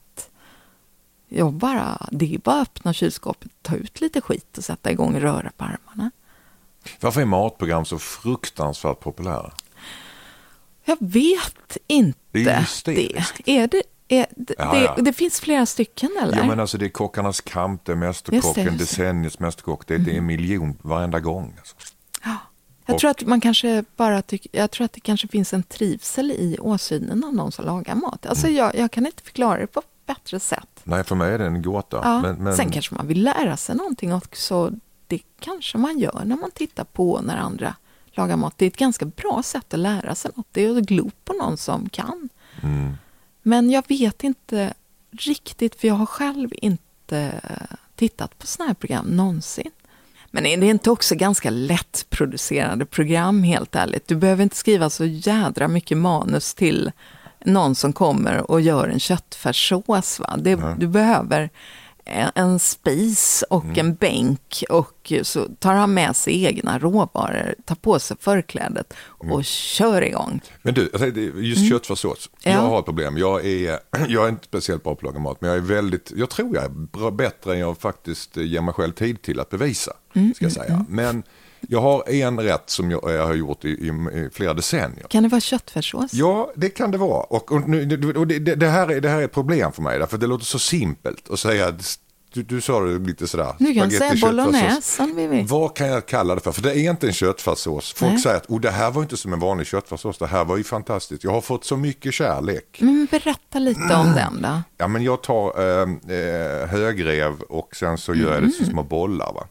Jag 1.37 1.53
bara, 1.53 2.07
det 2.12 2.35
är 2.35 2.38
bara 2.38 2.61
att 2.61 2.68
öppna 2.68 2.92
kylskåpet, 2.92 3.51
ta 3.62 3.75
ut 3.75 4.01
lite 4.01 4.20
skit 4.20 4.59
och 4.59 4.64
sätta 4.64 4.90
igång 4.90 5.14
och 5.14 5.20
röra 5.20 5.51
på 5.57 5.64
armarna. 5.64 6.11
Varför 7.01 7.20
är 7.20 7.25
matprogram 7.25 7.85
så 7.85 7.99
fruktansvärt 7.99 9.01
populära? 9.01 9.53
Jag 10.85 10.96
vet 11.01 11.77
inte 11.87 12.18
Det 12.33 12.38
är 12.38 12.42
ju 12.42 12.51
det. 12.51 12.57
hysteriskt. 12.61 13.40
Är 13.46 13.66
det, 13.68 13.83
är, 14.09 14.27
det, 14.37 14.55
Ja, 14.59 14.72
det, 14.75 14.81
ja. 14.85 14.96
det 15.03 15.12
finns 15.12 15.40
flera 15.40 15.66
stycken 15.66 16.11
eller? 16.22 16.37
Ja, 16.37 16.46
men 16.46 16.61
alltså 16.61 16.79
det 16.79 16.85
är 16.85 16.88
Kockarnas 16.88 17.40
kamp, 17.40 17.85
det 17.85 17.92
är 17.92 17.96
Mästerkocken, 17.96 18.64
just 18.64 18.79
det. 18.79 18.85
decenniets 18.85 19.38
Mästerkock. 19.38 19.87
Det 19.87 19.94
är, 19.94 19.99
det 19.99 20.12
är 20.12 20.18
en 20.18 20.27
miljon 20.27 20.77
varenda 20.83 21.20
gång. 21.20 21.55
Alltså. 21.59 21.77
Jag 22.87 22.94
Och- 22.94 23.01
tror 23.01 23.11
att 23.11 23.22
man 23.27 23.40
kanske 23.40 23.85
bara 23.96 24.22
tycker, 24.22 24.51
jag 24.61 24.70
tror 24.70 24.85
att 24.85 24.92
det 24.92 25.01
kanske 25.01 25.29
finns 25.29 25.53
en 25.55 25.62
trivsel 25.62 26.31
i 26.31 26.59
åsynen 26.61 27.25
av 27.25 27.35
någon 27.35 27.53
som 27.53 27.64
lagar 27.64 27.94
mat. 27.94 28.27
Alltså 28.27 28.46
Mm. 28.46 28.57
jag, 28.59 28.75
jag 28.75 28.90
kan 28.90 29.07
inte 29.07 29.22
förklara 29.22 29.59
det 29.61 29.66
på 29.66 29.83
bättre 30.07 30.40
sätt. 30.40 30.81
Nej, 30.85 31.05
för 31.05 31.14
mig 31.14 31.35
är 31.35 31.38
det 31.38 31.47
en 31.47 31.62
gåta. 31.62 32.01
Ja. 32.03 32.21
Men, 32.21 32.37
men, 32.37 32.57
Sen 32.57 32.71
kanske 32.71 32.95
man 32.95 33.07
vill 33.07 33.23
lära 33.23 33.57
sig 33.57 33.77
någonting 33.77 34.14
också. 34.14 34.73
Det 35.07 35.21
kanske 35.40 35.79
man 35.79 35.99
gör 35.99 36.23
när 36.25 36.37
man 36.37 36.51
tittar 36.51 36.85
på 36.85 37.21
när 37.21 37.37
andra 37.37 37.75
lagar 38.07 38.37
mat. 38.37 38.55
Det 38.57 38.64
är 38.64 38.66
ett 38.66 38.77
ganska 38.77 39.05
bra 39.05 39.42
sätt 39.45 39.75
att 39.75 39.81
lära 39.81 40.14
sig 40.14 40.31
något. 40.35 40.47
Det 40.53 40.64
är 40.64 40.79
att 40.79 40.85
glo 40.85 41.11
på 41.25 41.33
någon 41.33 41.57
som 41.57 41.88
kan. 41.88 42.29
Mm. 42.62 42.97
Men 43.42 43.71
jag 43.71 43.85
vet 43.88 44.25
inte 44.25 44.75
riktigt, 45.11 45.81
för 45.81 45.88
jag 45.88 45.95
har 45.95 46.07
själv 46.07 46.51
inte 46.53 47.40
tittat 47.97 48.38
på 48.38 48.47
såna 48.47 48.66
här 48.66 48.75
program 48.75 49.07
någonsin. 49.07 49.71
Men 50.31 50.47
är 50.47 50.57
det 50.57 50.66
inte 50.66 50.90
också 50.90 51.14
ganska 51.14 51.51
lättproducerade 51.51 52.87
program, 52.87 53.42
helt 53.42 53.75
ärligt? 53.75 54.09
Du 54.09 54.16
behöver 54.16 54.42
inte 54.42 54.57
skriva 54.57 54.90
så 54.90 55.05
jädra 55.05 55.69
mycket 55.69 55.99
manus 55.99 56.55
till 56.55 56.92
någon 57.44 57.75
som 57.75 57.92
kommer 57.92 58.51
och 58.51 58.61
gör 58.61 58.88
en 58.88 59.01
köttfärssås. 59.01 60.20
Va? 60.20 60.37
Det, 60.38 60.75
du 60.79 60.87
behöver 60.88 61.51
en, 62.35 62.59
spis 62.59 63.44
och 63.51 63.79
en 63.79 63.94
bänk 63.94 64.64
och 64.68 65.12
så 65.22 65.49
tar 65.59 65.75
han 65.75 65.94
med 65.94 66.16
sig 66.16 66.44
egna 66.44 66.79
råvaror, 66.79 67.55
tar 67.64 67.75
på 67.75 67.99
sig 67.99 68.16
förklädet 68.20 68.94
och 69.07 69.44
kör 69.44 70.03
igång. 70.03 70.40
men 70.62 70.75
du, 70.75 70.90
just 71.37 71.68
köttfärssås. 71.68 72.31
Mm. 72.42 72.59
Ja. 72.59 72.64
Jag 72.64 72.70
har 72.70 72.79
ett 72.79 72.85
problem. 72.85 73.18
Jag 73.18 73.46
är, 73.46 73.79
jag 74.09 74.25
är 74.25 74.29
inte 74.29 74.44
speciellt 74.44 74.85
bra 74.85 74.94
på 74.94 74.99
att 74.99 75.14
laga 75.14 75.18
mat, 75.18 75.40
men 75.40 75.51
jag 75.51 75.57
är 75.57 75.62
väldigt, 75.62 76.12
jag 76.16 76.31
tror 76.31 76.55
jag 76.55 76.64
är 76.64 76.68
bra, 76.68 77.11
bättre 77.11 77.53
än 77.53 77.59
jag 77.59 77.79
faktiskt 77.79 78.37
ger 78.37 78.61
mig 78.61 78.75
själv 78.75 78.92
tid 78.92 79.22
till 79.22 79.40
att 79.40 79.51
bevisa. 79.51 79.92
Mm, 80.14 80.35
Ska 80.35 80.44
jag 80.44 80.53
säga. 80.53 80.85
Men 80.88 81.22
jag 81.61 81.81
har 81.81 82.09
en 82.09 82.40
rätt 82.40 82.71
som 82.71 82.90
jag, 82.90 83.01
jag 83.05 83.27
har 83.27 83.35
gjort 83.35 83.64
i, 83.64 83.69
i, 83.69 83.88
i 83.88 84.29
flera 84.33 84.55
decennier. 84.55 85.07
Kan 85.09 85.23
det 85.23 85.29
vara 85.29 85.40
köttfärssås? 85.40 86.14
Ja, 86.14 86.53
det 86.57 86.69
kan 86.69 86.90
det 86.90 86.99
vara. 86.99 87.23
Och, 87.23 87.53
och, 87.53 87.69
nu, 87.69 88.12
och 88.16 88.27
det, 88.27 88.38
det, 88.38 88.69
här 88.69 88.90
är, 88.90 89.01
det 89.01 89.09
här 89.09 89.21
är 89.21 89.25
ett 89.25 89.33
problem 89.33 89.73
för 89.73 89.83
mig, 89.83 89.99
därför 89.99 90.19
det 90.19 90.27
låter 90.27 90.45
så 90.45 90.59
simpelt 90.59 91.31
att 91.31 91.40
säga, 91.40 91.75
du, 92.37 92.42
du 92.42 92.61
sa 92.61 92.81
det 92.81 92.99
lite 92.99 93.27
sådär. 93.27 93.55
Du 93.59 93.75
kan 93.75 93.90
säga 93.90 94.14
bolognese 94.20 95.03
om 95.03 95.16
vi 95.16 95.27
vill. 95.27 95.46
Vad 95.46 95.77
kan 95.77 95.88
jag 95.88 96.07
kalla 96.07 96.35
det 96.35 96.40
för? 96.40 96.53
För 96.53 96.62
det 96.62 96.79
är 96.79 96.90
inte 96.90 97.07
en 97.07 97.12
köttfärssås. 97.12 97.92
Folk 97.92 98.13
Nej. 98.13 98.21
säger 98.21 98.37
att 98.37 98.50
oh, 98.50 98.60
det 98.60 98.71
här 98.71 98.90
var 98.90 99.02
inte 99.02 99.17
som 99.17 99.33
en 99.33 99.40
vanlig 99.40 99.67
köttfärssås, 99.67 100.19
det 100.19 100.27
här 100.27 100.44
var 100.44 100.56
ju 100.56 100.65
fantastiskt. 100.65 101.25
Jag 101.25 101.31
har 101.31 101.40
fått 101.40 101.65
så 101.65 101.77
mycket 101.77 102.15
kärlek. 102.15 102.79
Men 102.81 103.08
berätta 103.10 103.58
lite 103.58 103.94
om 103.94 104.13
den 104.15 104.42
då. 104.42 104.63
Ja, 104.77 104.88
men 104.88 105.02
jag 105.02 105.23
tar 105.23 105.60
eh, 105.60 105.88
eh, 106.19 106.69
högrev 106.69 107.40
och 107.40 107.77
sen 107.77 107.98
så 107.98 108.15
gör 108.15 108.35
jag 108.35 108.42
det 108.42 108.50
som 108.50 108.67
små 108.67 108.83
bollar. 108.83 109.33
Va? 109.33 109.46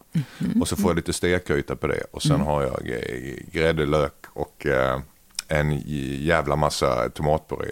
Och 0.62 0.68
så 0.68 0.76
får 0.76 0.90
jag 0.90 0.96
lite 0.96 1.14
stekyta 1.14 1.76
på 1.76 1.88
det. 1.88 2.04
Och 2.12 2.24
sen 2.24 2.42
har 2.42 2.62
jag 2.62 2.90
eh, 2.90 3.52
grädde, 3.52 3.86
lök 3.86 4.26
och 4.34 4.66
eh, 4.66 5.00
en 5.48 5.82
jävla 6.26 6.56
massa 6.56 7.10
tomatpuré. 7.10 7.72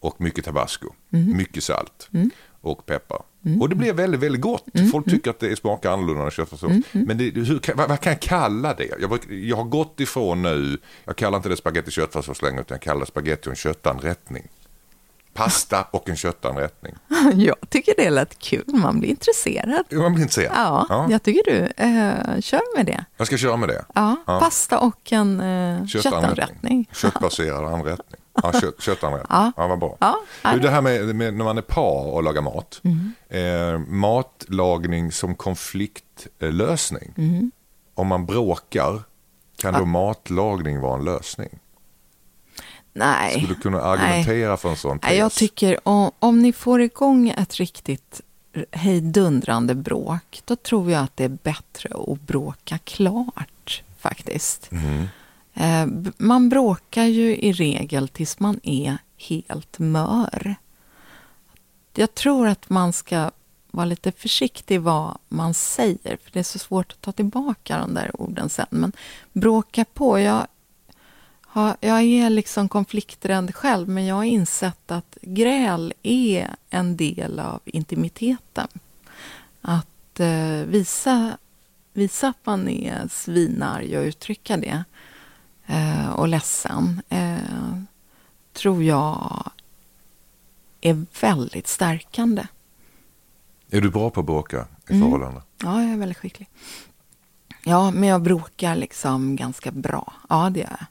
Och 0.00 0.20
mycket 0.20 0.44
tabasco. 0.44 0.88
Mycket 1.10 1.64
salt. 1.64 2.08
och 2.60 2.86
peppar. 2.86 3.22
Och 3.60 3.68
det 3.68 3.74
blir 3.74 3.92
väldigt, 3.92 4.20
väldigt 4.20 4.40
gott. 4.42 4.64
Folk 4.92 5.10
tycker 5.10 5.30
att 5.30 5.40
det 5.40 5.56
smakar 5.58 5.90
annorlunda 5.92 6.24
än 6.24 6.30
köttfärssås. 6.30 6.72
Men 6.92 7.18
det, 7.18 7.24
hur, 7.30 7.58
kan- 7.58 7.76
vad, 7.76 7.88
vad 7.88 8.00
kan 8.00 8.12
jag 8.12 8.20
kalla 8.20 8.74
det? 8.74 8.90
Jag, 9.00 9.18
jag 9.30 9.56
har 9.56 9.64
gått 9.64 10.00
ifrån 10.00 10.42
nu, 10.42 10.78
jag 11.04 11.16
kallar 11.16 11.36
inte 11.36 11.48
det 11.48 11.56
spagetti 11.56 11.90
köttfärssås 11.90 12.42
längre 12.42 12.60
utan 12.60 12.74
jag 12.74 12.82
kallar 12.82 13.00
det 13.00 13.06
spagetti 13.06 13.48
och 13.48 13.52
en 13.52 13.56
köttanrättning. 13.56 14.48
Pasta 15.34 15.82
och 15.90 16.08
en 16.08 16.16
köttanrättning. 16.16 16.94
Jag 17.34 17.56
tycker 17.68 17.94
det 17.96 18.10
lät 18.10 18.38
kul, 18.38 18.64
man 18.66 19.00
blir 19.00 19.10
intresserad. 19.10 19.84
Man 19.92 20.14
blir 20.14 20.22
intresserad. 20.22 20.52
Ja, 20.56 20.86
Ja. 20.88 21.06
jag 21.10 21.22
tycker 21.22 21.50
du, 21.50 21.58
eh, 21.76 22.40
kör 22.40 22.76
med 22.76 22.86
det. 22.86 23.04
Jag 23.16 23.26
ska 23.26 23.36
köra 23.36 23.56
med 23.56 23.68
det. 23.68 23.84
Ja, 23.94 24.16
Ja. 24.26 24.40
pasta 24.40 24.78
och 24.78 25.12
en 25.12 25.40
eh, 25.40 25.86
köttanrättning. 25.86 26.88
Köttbaserad 26.92 27.64
anrättning. 27.64 28.20
Ja, 28.42 28.52
kött, 28.60 28.82
köttanrättning. 28.82 29.26
Ja. 29.30 29.52
Ja. 29.56 29.66
vad 29.66 29.78
bra. 29.78 29.96
Ja, 30.00 30.16
ja. 30.42 30.52
Du, 30.52 30.60
det 30.60 30.70
här 30.70 30.82
med, 30.82 31.16
med 31.16 31.34
när 31.34 31.44
man 31.44 31.58
är 31.58 31.62
par 31.62 32.06
och 32.06 32.22
lagar 32.22 32.42
mat. 32.42 32.80
Mm. 32.84 33.12
Eh, 33.28 33.78
matlagning 33.78 35.12
som 35.12 35.34
konfliktlösning. 35.34 37.14
Mm. 37.16 37.50
Om 37.94 38.06
man 38.06 38.26
bråkar, 38.26 39.02
kan 39.56 39.74
då 39.74 39.84
matlagning 39.84 40.80
vara 40.80 40.98
en 40.98 41.04
lösning? 41.04 41.58
Nej. 42.92 43.32
Skulle 43.32 43.48
du 43.48 43.54
kunna 43.54 43.82
argumentera 43.82 44.56
för 44.56 44.68
en 44.68 44.76
sån 44.76 44.98
tes? 44.98 45.10
Nej, 45.10 45.18
jag 45.18 45.32
tycker 45.32 45.88
om, 45.88 46.10
om 46.18 46.42
ni 46.42 46.52
får 46.52 46.80
igång 46.80 47.28
ett 47.28 47.54
riktigt 47.54 48.20
hejdundrande 48.72 49.74
bråk, 49.74 50.42
då 50.44 50.56
tror 50.56 50.90
jag 50.90 51.02
att 51.02 51.16
det 51.16 51.24
är 51.24 51.38
bättre 51.42 51.90
att 52.08 52.20
bråka 52.20 52.78
klart 52.78 53.82
faktiskt. 53.98 54.72
Mm. 54.72 55.06
Eh, 55.56 55.86
man 56.16 56.48
bråkar 56.48 57.04
ju 57.04 57.36
i 57.36 57.52
regel 57.52 58.08
tills 58.08 58.40
man 58.40 58.60
är 58.62 58.98
helt 59.16 59.78
mör. 59.78 60.54
Jag 61.94 62.14
tror 62.14 62.46
att 62.46 62.70
man 62.70 62.92
ska 62.92 63.30
vara 63.70 63.86
lite 63.86 64.12
försiktig 64.12 64.80
vad 64.80 65.18
man 65.28 65.54
säger, 65.54 66.18
för 66.24 66.30
det 66.32 66.38
är 66.38 66.42
så 66.42 66.58
svårt 66.58 66.92
att 66.92 67.00
ta 67.00 67.12
tillbaka 67.12 67.78
de 67.78 67.94
där 67.94 68.20
orden 68.20 68.48
sen. 68.48 68.66
Men 68.70 68.92
bråka 69.32 69.84
på, 69.84 70.18
jag, 70.18 70.46
har, 71.40 71.76
jag 71.80 72.02
är 72.02 72.30
liksom 72.30 72.68
konflikträdd 72.68 73.54
själv, 73.54 73.88
men 73.88 74.06
jag 74.06 74.14
har 74.14 74.24
insett 74.24 74.90
att 74.90 75.18
gräl 75.22 75.94
är 76.02 76.56
en 76.70 76.96
del 76.96 77.40
av 77.40 77.60
intimiteten. 77.64 78.68
Att 79.60 80.20
eh, 80.20 80.62
visa, 80.66 81.38
visa 81.92 82.28
att 82.28 82.46
man 82.46 82.68
är 82.68 83.08
svinarg 83.10 83.98
och 83.98 84.04
uttrycka 84.04 84.56
det 84.56 84.84
eh, 85.66 86.10
och 86.10 86.28
ledsen 86.28 87.02
eh, 87.08 87.38
tror 88.52 88.82
jag 88.82 89.50
är 90.80 91.04
väldigt 91.20 91.66
stärkande. 91.68 92.46
Är 93.70 93.80
du 93.80 93.90
bra 93.90 94.10
på 94.10 94.20
att 94.20 94.26
bråka 94.26 94.66
i 94.88 94.92
Mm. 94.92 95.02
förhållande? 95.02 95.42
Ja, 95.62 95.82
jag 95.82 95.92
är 95.92 95.96
väldigt 95.96 96.18
skicklig. 96.18 96.48
Ja, 97.64 97.90
men 97.90 98.08
jag 98.08 98.22
bråkar 98.22 98.76
liksom 98.76 99.36
ganska 99.36 99.70
bra. 99.70 100.12
Ja, 100.28 100.50
det 100.50 100.60
gör 100.60 100.70
jag. 100.70 100.86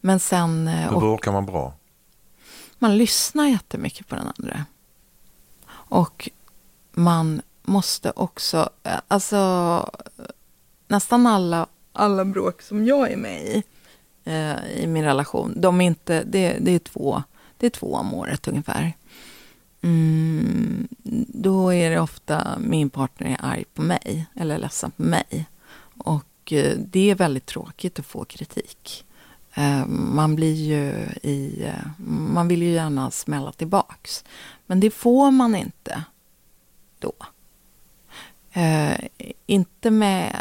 Men 0.00 0.20
sen... 0.20 0.68
eh, 0.68 0.90
Hur 0.92 1.00
bråkar 1.00 1.32
man 1.32 1.46
bra? 1.46 1.74
man 2.78 2.96
lyssnar 2.98 3.46
jättemycket 3.46 4.08
på 4.08 4.14
den 4.14 4.26
andra. 4.38 4.64
Och 5.68 6.28
man 6.92 7.42
måste 7.62 8.10
också... 8.10 8.70
eh, 8.82 8.92
Alltså, 9.08 9.90
nästan 10.88 11.26
alla, 11.26 11.66
alla 11.92 12.24
bråk 12.24 12.62
som 12.62 12.86
jag 12.86 13.12
är 13.12 13.16
med 13.16 13.42
i, 13.42 13.62
eh, 14.26 14.82
i 14.82 14.86
min 14.86 15.04
relation, 15.04 15.60
de 15.60 15.80
är 15.80 15.86
inte... 15.86 16.22
Det, 16.24 16.56
det, 16.60 16.70
är 16.70 16.78
två, 16.78 17.22
det 17.56 17.66
är 17.66 17.70
två 17.70 17.94
om 17.94 18.14
året 18.14 18.48
ungefär. 18.48 18.92
Mm, 19.82 20.88
då 21.28 21.74
är 21.74 21.90
det 21.90 22.00
ofta 22.00 22.58
min 22.60 22.90
partner 22.90 23.26
är 23.30 23.44
arg 23.44 23.64
på 23.74 23.82
mig 23.82 24.26
eller 24.34 24.58
ledsen 24.58 24.90
på 24.90 25.02
mig. 25.02 25.46
Och 26.04 26.52
eh, 26.52 26.78
det 26.78 27.10
är 27.10 27.14
väldigt 27.14 27.46
tråkigt 27.46 27.98
att 27.98 28.06
få 28.06 28.24
kritik. 28.24 29.04
Eh, 29.54 29.86
Man 29.86 30.34
blir 30.36 30.54
ju 30.54 31.06
i... 31.30 31.64
Eh, 31.64 32.02
man 32.08 32.48
vill 32.48 32.62
ju 32.62 32.70
gärna 32.70 33.10
smälla 33.10 33.52
tillbaks. 33.52 34.24
Men 34.66 34.80
det 34.80 34.90
får 34.90 35.30
man 35.30 35.54
inte 35.54 36.04
då. 36.98 37.12
Eh, 38.52 38.98
inte 39.46 39.90
med... 39.90 40.36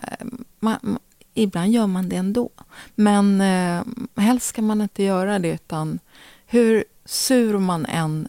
Man- 0.60 1.00
ibland 1.36 1.72
gör 1.72 1.88
man 1.88 2.10
det 2.10 2.16
ändå. 2.16 2.50
Men 2.96 3.42
eh, 3.42 3.84
helst 4.24 4.46
ska 4.48 4.62
man 4.62 4.82
inte 4.82 5.04
göra 5.04 5.40
det, 5.40 5.48
utan 5.54 6.00
hur 6.46 6.84
sur 7.06 7.58
man 7.60 7.86
än 7.86 8.28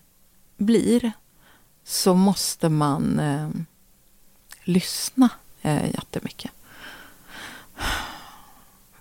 blir 0.56 1.12
så 1.84 2.14
måste 2.14 2.68
man 2.68 3.18
eh, 3.18 3.48
lyssna 4.64 5.28
eh, 5.62 5.86
jättemycket. 5.94 6.50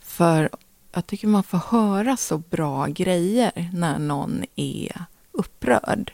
För 0.02 0.50
jag 0.92 1.08
tycker 1.08 1.28
man 1.28 1.44
får 1.44 1.58
höra 1.58 2.18
så 2.18 2.38
bra 2.38 2.86
grejer 2.88 3.70
när 3.74 4.00
någon 4.00 4.44
är 4.56 5.06
upprörd. 5.32 6.14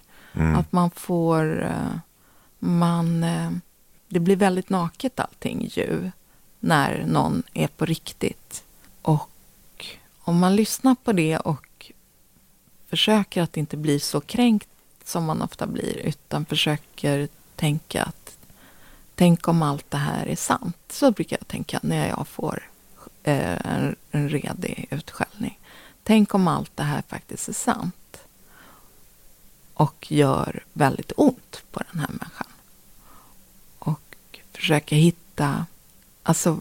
Att 0.58 0.72
man 0.72 0.92
får... 0.92 1.64
eh, 1.64 1.98
Man, 2.64 3.24
eh, 3.24 3.52
det 4.10 4.20
blir 4.20 4.36
väldigt 4.36 4.70
naket 4.70 5.20
allting 5.20 5.68
ju 5.72 6.12
när 6.64 7.05
någon 7.05 7.43
är 7.53 7.68
på 7.68 7.86
riktigt. 7.86 8.64
Och 9.01 9.88
om 10.20 10.39
man 10.39 10.55
lyssnar 10.55 10.95
på 10.95 11.14
det 11.14 11.38
och 11.38 11.91
försöker 12.89 13.41
att 13.41 13.57
inte 13.57 13.78
bli 13.78 13.99
så 13.99 14.22
kränkt 14.22 14.70
som 15.03 15.24
man 15.24 15.41
ofta 15.41 15.68
blir, 15.68 15.97
utan 15.97 16.45
försöker 16.45 17.28
tänka 17.55 18.03
att 18.03 18.38
tänk 19.16 19.47
om 19.47 19.62
allt 19.62 19.91
det 19.91 19.97
här 19.97 20.26
är 20.26 20.36
sant. 20.36 20.78
Så 20.89 21.12
brukar 21.12 21.38
jag 21.39 21.47
tänka 21.47 21.80
när 21.84 22.07
jag 22.07 22.28
får 22.28 22.70
eh, 23.24 23.66
en, 23.66 23.95
en 24.12 24.30
redig 24.30 24.88
utskällning. 24.91 25.59
Tänk 26.03 26.34
om 26.34 26.47
allt 26.47 26.72
det 26.78 26.84
här 26.84 27.03
faktiskt 27.07 27.49
är 27.49 27.53
sant 27.53 28.18
och 29.74 30.12
gör 30.12 30.64
väldigt 30.74 31.12
ont 31.16 31.64
på 31.72 31.84
den 31.91 31.99
här 31.99 32.07
människan. 32.07 32.47
Och 33.80 34.39
försöka 34.53 34.95
hitta, 34.95 35.66
alltså 36.24 36.59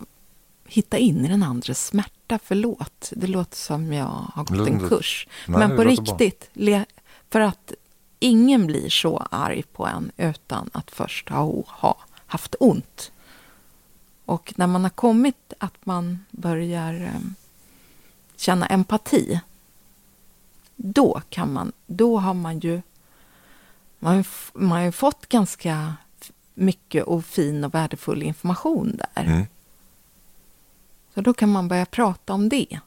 hitta 0.65 0.99
in 0.99 1.25
i 1.25 1.29
den 1.29 1.43
andres 1.43 1.87
smärta. 1.87 2.39
Förlåt, 2.45 3.13
det 3.17 3.27
låter 3.27 3.57
som 3.57 3.93
jag 3.93 4.05
har 4.35 4.45
gått 4.45 4.51
en 4.69 4.79
Låter- 4.79 4.89
kurs. 4.89 5.27
Nej, 5.49 5.59
Men 5.59 5.77
på 5.77 5.85
riktigt, 5.85 6.51
le, 6.53 6.85
för 7.31 7.41
att 7.41 7.73
ingen 8.19 8.67
blir 8.67 8.89
så 8.91 9.19
arg 9.31 9.63
på 9.63 9.87
en 9.87 10.13
utan 10.17 10.71
att 10.73 10.91
först 10.91 11.29
ha, 11.29 11.63
ha 11.67 11.97
haft 12.27 12.55
ont. 12.61 13.13
Och 14.25 14.53
när 14.57 14.67
man 14.67 14.83
har 14.83 14.91
kommit 14.91 15.53
att 15.59 15.87
man 15.87 16.25
börjar 16.31 16.95
em, 16.95 17.35
känna 18.37 18.67
empati, 18.67 19.41
då 20.77 21.23
kan 21.29 21.53
man, 21.53 21.73
då 21.87 22.19
har 22.19 22.35
man 22.35 22.59
ju, 22.59 22.83
man 23.99 24.25
man 24.55 24.71
har 24.71 24.81
ju 24.85 24.93
fått 24.93 25.27
ganska 25.27 25.95
mycket 26.55 27.05
och 27.05 27.25
fin 27.25 27.65
och 27.65 27.75
värdefull 27.75 28.23
information 28.23 28.97
där. 29.15 29.25
Mm. 29.25 29.47
Så 31.15 31.21
då 31.21 31.35
kan 31.35 31.53
man 31.53 31.69
börja 31.69 31.87
prata 31.87 32.33
om 32.33 32.49
det. 32.49 32.81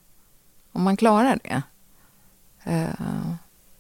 Om 0.72 0.84
man 0.84 0.98
klarar 0.98 1.40
det. 1.44 1.62
Eh, 2.64 3.34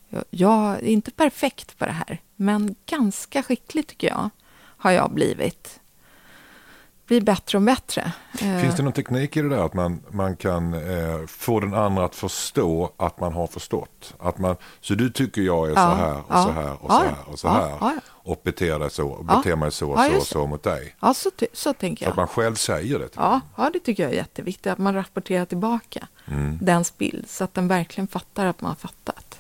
jag- 0.09 0.23
jag 0.29 0.73
är 0.75 0.81
inte 0.81 1.11
perfekt 1.11 1.77
på 1.77 1.85
det 1.85 1.91
här, 1.91 2.21
men 2.35 2.75
ganska 2.85 3.43
skicklig 3.43 3.87
tycker 3.87 4.07
jag 4.07 4.29
har 4.59 4.91
jag 4.91 5.11
blivit. 5.13 5.79
Blir 7.07 7.21
bättre 7.21 7.57
och 7.57 7.61
bättre. 7.61 8.11
Eh, 8.41 8.57
Finns 8.57 8.75
det 8.75 8.83
någon 8.83 8.93
teknik 8.93 9.37
i 9.37 9.41
det 9.41 9.49
där 9.49 9.65
att 9.65 9.73
man, 9.73 10.01
man 10.11 10.35
kan 10.35 10.73
eh, 10.73 11.25
få 11.27 11.59
den 11.59 11.73
andra 11.73 12.05
att 12.05 12.15
förstå 12.15 12.91
att 12.97 13.19
man 13.19 13.33
har 13.33 13.47
förstått? 13.47 14.13
Att 14.19 14.37
man, 14.37 14.55
så 14.81 14.93
du 14.95 15.09
tycker 15.09 15.41
jag 15.41 15.65
är 15.69 15.73
Ja, 15.73 15.75
så 15.75 15.81
här 15.95 16.17
och 16.17 16.25
ja, 16.29 16.43
så 16.43 16.51
här 16.51 16.71
och 16.79 16.89
ja, 16.89 16.97
så 16.97 16.99
här 17.03 17.15
och 17.31 17.39
så 17.39 17.47
här 17.49 17.99
och 18.09 18.41
beter 18.43 18.79
dig 18.79 18.91
så 18.91 19.07
och 19.07 19.25
beter 19.25 19.55
mig 19.55 19.71
så 19.71 19.91
och 19.91 19.99
så 19.99 20.17
och 20.17 20.23
så 20.27 20.47
mot 20.47 20.63
dig. 20.63 20.95
Ja, 20.99 21.13
så, 21.13 21.29
så 21.53 21.73
tänker 21.73 22.05
Så 22.05 22.11
att 22.11 22.15
jag. 22.17 22.21
man 22.21 22.27
själv 22.27 22.55
säger 22.55 22.99
det. 22.99 23.09
Ja, 23.15 23.41
ja, 23.57 23.69
det 23.73 23.79
tycker 23.79 24.03
jag 24.03 24.11
är 24.11 24.15
jätteviktigt. 24.15 24.67
Att 24.67 24.77
man 24.77 24.93
rapporterar 24.93 25.45
tillbaka 25.45 26.07
Mm. 26.27 26.57
dens 26.61 26.97
bild 26.97 27.25
så 27.29 27.43
att 27.43 27.53
den 27.53 27.67
verkligen 27.67 28.07
fattar 28.07 28.45
att 28.45 28.61
man 28.61 28.69
har 28.69 28.75
fattat. 28.75 29.39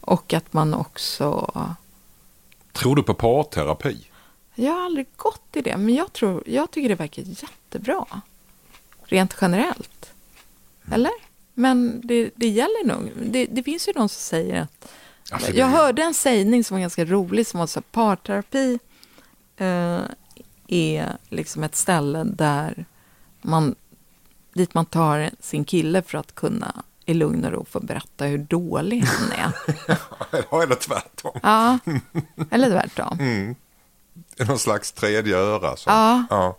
Och 0.00 0.32
att 0.34 0.52
man 0.52 0.74
också... 0.74 1.50
Tror 2.72 2.96
du 2.96 3.02
på 3.02 3.14
parterapi? 3.14 4.06
Jag 4.54 4.72
har 4.72 4.84
aldrig 4.84 5.06
gått 5.16 5.56
i 5.56 5.60
det, 5.62 5.76
men 5.76 5.94
jag, 5.94 6.12
tror, 6.12 6.42
jag 6.46 6.70
tycker 6.70 6.88
det 6.88 6.94
verkar 6.94 7.22
jättebra. 7.22 8.06
Rent 9.04 9.36
generellt. 9.40 10.12
Eller? 10.92 11.12
Men 11.54 12.00
det, 12.04 12.30
det 12.36 12.48
gäller 12.48 12.86
nog. 12.86 13.10
Det, 13.32 13.46
det 13.46 13.62
finns 13.62 13.88
ju 13.88 13.92
de 13.92 14.08
som 14.08 14.20
säger 14.20 14.60
att... 14.62 14.92
Alltså, 15.30 15.52
det- 15.52 15.58
jag 15.58 15.66
hörde 15.66 16.02
en 16.02 16.14
sägning 16.14 16.64
som 16.64 16.74
var 16.74 16.80
ganska 16.80 17.04
rolig 17.04 17.46
som 17.46 17.60
var 17.60 17.66
så 17.66 17.80
parterapi 17.80 18.78
eh, 19.56 20.00
är 20.68 21.16
liksom 21.28 21.62
ett 21.64 21.76
ställe 21.76 22.24
där 22.24 22.84
man, 23.42 23.74
dit 24.52 24.74
man 24.74 24.86
tar 24.86 25.30
sin 25.40 25.64
kille 25.64 26.02
för 26.02 26.18
att 26.18 26.34
kunna 26.34 26.82
i 27.06 27.14
lugn 27.14 27.44
och 27.44 27.52
ro 27.52 27.64
få 27.70 27.80
berätta 27.80 28.24
hur 28.24 28.38
dålig 28.38 29.00
han 29.04 29.32
är. 29.32 29.52
Ja, 30.50 30.62
eller 30.62 30.74
tvärtom. 30.74 31.40
Ja, 31.42 31.78
eller 32.50 32.70
tvärtom. 32.70 33.18
Mm. 33.20 33.54
någon 34.48 34.58
slags 34.58 34.92
tredje 34.92 35.36
öra. 35.36 35.76
Så. 35.76 35.90
Ja. 35.90 36.24
ja. 36.30 36.58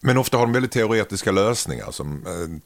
Men 0.00 0.18
ofta 0.18 0.36
har 0.38 0.46
de 0.46 0.52
väldigt 0.52 0.72
teoretiska 0.72 1.32
lösningar. 1.32 1.90
Som, 1.90 2.26
eh, 2.26 2.60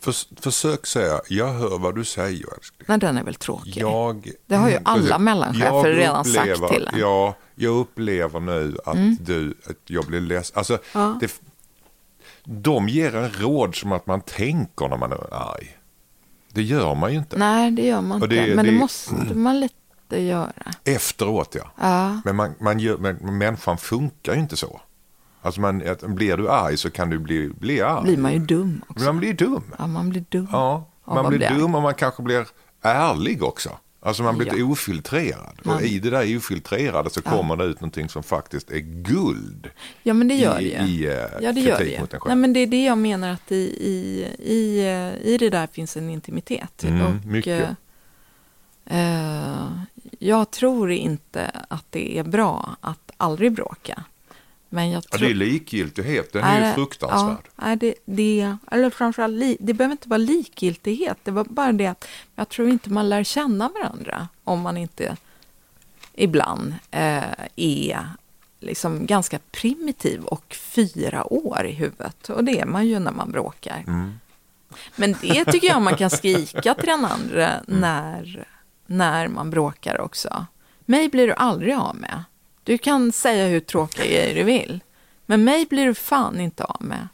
förs 0.00 0.28
försök 0.40 0.86
säga, 0.86 1.20
jag 1.28 1.48
hör 1.52 1.78
vad 1.78 1.94
du 1.94 2.04
säger. 2.04 2.46
Nej, 2.86 2.98
den 2.98 3.18
är 3.18 3.24
väl 3.24 3.34
tråkig. 3.34 3.76
Jag, 3.76 4.30
Det 4.46 4.54
har 4.56 4.68
ju 4.68 4.72
Mm, 4.74 4.86
alla 4.86 5.18
mellanchefer 5.18 5.90
redan 5.90 6.24
sagt 6.24 6.68
till 6.68 6.88
en. 6.92 6.98
Ja, 6.98 7.34
jag 7.54 7.76
upplever 7.76 8.40
nu 8.40 8.76
att 8.84 8.94
Mm. 8.94 9.16
du, 9.20 9.54
att 9.66 9.76
jag 9.90 10.04
blir 10.06 10.20
ledsen. 10.20 10.58
Alltså, 10.58 10.78
Ja. 10.94 11.18
det, 11.20 11.40
de 12.44 12.88
ger 12.88 13.14
en 13.16 13.30
råd 13.32 13.74
som 13.74 13.92
att 13.92 14.06
man 14.06 14.20
tänker 14.20 14.88
när 14.88 14.96
man 14.96 15.12
är 15.12 15.34
arg. 15.34 15.76
Det 16.52 16.62
gör 16.62 16.94
man 16.94 17.12
ju 17.12 17.18
inte. 17.18 17.36
Nej, 17.38 17.70
det 17.70 17.82
gör 17.86 18.00
man 18.00 18.20
det- 18.20 18.36
inte. 18.36 18.54
Men 18.56 18.64
det, 18.64 18.70
det- 18.72 18.78
måste 18.78 19.14
man 19.34 19.60
lite 19.60 19.74
göra. 20.12 20.52
Efteråt 20.84 21.54
ja. 21.54 21.70
Ja. 21.80 22.20
Men, 22.24 22.36
man, 22.36 22.54
man 22.60 22.78
gör, 22.78 22.96
men 22.98 23.38
människan 23.38 23.78
funkar 23.78 24.34
ju 24.34 24.40
inte 24.40 24.56
så. 24.56 24.80
Alltså 25.42 25.60
man, 25.60 25.82
blir 26.02 26.36
du 26.36 26.50
arg 26.50 26.76
så 26.76 26.90
kan 26.90 27.10
du 27.10 27.18
bli, 27.18 27.48
bli 27.48 27.80
arg. 27.80 28.02
blir 28.02 28.16
man 28.16 28.32
ju 28.32 28.38
dum 28.38 28.82
också. 28.88 29.04
Man 29.04 29.18
blir 29.18 29.34
dum. 29.34 29.62
Ja, 29.78 29.86
man 29.86 30.08
blir 30.10 30.24
dum. 30.28 30.48
Ja, 30.52 30.88
man 31.04 31.16
vad 31.16 31.26
blir 31.28 31.38
blir 31.38 31.50
dum 31.58 31.74
och 31.74 31.82
man 31.82 31.94
kanske 31.94 32.22
blir 32.22 32.46
ärlig 32.82 33.42
också. 33.42 33.70
Alltså 34.00 34.22
man 34.22 34.38
blir 34.38 34.58
Ja. 34.58 34.64
ofiltrerad. 34.64 35.60
Man- 35.64 35.74
Och 35.76 35.82
i 35.82 35.98
det 35.98 36.10
där 36.10 36.36
ofiltrerade 36.36 37.10
så 37.10 37.20
Ja. 37.24 37.30
kommer 37.30 37.56
det 37.56 37.64
ut 37.64 37.80
någonting 37.80 38.08
som 38.08 38.22
faktiskt 38.22 38.70
är 38.70 38.78
guld. 38.78 39.70
Ja, 40.02 40.14
men 40.14 40.28
det 40.28 40.34
gör 40.34 40.60
i, 40.60 40.70
det 40.70 40.84
ju. 40.86 41.04
I, 41.04 41.06
eh, 41.06 41.12
ja, 41.40 41.52
det 41.52 41.60
gör 41.60 41.78
det. 41.78 42.00
mot 42.00 42.14
en 42.14 42.20
själv. 42.20 42.28
Nej, 42.30 42.36
men 42.36 42.52
det 42.52 42.60
är 42.60 42.66
det 42.66 42.84
jag 42.84 42.98
menar 42.98 43.28
att 43.32 43.52
i, 43.52 43.56
i, 43.56 44.26
i, 44.52 44.78
eh, 44.86 45.28
i 45.32 45.36
det 45.38 45.50
där 45.50 45.66
finns 45.66 45.96
en 45.96 46.10
intimitet. 46.10 46.84
Mm, 46.84 47.06
och, 47.06 47.26
mycket. 47.26 47.68
Eh, 48.86 49.68
jag 50.18 50.50
tror 50.50 50.90
inte 50.90 51.50
att 51.68 51.84
det 51.90 52.18
är 52.18 52.24
bra 52.24 52.76
att 52.80 53.10
aldrig 53.16 53.52
bråka. 53.52 54.04
Men 54.68 54.90
jag 54.90 55.04
ja, 55.10 55.18
tror... 55.18 55.26
det 55.26 55.32
är 55.32 55.34
likgiltighet, 55.34 56.32
den 56.32 56.44
är 56.44 56.60
ju 56.60 56.64
det- 56.64 56.74
fruktansvärd. 56.74 57.48
Ja, 57.56 57.64
nej, 57.64 57.76
det, 57.76 57.94
det, 58.04 58.56
eller 58.70 58.90
framförallt, 58.90 59.56
det 59.60 59.74
behöver 59.74 59.92
inte 59.92 60.08
vara 60.08 60.18
likgiltighet. 60.18 61.18
Det 61.22 61.30
var 61.30 61.44
bara 61.44 61.72
det 61.72 61.86
att 61.86 62.08
jag 62.34 62.48
tror 62.48 62.68
inte 62.68 62.90
man 62.90 63.08
lär 63.08 63.24
känna 63.24 63.68
varandra 63.68 64.28
om 64.44 64.60
man 64.60 64.76
inte 64.76 65.16
ibland 66.14 66.74
eh, 66.90 67.22
är 67.56 68.06
liksom 68.60 69.06
ganska 69.06 69.38
primitiv 69.50 70.24
och 70.24 70.54
fyra 70.54 71.32
år 71.32 71.66
i 71.66 71.72
huvudet. 71.72 72.28
Och 72.28 72.44
det 72.44 72.60
är 72.60 72.66
man 72.66 72.86
ju 72.86 72.98
när 72.98 73.12
man 73.12 73.30
bråkar. 73.32 73.84
Mm. 73.86 74.18
Men 74.96 75.16
det 75.20 75.44
tycker 75.44 75.68
jag 75.68 75.82
man 75.82 75.96
kan 75.96 76.10
skrika 76.10 76.74
till 76.74 76.86
den 76.86 77.04
andra 77.04 77.50
när, 77.66 78.46
när 78.86 79.28
man 79.28 79.50
bråkar 79.50 80.00
också. 80.00 80.46
Mig 80.84 81.08
blir 81.08 81.26
du 81.26 81.32
aldrig 81.34 81.74
av 81.74 81.96
med. 81.96 82.24
Du 82.64 82.78
kan 82.78 83.12
säga 83.12 83.46
hur 83.46 83.60
tråkiga 83.60 84.04
grejer 84.06 84.34
du 84.34 84.42
vill. 84.42 84.80
Men 85.26 85.44
mig 85.44 85.66
blir 85.66 85.86
du 85.86 85.94
fan 85.94 86.40
inte 86.40 86.64
av 86.64 86.76
med. 86.82 87.08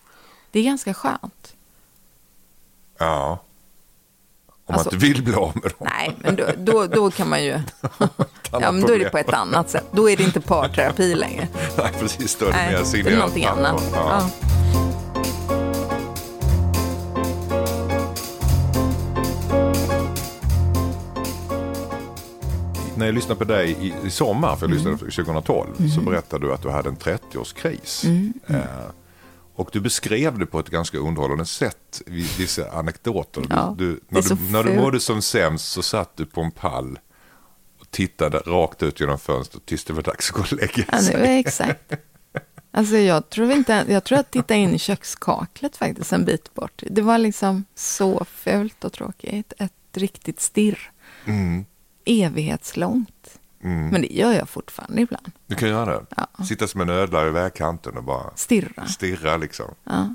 Det 0.50 0.58
är 0.60 0.64
ganska 0.64 0.94
skönt. 0.94 1.54
Ja. 2.98 3.38
Om 4.66 4.74
Alltså- 4.74 4.88
man 4.88 4.94
inte 4.94 5.06
vill 5.06 5.22
bli 5.24 5.34
av 5.34 5.52
med 5.54 5.62
dem. 5.78 5.88
Nej, 5.98 6.16
men 6.18 6.36
då, 6.36 6.46
då, 6.58 6.86
då 6.86 7.10
kan 7.10 7.28
man 7.28 7.44
ju... 7.44 7.50
Ja, 8.60 8.72
men 8.72 8.80
då 8.80 8.92
är 8.94 8.98
det 8.98 9.10
på 9.10 9.18
ett 9.18 9.32
annat 9.32 9.70
sätt. 9.70 9.84
Då 9.92 10.10
är 10.10 10.16
det 10.16 10.22
inte 10.22 10.40
parterapi 10.40 11.14
längre. 11.14 11.48
Nej, 11.78 11.92
precis. 12.00 12.36
Då 12.36 12.46
är 12.46 12.52
det 12.52 12.56
mer 12.94 13.02
det 13.04 13.10
är 13.12 13.16
någonting 13.16 13.44
annat. 13.44 13.84
Ja. 13.94 14.30
Ja. 14.74 14.81
När 22.96 23.06
jag 23.06 23.14
lyssnade 23.14 23.38
på 23.38 23.44
dig 23.44 23.76
i, 23.80 24.06
i 24.06 24.10
sommar, 24.10 24.56
för 24.56 24.68
jag 24.68 24.70
Mm. 24.78 24.92
lyssnade 24.92 25.12
2012, 25.12 25.88
så 25.94 26.00
berättade 26.00 26.46
du 26.46 26.52
att 26.54 26.62
du 26.62 26.70
hade 26.70 26.88
en 26.88 26.96
30-årskris. 26.96 28.04
Mm. 28.06 28.32
Eh, 28.46 28.60
och 29.54 29.68
du 29.72 29.80
beskrev 29.80 30.38
det 30.38 30.46
på 30.46 30.58
ett 30.58 30.68
ganska 30.70 30.98
underhållande 30.98 31.44
sätt, 31.46 32.02
vissa 32.06 32.70
anekdoter. 32.70 33.44
Ja, 33.50 33.74
du, 33.78 34.00
när, 34.08 34.22
du, 34.22 34.52
när 34.52 34.64
du 34.64 34.76
mådde 34.76 35.00
som 35.00 35.22
sämst 35.22 35.72
så 35.72 35.82
satt 35.82 36.16
du 36.16 36.26
på 36.26 36.40
en 36.40 36.50
pall 36.50 36.98
och 37.80 37.90
tittade 37.90 38.38
rakt 38.38 38.82
ut 38.82 39.00
genom 39.00 39.18
fönstret 39.18 39.66
tills 39.66 39.84
det 39.84 39.92
var 39.92 40.02
dags 40.02 40.30
att 40.30 40.36
gå 40.36 40.42
och 40.42 40.52
lägga 40.52 40.84
Ja, 40.92 40.98
sig. 40.98 41.14
det 41.14 41.20
var 41.20 41.26
exakt. 41.28 41.92
Alltså 42.74 42.96
jag 42.96 43.30
tror 43.30 43.52
inte, 43.52 43.84
jag 43.88 44.04
tror 44.04 44.18
att 44.18 44.30
titta 44.30 44.54
in 44.54 44.74
i 44.74 44.78
kökskaklet 44.78 45.76
faktiskt 45.76 46.12
en 46.12 46.24
bit 46.24 46.54
bort. 46.54 46.82
Det 46.90 47.02
var 47.02 47.18
liksom 47.18 47.64
så 47.74 48.24
fult 48.24 48.84
och 48.84 48.92
tråkigt. 48.92 49.52
Ett 49.58 49.72
riktigt 49.94 50.40
stirr. 50.40 50.90
Mm. 51.24 51.64
Evighetslångt. 52.04 53.38
Mm. 53.64 53.88
Men 53.88 54.00
det 54.00 54.12
gör 54.12 54.32
jag 54.32 54.48
fortfarande 54.48 55.02
ibland. 55.02 55.30
Du 55.46 55.54
kan 55.54 55.68
göra 55.68 55.86
det. 56.00 56.06
Ja. 56.16 56.44
Sitta 56.44 56.66
som 56.68 56.80
en 56.80 56.88
ödla 56.88 57.26
i 57.26 57.30
vägkanten 57.30 57.96
och 57.96 58.04
bara 58.04 58.30
Stirra. 58.36 58.86
stirra 58.86 59.36
liksom. 59.36 59.66
Ja, 59.84 60.14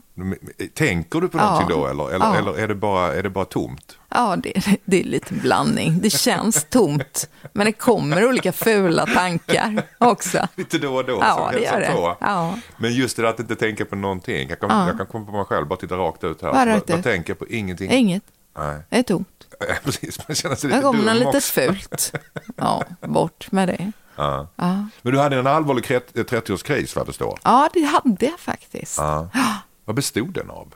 Tänker 0.73 1.21
du 1.21 1.27
på 1.27 1.37
Ja. 1.37 1.43
någonting 1.45 1.69
då 1.77 1.87
eller, 1.87 2.09
eller, 2.15 2.25
Ja. 2.25 2.35
eller 2.35 2.59
är, 2.59 2.67
det 2.67 2.75
bara, 2.75 3.13
är 3.13 3.23
det 3.23 3.29
bara 3.29 3.45
tomt? 3.45 3.97
ja 4.09 4.35
det, 4.43 4.53
det 4.85 4.99
är 4.99 5.03
lite 5.03 5.33
blandning. 5.33 5.99
Det 6.01 6.09
känns 6.09 6.63
tomt. 6.69 7.29
Men 7.53 7.65
det 7.65 7.71
kommer 7.71 8.27
olika 8.27 8.51
fula 8.51 9.05
tankar 9.05 9.81
också. 9.97 10.47
Lite 10.55 10.77
då 10.79 10.95
och 10.95 11.05
då 11.05 11.17
Ja, 11.21 11.49
det 11.53 11.59
gör 11.59 11.79
det. 11.79 12.15
Ja. 12.19 12.59
Men 12.77 12.93
just 12.93 13.15
det 13.15 13.21
där 13.21 13.29
att 13.29 13.39
inte 13.39 13.55
tänka 13.55 13.85
på 13.85 13.95
någonting. 13.95 14.49
Jag 14.49 14.59
kan, 14.59 14.69
Ja. 14.69 14.87
jag 14.87 14.97
kan 14.97 15.05
komma 15.07 15.25
på 15.25 15.31
mig 15.31 15.45
själv, 15.45 15.67
bara 15.67 15.79
titta 15.79 15.95
rakt 15.97 16.23
ut 16.23 16.41
här. 16.41 16.53
Bara 16.53 16.69
jag 16.69 16.89
ut. 16.97 17.03
tänker 17.03 17.33
på 17.33 17.47
ingenting. 17.47 17.91
Inget. 17.91 18.23
Nej, 18.57 18.81
Det 18.89 18.97
är 18.97 19.03
tomt. 19.03 19.47
precis. 19.83 20.27
Man 20.27 20.35
känner 20.35 20.55
sig 20.55 20.69
lite 20.69 20.81
kommer 20.81 20.99
något 21.03 21.07
dum 21.13 21.17
litet 21.17 21.35
också. 21.35 21.61
fult. 21.61 22.11
Ja, 22.55 22.83
bort 23.01 23.51
med 23.51 23.67
det. 23.67 23.91
Ja. 24.19 24.47
Ja, 24.55 24.87
Men 25.01 25.13
du 25.13 25.19
hade 25.19 25.39
en 25.39 25.47
allvarlig 25.47 25.85
kret- 25.85 26.13
30-årskris 26.13 26.95
vad 26.95 27.01
jag 27.01 27.05
förstår. 27.07 27.39
ja 27.43 27.69
det 27.73 27.83
hade 27.83 28.25
jag 28.25 28.39
faktiskt. 28.39 28.97
Ja. 28.97 29.29
Vad 29.85 29.95
bestod 29.95 30.33
den 30.33 30.49
av? 30.49 30.73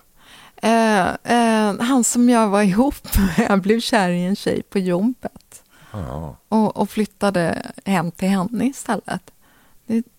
Eh, 0.55 1.07
eh, 1.07 1.75
han 1.79 2.03
som 2.03 2.29
jag 2.29 2.47
var 2.47 2.61
ihop 2.61 2.95
med, 3.17 3.47
jag 3.49 3.61
blev 3.61 3.79
kär 3.79 4.09
i 4.09 4.23
en 4.25 4.35
tjej 4.35 4.61
på 4.63 4.79
jobbet. 4.79 5.63
Ja. 5.91 6.35
Och, 6.49 6.77
och 6.77 6.89
flyttade 6.89 7.65
hem 7.85 8.11
till 8.11 8.27
henne 8.27 8.65
istället. 8.65 9.31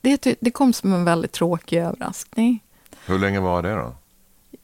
Det, 0.01 0.23
det, 0.23 0.37
det 0.41 0.51
kom 0.51 0.73
som 0.73 0.93
en 0.93 1.05
väldigt 1.05 1.33
tråkig 1.33 1.79
överraskning. 1.79 2.61
Hur 3.07 3.19
länge 3.19 3.41
var 3.41 3.63
det 3.63 3.75
då? 3.75 3.95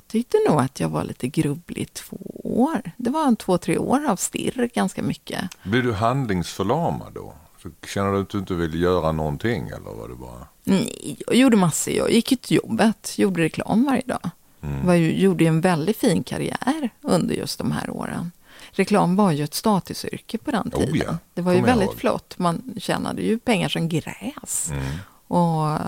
Tyckte 0.08 0.36
nog 0.48 0.60
att 0.60 0.80
jag 0.80 0.88
var 0.88 1.04
lite 1.04 1.28
grubblig 1.28 1.82
i 1.82 1.84
två 1.84 2.16
år. 2.44 2.80
Det 2.96 3.10
var 3.10 3.26
en 3.26 3.36
två, 3.36 3.58
tre 3.58 3.78
år 3.78 4.06
av 4.10 4.16
stirr 4.16 4.70
ganska 4.74 5.02
mycket. 5.02 5.40
Blir 5.62 5.82
du 5.82 5.92
handlingsförlamad 5.92 7.12
då? 7.14 7.32
Så 7.62 7.68
känner 7.86 8.12
du 8.12 8.20
att 8.20 8.28
du 8.28 8.38
inte 8.38 8.54
vill 8.54 8.82
göra 8.82 9.12
någonting 9.12 9.68
eller 9.68 9.90
var 9.96 10.08
det 10.08 10.14
bara? 10.14 10.46
Nej, 10.64 11.16
jag 11.26 11.36
gjorde 11.36 11.56
massor. 11.56 11.94
Jag 11.94 12.10
gick 12.10 12.30
ju 12.30 12.36
till 12.36 12.56
jobbet, 12.56 13.14
gjorde 13.18 13.42
reklam 13.42 13.84
varje 13.84 14.02
dag. 14.06 14.30
Mm. 14.62 14.86
Var 14.86 14.94
ju, 14.94 15.20
gjorde 15.20 15.44
en 15.46 15.60
väldigt 15.60 15.96
fin 15.96 16.22
karriär 16.22 16.90
under 17.02 17.34
just 17.34 17.58
de 17.58 17.72
här 17.72 17.90
åren. 17.90 18.32
Reklam 18.70 19.16
var 19.16 19.30
ju 19.32 19.44
ett 19.44 19.54
statusyrke 19.54 20.38
på 20.38 20.50
den 20.50 20.70
Oh 20.74 20.80
tiden. 20.80 21.02
ja, 21.06 21.18
det 21.34 21.42
var 21.42 21.52
ju 21.52 21.60
väldigt 21.62 21.88
ihåg. 21.88 21.98
flott. 21.98 22.38
Man 22.38 22.74
tjänade 22.78 23.22
ju 23.22 23.38
pengar 23.38 23.68
som 23.68 23.88
gräs. 23.88 24.70
Mm. 24.70 24.84
Och 25.28 25.78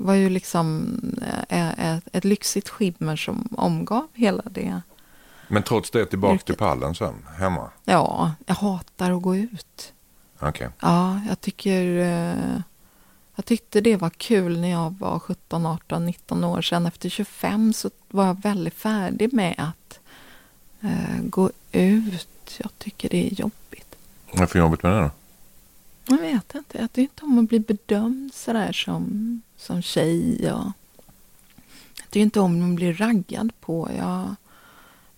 var 0.00 0.14
ju 0.14 0.28
liksom 0.28 0.94
eh, 1.48 1.94
ett, 1.96 2.04
ett 2.12 2.24
lyxigt 2.24 2.68
skimmer 2.68 3.16
som 3.16 3.48
omgav 3.56 4.08
hela 4.14 4.42
det. 4.50 4.80
Men 5.48 5.62
trots 5.62 5.90
det 5.90 6.06
tillbaka 6.06 6.34
Yrket. 6.34 6.46
till 6.46 6.56
pallen 6.56 6.94
sen, 6.94 7.14
hemma? 7.38 7.70
Ja, 7.84 8.32
jag 8.46 8.54
hatar 8.54 9.10
att 9.10 9.22
gå 9.22 9.36
ut. 9.36 9.92
Okej. 10.38 10.68
Ja, 10.80 11.20
jag 11.28 11.40
tycker... 11.40 11.98
eh, 11.98 12.60
Jag 13.36 13.44
tyckte 13.44 13.80
det 13.80 13.96
var 13.96 14.10
kul 14.10 14.60
när 14.60 14.68
jag 14.70 14.94
var 14.98 15.18
17, 15.18 15.66
18, 15.66 16.06
19 16.06 16.44
år. 16.44 16.62
Sen 16.62 16.86
efter 16.86 17.08
25 17.08 17.72
så 17.72 17.90
var 18.08 18.26
jag 18.26 18.42
väldigt 18.42 18.74
färdig 18.74 19.32
med 19.32 19.54
att 19.58 19.98
eh, 20.80 21.20
gå 21.22 21.50
ut. 21.72 22.28
Jag 22.58 22.70
tycker 22.78 23.08
det 23.08 23.26
är 23.26 23.34
jobbigt. 23.34 23.96
Vad 24.32 24.42
är 24.42 24.46
för 24.46 24.58
jobbigt 24.58 24.82
med 24.82 24.92
det 24.92 25.00
då? 25.00 25.10
Jag 26.06 26.18
vet 26.18 26.54
inte. 26.54 26.78
Jag 26.78 26.92
tycker 26.92 27.02
inte 27.02 27.24
om 27.24 27.38
att 27.38 27.48
bli 27.48 27.60
bedömd 27.60 28.34
sådär 28.34 28.72
som, 28.72 29.42
som 29.56 29.82
tjej. 29.82 30.52
Och 30.52 30.72
jag 31.96 32.04
tycker 32.10 32.20
inte 32.20 32.40
om 32.40 32.70
att 32.70 32.76
bli 32.76 32.92
raggad 32.92 33.52
på. 33.60 33.90
Jag, 33.96 34.34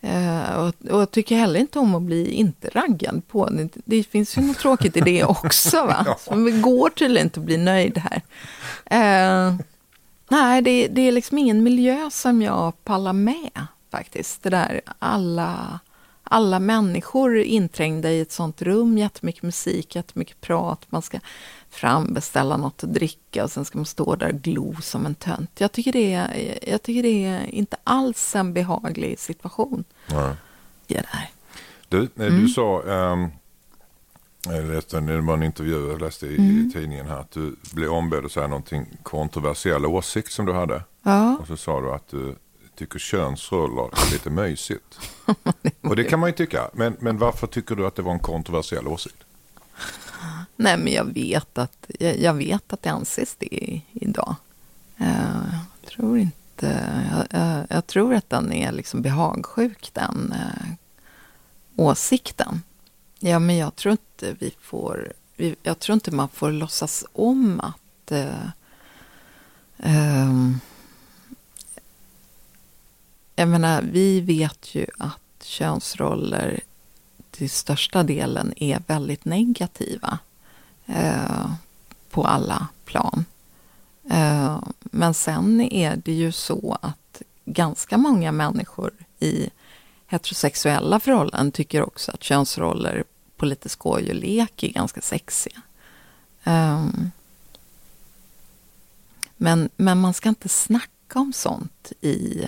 eh, 0.01 0.55
och, 0.55 0.67
och 0.67 1.01
jag 1.01 1.11
tycker 1.11 1.37
heller 1.37 1.61
inte 1.61 1.79
om 1.79 1.95
att 1.95 2.03
bli 2.03 2.31
inte 2.31 2.69
raggad 2.69 3.29
på. 3.29 3.51
Det, 3.51 3.69
det 3.85 4.05
finns 4.05 4.39
ju 4.39 4.43
något 4.43 4.59
tråkigt 4.59 4.97
i 4.97 5.01
det 5.01 5.25
också. 5.45 5.87
Va? 5.87 6.17
Så 6.21 6.35
det 6.35 6.61
går 6.61 6.89
tydligen 6.89 7.27
inte 7.27 7.41
att 7.41 7.47
bli 7.47 7.57
nöjd 7.57 7.99
här. 7.99 8.23
Eh, 8.85 9.55
nej, 10.29 10.63
det, 10.63 10.89
det 10.89 11.01
är 11.01 11.13
liksom 11.13 11.39
ingen 11.39 11.63
miljö 11.63 12.11
som 12.11 12.43
jag 12.43 12.85
pallar 12.85 13.13
med 13.13 13.67
faktiskt. 13.91 14.43
Det 14.43 14.51
där 14.51 14.81
alla, 14.99 15.81
alla 16.33 16.59
människor 16.59 17.37
inträngda 17.39 18.11
i 18.11 18.21
ett 18.21 18.33
sånt 18.33 18.63
rum, 18.63 18.99
jättemycket 18.99 19.43
musik, 19.43 19.97
jättemycket 19.97 20.41
prat. 20.41 20.87
Man 20.89 21.03
ska 21.03 21.19
frambeställa 21.71 22.57
något 22.57 22.85
att 22.85 22.95
dricka 22.95 23.45
och 23.45 23.51
sen 23.51 23.65
ska 23.65 23.79
man 23.79 23.87
stå 23.87 24.15
där 24.17 24.29
och 24.29 24.41
glo 24.41 24.77
som 24.83 25.07
en 25.07 25.15
tönt. 25.15 25.51
Jag 25.61 25.73
tycker 25.73 25.93
det 25.93 26.13
är, 26.13 26.59
jag 26.71 26.83
tycker 26.83 27.03
det 27.03 27.25
är 27.25 27.47
inte 27.55 27.77
alls 27.85 28.37
en 28.37 28.53
behaglig 28.53 29.19
situation. 29.19 29.85
Nej. 30.07 30.35
Det 30.87 30.95
där. 30.95 31.31
Du, 31.89 32.03
eh, 32.03 32.27
Mm. 32.27 32.41
du 32.41 32.49
sa, 32.49 32.83
ehm, 32.83 33.29
Jag 34.47 34.65
läste 34.65 34.99
en, 34.99 35.07
det 35.07 35.21
var 35.21 35.35
en 35.35 35.43
intervju 35.43 35.89
jag 35.91 36.01
läste 36.01 36.27
i, 36.27 36.37
Mm. 36.37 36.69
i 36.69 36.73
tidningen 36.73 37.07
här. 37.07 37.19
Att 37.21 37.31
du 37.31 37.57
blev 37.73 37.91
ombedd 37.93 38.25
att 38.25 38.33
säga 38.33 38.47
någonting 38.47 38.87
kontroversiell 39.03 39.87
åsikt 39.87 40.33
som 40.33 40.47
du 40.47 40.53
hade. 40.53 40.83
Ja. 41.03 41.37
Och 41.41 41.47
så 41.47 41.57
sa 41.57 41.81
du 41.81 41.91
att 41.93 42.09
du 42.09 42.35
tycker 42.77 42.99
könsroller 42.99 43.83
är 43.83 44.13
lite 44.13 44.31
mysigt. 44.31 45.01
Och 45.83 45.97
det 45.97 46.05
kan 46.05 46.21
man 46.21 46.29
ju 46.29 46.35
tycka. 46.35 46.71
Men, 46.73 46.97
men 47.01 47.19
varför 47.19 47.47
tycker 47.47 47.75
du 47.75 47.87
att 47.87 47.95
det 47.95 48.03
var 48.03 48.13
en 48.13 48.19
kontroversiell 48.19 48.87
åsikt? 48.87 49.25
Nej, 50.57 50.79
men 50.79 50.93
jag 50.93 51.05
vet 51.05 51.59
att, 51.59 51.87
jag, 51.99 52.19
jag 52.19 52.35
vet 52.35 52.73
att 52.73 52.83
det 52.83 52.91
anses 52.91 53.37
det 53.39 53.81
idag. 53.93 54.35
Eh, 54.99 55.07
jag 55.83 55.91
tror 55.91 56.19
inte... 56.19 56.37
Jag, 57.11 57.41
jag, 57.41 57.67
jag 57.69 57.87
tror 57.87 58.15
att 58.15 58.31
den 58.31 58.53
är 58.53 58.73
liksom 58.73 59.03
behagsjuk, 59.03 59.91
den 59.93 60.33
eh, 60.33 60.73
åsikten. 61.77 62.63
Ja, 63.19 63.39
men 63.39 63.57
jag 63.57 63.77
tror 63.77 63.93
inte 63.93 64.37
vi 64.39 64.55
får... 64.61 65.13
Vi, 65.37 65.57
jag 65.63 65.79
tror 65.79 65.95
inte 65.95 66.11
man 66.11 66.29
får 66.29 66.53
låtsas 66.53 67.05
om 67.13 67.61
att... 67.61 68.13
Eh, 68.13 68.49
ehm, 69.79 70.61
jag 73.37 73.49
menar, 73.49 73.83
vi 73.83 74.21
vet 74.21 74.75
ju 74.75 74.87
att 74.99 75.22
könsroller 75.45 76.61
till 77.31 77.51
största 77.51 78.03
delen 78.03 78.55
är 78.57 78.83
väldigt 78.87 79.25
negativa 79.25 80.19
eh, 80.87 81.53
på 82.11 82.25
alla 82.25 82.67
plan. 82.85 83.25
Eh, 84.11 84.63
men 84.81 85.15
sen 85.15 85.61
är 85.61 85.97
det 85.97 86.13
ju 86.13 86.33
så 86.33 86.79
att 86.83 87.23
ganska 87.45 87.99
många 87.99 88.33
människor 88.33 88.93
i 89.19 89.51
heterosexuella 90.07 91.01
förhållanden 91.01 91.53
tycker 91.53 91.83
också 91.83 92.13
att 92.13 92.23
könsroller 92.23 93.05
på 93.37 93.47
lite 93.47 93.69
skoj 93.69 94.09
och 94.09 94.15
lek 94.15 94.63
är 94.63 94.69
ganska 94.69 95.01
sexiga. 95.01 95.63
Eh, 96.45 96.87
men, 99.37 99.71
men 99.77 100.01
man 100.01 100.15
ska 100.15 100.29
inte 100.29 100.49
snacka 100.49 101.19
om 101.19 101.33
sånt 101.33 101.93
i 102.01 102.47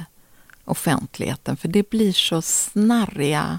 offentligheten 0.64 1.56
för 1.56 1.68
det 1.68 1.90
blir 1.90 2.12
så 2.12 2.42
snarriga 2.42 3.58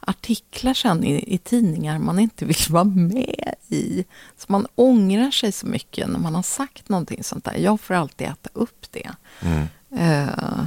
artiklar 0.00 0.74
sen 0.74 1.04
i, 1.04 1.34
i 1.34 1.38
tidningar 1.38 1.98
man 1.98 2.18
inte 2.18 2.44
vill 2.44 2.56
vara 2.68 2.84
med 2.84 3.54
i. 3.68 4.04
Så 4.38 4.44
man 4.48 4.66
ångrar 4.74 5.30
sig 5.30 5.52
så 5.52 5.66
mycket 5.66 6.08
när 6.08 6.18
man 6.18 6.34
har 6.34 6.42
sagt 6.42 6.88
någonting 6.88 7.24
sånt 7.24 7.44
där. 7.44 7.54
Jag 7.56 7.80
får 7.80 7.94
alltid 7.94 8.26
äta 8.26 8.50
upp 8.52 8.86
det. 8.90 9.10
Eh, 9.90 10.64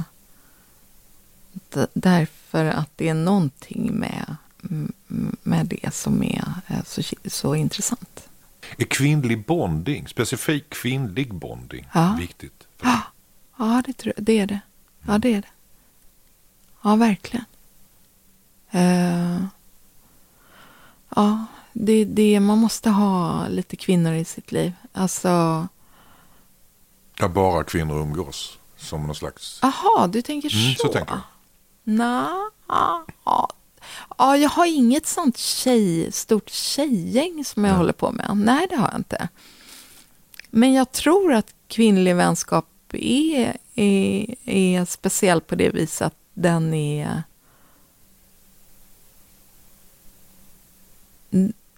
d- 1.52 1.86
därför 1.94 2.64
att 2.64 2.90
det 2.96 3.08
är 3.08 3.14
någonting 3.14 3.90
med, 3.98 4.36
med 5.42 5.66
det 5.66 5.94
som 5.94 6.22
är 6.22 6.44
eh, 6.66 6.82
så, 6.86 7.02
så 7.26 7.54
intressant. 7.54 8.28
Är 8.78 8.84
kvinnlig 8.84 9.44
bonding, 9.44 10.08
specifik 10.08 10.70
kvinnlig 10.70 11.34
bonding, 11.34 11.88
Ja. 11.94 12.16
viktigt? 12.20 12.66
Ja, 13.58 13.82
det, 13.86 13.92
tror 13.92 14.12
jag, 14.16 14.24
det 14.24 14.38
är 14.38 14.46
det. 14.46 14.60
Ja, 15.06 15.18
det 15.18 15.34
är 15.34 15.42
det. 15.42 15.48
Ja, 16.86 16.96
verkligen. 16.96 17.44
Eh, 18.70 19.40
ja, 21.16 21.44
det, 21.72 22.04
det, 22.04 22.40
man 22.40 22.58
måste 22.58 22.90
ha 22.90 23.48
lite 23.48 23.76
kvinnor 23.76 24.12
i 24.12 24.24
sitt 24.24 24.52
liv. 24.52 24.72
Alltså, 24.92 25.66
Där 27.18 27.28
bara 27.28 27.64
kvinnor 27.64 28.00
umgås 28.00 28.58
som 28.76 29.06
någon 29.06 29.14
slags... 29.14 29.62
aha, 29.62 30.06
du 30.06 30.22
tänker 30.22 30.54
Mm, 30.54 30.74
så? 30.74 30.86
så 30.86 30.92
tänker 30.92 31.12
jag. 31.12 31.20
Nja, 31.84 32.50
ja, 32.68 33.04
ja, 34.18 34.36
jag 34.36 34.50
har 34.50 34.66
inget 34.66 35.06
sånt 35.06 35.36
tjej, 35.36 36.12
stort 36.12 36.50
tjejgäng 36.50 37.44
som 37.44 37.64
jag 37.64 37.74
håller 37.74 37.92
på 37.92 38.10
med. 38.12 38.30
Nej, 38.36 38.66
det 38.70 38.76
har 38.76 38.88
jag 38.92 38.98
inte. 39.00 39.28
Men 40.50 40.72
jag 40.72 40.92
tror 40.92 41.32
att 41.32 41.54
kvinnlig 41.68 42.16
vänskap 42.16 42.66
är, 42.92 43.56
är, 43.74 44.34
är 44.44 44.84
speciell 44.84 45.40
på 45.40 45.54
det 45.54 45.70
viset 45.70 46.14
den 46.36 46.74
är... 46.74 47.22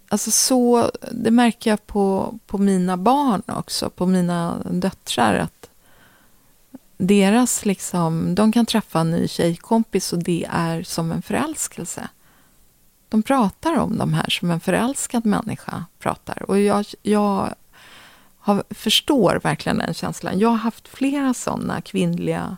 Alltså 0.09 0.31
så, 0.31 0.91
det 1.13 1.31
märker 1.31 1.71
jag 1.71 1.87
på, 1.87 2.39
på 2.47 2.59
mina 2.59 2.97
barn 2.97 3.43
också, 3.47 3.91
på 3.91 4.07
mina 4.07 4.59
döttrar. 4.71 5.35
att 5.35 5.71
deras 6.97 7.65
liksom, 7.65 8.35
de 8.35 8.53
kan 8.53 8.67
träffa 8.67 9.01
en 9.01 9.11
ny 9.11 9.29
tjejkompis 9.29 10.13
och 10.13 10.19
det 10.19 10.47
är 10.51 10.83
som 10.83 11.13
en 11.13 11.23
förälskelse. 11.23 12.09
De 13.09 13.23
pratar 13.23 13.79
om 13.79 13.99
de 13.99 14.15
här 14.15 14.31
som 14.31 14.51
en 14.51 14.61
förälskad 14.61 15.27
människa 15.27 15.85
pratar. 15.99 16.51
Och 16.51 16.61
jag, 16.61 16.85
jag 17.03 17.55
har, 18.39 18.65
förstår 18.71 19.41
verkligen 19.43 19.79
den 19.79 19.95
känslan. 19.95 20.39
Jag 20.39 20.49
har 20.49 20.57
haft 20.57 20.89
flera 20.89 21.35
sådana 21.35 21.81
kvinnliga 21.81 22.57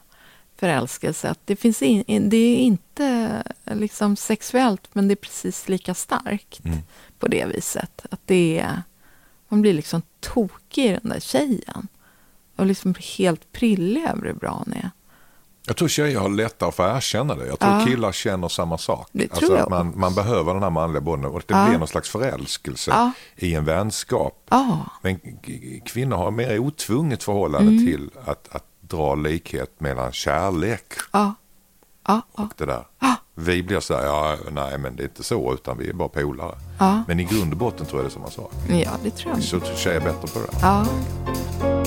förälskelser. 0.60 1.28
Att 1.30 1.40
det, 1.44 1.56
finns 1.56 1.82
in, 1.82 2.28
det 2.28 2.36
är 2.36 2.56
inte 2.56 3.42
liksom 3.64 4.16
sexuellt, 4.16 4.88
men 4.92 5.08
det 5.08 5.14
är 5.14 5.16
precis 5.16 5.68
lika 5.68 5.94
starkt 5.94 6.60
på 7.18 7.28
det 7.28 7.44
viset. 7.46 8.06
Att 8.10 8.20
det 8.24 8.58
är, 8.58 8.82
man 9.48 9.62
blir 9.62 9.74
liksom 9.74 10.02
tokig 10.20 10.84
i 10.86 10.88
den 11.02 11.08
där 11.10 11.20
tjejen. 11.20 11.88
Och 12.56 12.66
liksom 12.66 12.94
helt 13.18 13.52
prillig 13.52 14.04
över 14.04 14.22
hur 14.26 14.32
bra 14.34 14.62
hon 14.64 14.72
är. 14.72 14.90
Jag 15.66 15.76
tror 15.76 15.88
tjejer 15.88 16.18
har 16.18 16.28
lättare 16.28 16.72
för 16.72 16.88
att 16.88 16.96
erkänna 16.96 17.34
det. 17.34 17.46
Jag 17.46 17.58
tror 17.58 17.72
Ja. 17.72 17.86
killar 17.86 18.12
känner 18.12 18.48
samma 18.48 18.78
sak. 18.78 19.08
Det 19.12 19.28
tror 19.28 19.36
alltså 19.36 19.52
jag 19.52 19.62
att 19.62 19.68
man, 19.70 19.92
man 19.98 20.14
behöver 20.14 20.54
den 20.54 20.62
här 20.62 20.70
manliga 20.70 21.00
bonden 21.00 21.30
och 21.30 21.42
det 21.46 21.54
Ja. 21.54 21.68
blir 21.68 21.78
någon 21.78 21.88
slags 21.88 22.08
förälskelse 22.10 22.90
Ja. 22.90 23.12
i 23.36 23.54
en 23.54 23.64
vänskap. 23.64 24.46
Ja, 24.50 24.86
Men 25.02 25.20
kvinnor 25.86 26.16
har 26.16 26.30
mer 26.30 26.58
otvunget 26.58 27.22
förhållande 27.22 27.72
Mm. 27.72 27.86
till 27.86 28.10
att, 28.24 28.48
att 28.54 28.64
dra 28.90 29.14
likhet 29.14 29.80
mellan 29.80 30.12
kärlek 30.12 30.92
ja, 31.12 31.34
ja, 32.06 32.22
ja. 32.36 32.42
och 32.42 32.52
det 32.56 32.66
där. 32.66 32.84
Vi 33.34 33.62
blir 33.62 33.80
så 33.80 33.94
här, 33.94 34.04
ja, 34.04 34.36
nej 34.50 34.78
men 34.78 34.96
det 34.96 35.02
är 35.02 35.04
inte 35.04 35.22
så 35.22 35.54
utan 35.54 35.78
vi 35.78 35.88
är 35.88 35.92
bara 35.92 36.08
polare. 36.08 36.54
Men 37.06 37.20
i 37.20 37.24
grund 37.24 37.52
och 37.52 37.58
botten 37.58 37.86
tror 37.86 38.02
jag 38.02 38.04
det 38.04 38.08
är 38.08 38.14
samma 38.14 38.30
sak. 38.30 38.52
ja 38.68 38.90
det 39.02 39.10
tror 39.10 39.34
jag. 39.34 39.42
Så 39.42 39.60
tjejer 39.60 40.00
är 40.00 40.04
bättre 40.04 40.28
på 40.28 40.38
det. 40.40 41.79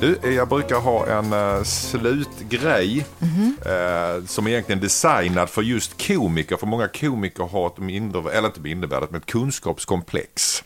Du, 0.00 0.18
eh, 0.22 0.30
jag 0.30 0.48
brukar 0.48 0.76
ha 0.80 1.06
en 1.06 1.32
uh, 1.32 1.62
slutgrej 1.62 3.06
Mhm. 3.18 3.56
eh, 3.66 4.24
som 4.26 4.46
är 4.46 4.50
egentligen 4.50 4.80
designad 4.80 5.50
för 5.50 5.62
just 5.62 6.06
komiker. 6.06 6.56
För 6.56 6.66
många 6.66 6.88
komiker 6.88 7.44
har 7.44 7.66
ett 7.66 7.78
mindre, 7.78 8.32
eller 8.32 8.48
inte 8.48 8.60
mindervärdet, 8.60 9.10
men 9.10 9.20
ett 9.20 9.26
kunskapskomplex. 9.26 10.64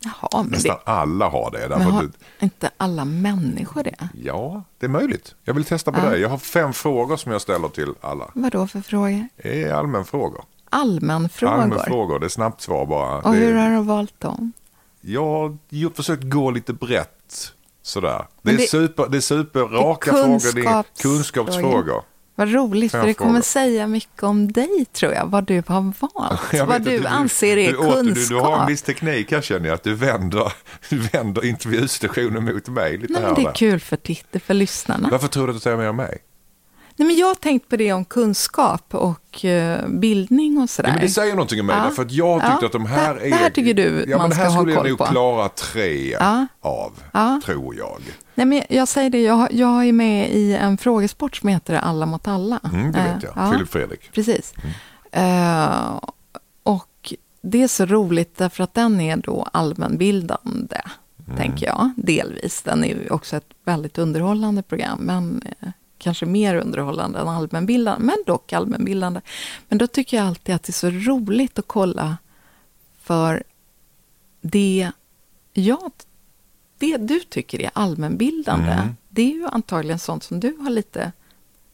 Jaha, 0.00 0.42
men 0.42 0.46
Nästan 0.50 0.76
det, 0.84 0.90
alla 0.92 1.28
har 1.28 1.50
det. 1.50 1.58
Därför 1.58 1.78
men 1.78 1.90
har 1.92 2.02
att, 2.04 2.10
inte 2.42 2.70
alla 2.76 3.04
människor 3.04 3.82
det? 3.82 4.08
ja, 4.22 4.62
det 4.78 4.86
är 4.86 4.90
möjligt. 4.90 5.34
Jag 5.44 5.54
vill 5.54 5.64
testa 5.64 5.92
på 5.92 5.98
Ja. 6.04 6.10
dig. 6.10 6.20
Jag 6.20 6.28
har 6.28 6.38
fem 6.38 6.72
frågor 6.72 7.16
som 7.16 7.32
jag 7.32 7.40
ställer 7.40 7.68
till 7.68 7.94
alla. 8.00 8.30
Vad 8.34 8.52
då 8.52 8.66
för 8.66 8.80
frågor? 8.80 9.28
Det 9.42 9.62
är 9.62 9.72
allmänfrågor. 9.72 10.44
Allmänfrågor? 10.70 11.54
Allmänfrågor, 11.62 12.18
det 12.18 12.26
är 12.26 12.28
snabbt 12.28 12.60
svar 12.60 12.86
bara. 12.86 13.16
Och 13.16 13.32
det 13.32 13.38
hur 13.38 13.54
har 13.54 13.70
du 13.70 13.82
valt 13.82 14.20
dem? 14.20 14.52
Jag 15.00 15.58
har 15.72 15.94
försökt 15.94 16.22
gå 16.22 16.50
lite 16.50 16.72
brett. 16.72 17.52
Sådär. 17.86 18.18
Det 18.18 18.24
Men 18.42 18.54
är, 18.54 18.58
det- 18.58 18.66
super, 18.66 19.06
det 19.08 19.16
är 19.16 19.20
superraka 19.20 20.12
det 20.12 20.18
är 20.18 20.22
frågor. 20.22 20.54
Det 20.54 20.68
är 20.68 20.84
kunskapsfrågor. 21.02 22.02
Vad 22.34 22.52
roligt, 22.52 22.92
för 22.92 23.06
det 23.06 23.14
kommer 23.14 23.40
säga 23.40 23.86
mycket 23.86 24.22
om 24.22 24.52
dig 24.52 24.84
tror 24.92 25.12
jag, 25.12 25.26
vad 25.26 25.44
du 25.44 25.62
har 25.66 25.80
valt. 26.00 26.68
Vad 26.68 26.82
du 26.82 27.06
att 27.06 27.12
anser 27.12 27.56
är 27.56 27.72
du, 27.72 27.78
kunskap. 27.78 28.04
Du, 28.04 28.26
du 28.28 28.34
har 28.36 28.60
en 28.60 28.66
viss 28.66 28.82
teknik 28.82 29.32
här 29.32 29.40
känner 29.40 29.66
jag, 29.68 29.74
att 29.74 29.82
du 29.82 29.94
vänder, 29.94 30.52
du 30.88 30.98
vänder 30.98 31.44
intervjustationen 31.44 32.44
mot 32.44 32.68
mig 32.68 32.98
lite 32.98 33.12
Nej, 33.12 33.22
men 33.22 33.34
det 33.34 33.42
är 33.42 33.54
kul 33.54 33.80
för 33.80 33.96
titta, 33.96 34.40
för 34.40 34.54
lyssnarna. 34.54 35.08
Varför 35.10 35.28
tror 35.28 35.46
du 35.46 35.50
att 35.50 35.56
du 35.56 35.60
säger 35.60 35.76
mer 35.76 35.88
om 35.88 35.96
mig? 35.96 36.18
Nej, 36.98 37.06
men 37.06 37.16
jag 37.16 37.26
har 37.26 37.34
tänkt 37.34 37.68
på 37.68 37.76
det 37.76 37.92
om 37.92 38.04
kunskap 38.04 38.94
och 38.94 39.44
eh, 39.44 39.88
bildning 39.88 40.58
och 40.58 40.70
sådär. 40.70 40.88
Ja, 40.88 40.94
men 40.94 41.02
det 41.02 41.08
säger 41.08 41.32
någonting 41.34 41.60
om 41.60 41.66
mig, 41.66 41.76
Ja. 41.76 41.82
därför 41.84 42.02
att 42.02 42.12
jag 42.12 42.40
tyckte 42.40 42.56
Ja, 42.60 42.66
att 42.66 42.72
de 42.72 42.86
här 42.86 43.14
det- 43.14 43.20
är... 43.26 43.30
det 43.30 43.36
här 43.36 43.50
tycker 43.50 43.74
du 43.74 44.04
ja, 44.08 44.18
man 44.18 44.28
men 44.28 44.30
det 44.30 44.36
här 44.36 44.44
ska 44.44 44.52
ha 44.52 44.60
skulle 44.60 44.72
jag 44.72 44.80
koll 44.82 44.88
nog 44.90 44.98
på. 44.98 45.04
klara 45.04 45.48
tre 45.48 46.16
av, 46.60 46.92
tror 47.44 47.74
jag. 47.76 48.00
Nej, 48.34 48.46
men 48.46 48.62
jag 48.68 48.88
säger 48.88 49.10
det, 49.10 49.22
jag, 49.22 49.52
jag 49.52 49.84
är 49.88 49.92
med 49.92 50.30
i 50.30 50.54
en 50.56 50.78
frågesport 50.78 51.36
som 51.36 51.48
heter 51.48 51.74
Alla 51.74 52.06
mot 52.06 52.28
alla. 52.28 52.60
Mm, 52.64 52.92
det 52.92 52.98
vet 52.98 53.06
Eh, 53.08 53.18
jag. 53.22 53.32
ja. 53.36 53.52
Filip 53.52 53.68
Fredrik. 53.68 54.12
Precis. 54.12 54.54
Eh, 55.12 56.00
och 56.62 57.14
det 57.42 57.62
är 57.62 57.68
så 57.68 57.86
roligt 57.86 58.36
därför 58.36 58.64
att 58.64 58.74
den 58.74 59.00
är 59.00 59.16
då 59.16 59.48
allmänbildande, 59.52 60.80
tänker 61.36 61.66
jag, 61.66 61.90
delvis. 61.96 62.62
Den 62.62 62.84
är 62.84 62.88
ju 62.88 63.10
också 63.10 63.36
ett 63.36 63.46
väldigt 63.64 63.98
underhållande 63.98 64.62
program, 64.62 64.98
men 65.00 65.42
kanske 66.06 66.26
mer 66.26 66.54
underhållande 66.54 67.18
än 67.18 67.28
allmänbildande, 67.28 68.04
men 68.06 68.16
dock 68.26 68.52
allmänbildande. 68.52 69.20
Men 69.68 69.78
då 69.78 69.86
tycker 69.86 70.16
jag 70.16 70.26
alltid 70.26 70.54
att 70.54 70.62
det 70.62 70.70
är 70.70 70.72
så 70.72 70.90
roligt 70.90 71.58
att 71.58 71.66
kolla 71.66 72.16
för 72.98 73.42
det 74.40 74.90
jag 75.52 75.92
det 76.78 76.96
du 76.96 77.20
tycker 77.20 77.60
är 77.60 77.70
allmänbildande, 77.74 78.72
det 79.08 79.22
är 79.22 79.34
ju 79.34 79.46
antagligen 79.46 79.98
sånt 79.98 80.22
som 80.22 80.40
du 80.40 80.56
har 80.60 80.70
lite... 80.70 81.12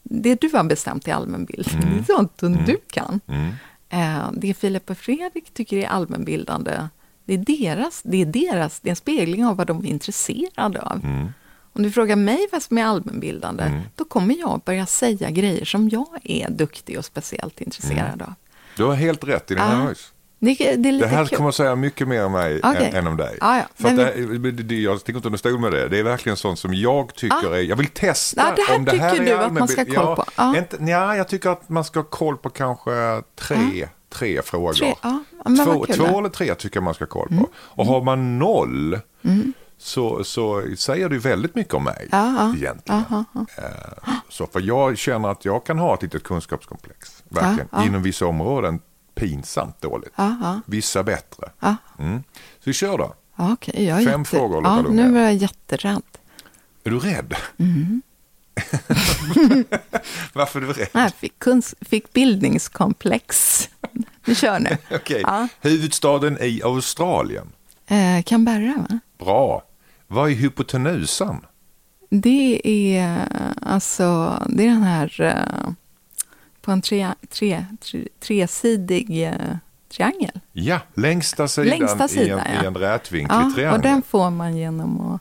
Det 0.03 0.41
du 0.41 0.51
har 0.53 0.65
bestämt 0.65 1.09
i 1.09 1.11
allmänbildning, 1.11 1.83
Mm. 1.83 1.95
det 1.95 1.99
är 2.13 2.17
sånt 2.17 2.33
som 2.41 2.53
du 2.65 2.77
kan. 2.91 3.21
Eh, 3.89 4.31
det 4.33 4.55
Filip 4.55 4.91
och 4.91 4.99
Fredrik 4.99 5.55
tycker 5.55 5.77
är 5.77 5.87
allmänbildande, 5.87 6.89
det 7.25 7.35
är 7.35 7.39
deras, 7.39 8.03
det 8.05 8.17
är 8.17 8.27
deras, 8.27 8.81
det 8.81 8.89
är 8.89 8.91
en 8.91 8.97
spegling 8.97 9.47
av 9.47 9.57
vad 9.57 9.67
de 9.67 9.85
är 9.85 9.89
intresserade 9.91 10.83
av. 10.83 11.01
Mm. 11.75 11.81
Om 11.81 11.83
du 11.83 11.91
frågar 11.91 12.17
mig 12.17 12.49
vad 12.53 12.63
som 12.63 12.79
är 12.79 12.85
allmänbildande, 12.85 13.65
då 13.97 14.05
kommer 14.05 14.35
jag 14.39 14.61
börja 14.65 14.87
säga 14.87 15.31
grejer 15.31 15.65
som 15.65 15.89
jag 15.89 16.07
är 16.25 16.51
duktig 16.51 16.99
och 16.99 17.05
speciellt 17.05 17.61
intresserad 17.61 17.99
Mm. 18.15 18.21
av. 18.27 18.35
Du 18.77 18.85
har 18.85 18.95
helt 18.95 19.25
rätt 19.25 19.51
i 19.51 19.55
din 19.55 19.63
Ja. 19.65 19.71
analys. 19.73 20.13
Det, 20.39 20.55
det 20.77 20.99
Det 20.99 21.07
här 21.07 21.27
kul. 21.27 21.37
kommer 21.37 21.49
att 21.49 21.55
säga 21.55 21.77
mycket 21.77 22.09
mer 22.09 22.25
om 22.25 22.33
mig 22.33 22.61
Okej. 22.63 22.87
än, 22.93 22.97
än 22.97 23.07
om 23.07 23.17
dig. 23.17 23.39
Ja, 23.41 23.57
ja. 23.57 23.63
För 23.75 23.91
Nej, 23.91 24.39
det, 24.39 24.51
det, 24.51 24.75
jag 24.81 25.01
sticker 25.01 25.17
inte 25.17 25.29
under 25.29 25.39
stol 25.39 25.59
med 25.61 25.73
det. 25.73 25.89
Det 25.89 25.99
är 25.99 26.03
verkligen 26.03 26.37
sånt 26.37 26.59
som 26.59 26.75
jag 26.75 27.15
tycker 27.15 27.51
Ah. 27.53 27.57
är... 27.57 27.61
Jag 27.63 27.77
vill 27.77 27.87
testa 27.87 28.41
Ja, 28.49 28.55
det 28.57 28.63
här 28.63 28.77
om 28.79 28.85
det 28.85 28.97
här 28.97 29.11
tycker 29.11 29.25
du 29.25 29.33
att 29.33 29.53
man 29.53 29.69
ska 29.69 29.81
ha 29.85 30.05
koll 30.07 30.17
på. 30.17 30.25
Ja, 30.37 30.57
inte, 30.59 30.77
ja, 30.81 31.17
jag 31.17 31.29
tycker 31.29 31.51
att 31.51 31.69
man 31.69 31.85
ska 31.85 31.99
ha 31.99 32.05
koll 32.05 32.37
på 32.37 32.51
kanske 32.51 33.23
tre, 33.37 33.89
tre 34.11 34.43
frågor. 34.43 34.73
Tre, 34.73 34.95
men 35.45 35.57
två 35.67 35.87
två. 35.87 36.05
Mm. 36.05 36.15
eller 36.19 36.29
tre 36.29 36.55
tycker 36.55 36.77
jag 36.77 36.85
man 36.85 36.95
ska 36.95 37.05
ha 37.05 37.09
koll 37.11 37.29
på. 37.29 37.49
Och 37.57 37.87
har 37.87 38.03
man 38.03 38.39
noll 38.39 38.99
så, 39.83 40.25
så 40.25 40.63
säger 40.77 41.09
det 41.09 41.19
väldigt 41.19 41.55
mycket 41.55 41.75
om 41.75 41.85
mig 41.85 42.09
ja. 42.13 42.55
egentligen. 42.57 43.05
Ja, 43.11 43.25
Eh, 43.59 44.13
Så 44.29 44.47
för 44.47 44.61
jag 44.61 44.99
känner 44.99 45.29
att 45.29 45.45
jag 45.45 45.67
kan 45.67 45.79
ha 45.79 45.95
ett 45.95 46.03
litet 46.03 46.23
kunskapskomplex. 46.23 47.23
Verkligen. 47.29 47.69
Ja. 47.73 47.85
Inom 47.85 48.03
vissa 48.03 48.27
områden 48.27 48.81
pinsamt 49.15 49.81
dåligt. 49.81 50.13
Vissa 50.67 51.03
bättre. 51.03 51.51
Mm. 51.99 52.23
Så 52.59 52.63
vi 52.65 52.73
kör 52.73 52.99
då. 52.99 53.15
Okej, 53.37 53.85
jag 53.85 54.05
Fem 54.05 54.21
jätte... 54.21 54.31
frågor, 54.37 54.61
Lotta 54.61 54.77
Ja, 54.77 54.83
Lundgren. 54.83 55.13
nu 55.13 55.19
är 55.21 55.23
jag 55.25 55.35
jätterädd. 55.35 56.03
Är 56.85 56.91
du 56.91 56.99
rädd? 56.99 57.35
Mm. 57.59 58.03
Varför 60.33 60.61
är 60.63 60.67
du 60.67 60.73
rädd? 60.73 60.89
Jag 60.93 61.13
fick, 61.15 61.39
kunsk... 61.39 61.75
fick 61.81 62.13
bildningskomplex. 62.13 63.69
Vi 64.25 64.35
kör 64.35 64.59
nu. 64.59 64.77
Okej. 64.95 65.21
Ja. 65.27 65.49
Huvudstaden 65.61 66.39
i 66.41 66.63
Australien. 66.65 67.47
Eh, 67.87 68.23
Canberra, 68.23 68.75
va? 68.91 68.99
Bra. 69.19 69.63
Vad 70.13 70.31
är 70.31 70.35
hypotenusan? 70.35 71.47
Det 72.11 72.61
är 72.65 73.29
alltså, 73.63 74.39
det 74.49 74.63
är 74.65 74.69
den 74.69 74.83
här 74.83 75.21
eh, 75.21 75.73
på 76.61 76.71
en 76.73 76.83
tre, 76.83 77.09
tre, 77.29 77.67
tre, 77.81 78.09
tresidig 78.21 79.27
eh, 79.29 79.35
triangel. 79.89 80.41
Ja, 80.53 80.81
längsta 80.95 81.49
sidan, 81.49 81.79
Längsta 81.79 82.09
sidan, 82.09 82.39
i, 82.47 82.51
en, 82.51 82.55
ja. 82.57 82.63
i 82.63 82.67
en 82.67 82.77
rätvinklig 82.77 83.37
Ja, 83.37 83.53
triangel. 83.55 83.77
och 83.77 83.83
den 83.83 84.03
får 84.03 84.31
man 84.31 84.57
genom 84.57 85.01
att... 85.01 85.21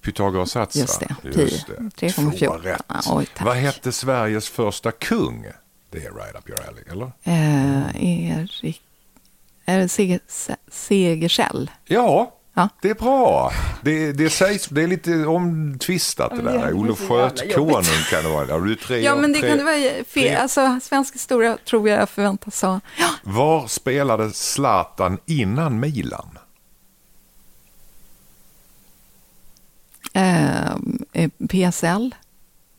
Pythagoras 0.00 0.50
sats, 0.50 0.76
Just 0.76 1.00
det, 1.00 1.16
Just 1.22 1.66
pi, 1.66 1.72
det. 1.72 2.06
3,14. 2.06 2.38
Två 2.38 2.52
rätt. 2.52 2.82
Oj, 3.10 3.26
tack. 3.34 3.46
Vad 3.46 3.56
hette 3.56 3.92
Sveriges 3.92 4.48
första 4.48 4.90
kung? 4.92 5.46
Det 5.90 5.98
är 5.98 6.12
right 6.12 6.34
up 6.38 6.48
your 6.48 6.68
alley, 6.68 6.84
eller? 6.90 7.12
Eh, 7.22 8.04
Erik... 8.04 8.82
Är 9.64 9.78
det 9.78 9.88
Seger, 9.88 10.20
Se- 10.28 10.56
Segersäll? 10.68 11.70
Ja, 11.84 12.34
Ja. 12.54 12.68
det 12.82 12.90
är 12.90 12.94
bra. 12.94 13.52
Det, 13.82 14.12
det, 14.12 14.30
sägs, 14.30 14.68
det 14.68 14.82
är 14.82 14.86
lite 14.86 15.26
omtvistat 15.26 16.36
det 16.36 16.42
där. 16.42 16.72
Olof 16.72 17.08
Skötkonung 17.08 17.84
kan 18.10 18.24
det 18.24 18.28
vara. 18.28 18.58
Du 18.58 18.76
tre, 18.76 19.00
Ja, 19.00 19.16
men 19.16 19.32
det 19.32 19.40
tre, 19.40 19.48
kan 19.48 19.58
det 19.58 19.64
vara 19.64 20.04
fel. 20.04 20.36
Alltså, 20.36 20.78
svensk 20.82 21.14
historia 21.14 21.58
tror 21.64 21.88
jag 21.88 22.08
förväntas 22.08 22.62
ha. 22.62 22.80
Ja, 22.98 23.08
Var 23.22 23.66
spelade 23.66 24.30
Zlatan 24.30 25.18
innan 25.26 25.80
Milan? 25.80 26.38
eh, 30.14 31.28
PSL, 31.48 32.14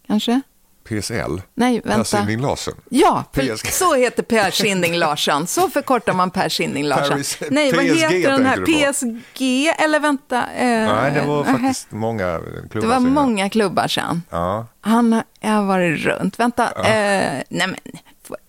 kanske? 0.08 0.42
PSL? 0.90 1.42
Nej, 1.56 1.82
Per 1.82 1.90
vänta. 1.90 2.04
Sinding 2.06 2.42
Larsen? 2.42 2.74
Ja, 2.90 3.24
PSG. 3.32 3.68
så 3.72 3.96
heter 3.96 4.24
Per 4.24 4.52
Sinding 4.52 4.96
Larsson. 4.96 5.48
Så 5.48 5.70
förkortar 5.70 6.14
man 6.14 6.32
Per 6.32 6.50
Sinding 6.50 6.86
Larsson. 6.86 7.18
Paris- 7.18 7.38
Nej, 7.52 7.72
vad 7.74 7.86
PSG 7.86 8.02
heter 8.02 8.32
den 8.32 8.46
här? 8.46 8.58
PSG, 8.92 9.42
eller 9.84 10.00
vänta. 10.00 10.38
Eh, 10.54 10.66
Nej, 10.96 11.12
det 11.12 11.22
var 11.22 11.44
nähä. 11.44 11.54
faktiskt 11.58 11.92
många 11.92 12.40
klubbar. 12.72 12.82
Det 12.82 12.88
var 12.88 12.96
sen. 12.96 13.14
många 13.14 13.50
klubbar 13.50 13.88
sen. 13.88 14.22
Ja. 14.30 14.68
Han 14.82 15.22
har 15.42 15.64
varit 15.64 16.00
runt. 16.06 16.40
Vänta, 16.40 16.64
eh, 16.72 17.44
nej 17.50 17.68
men, 17.68 17.76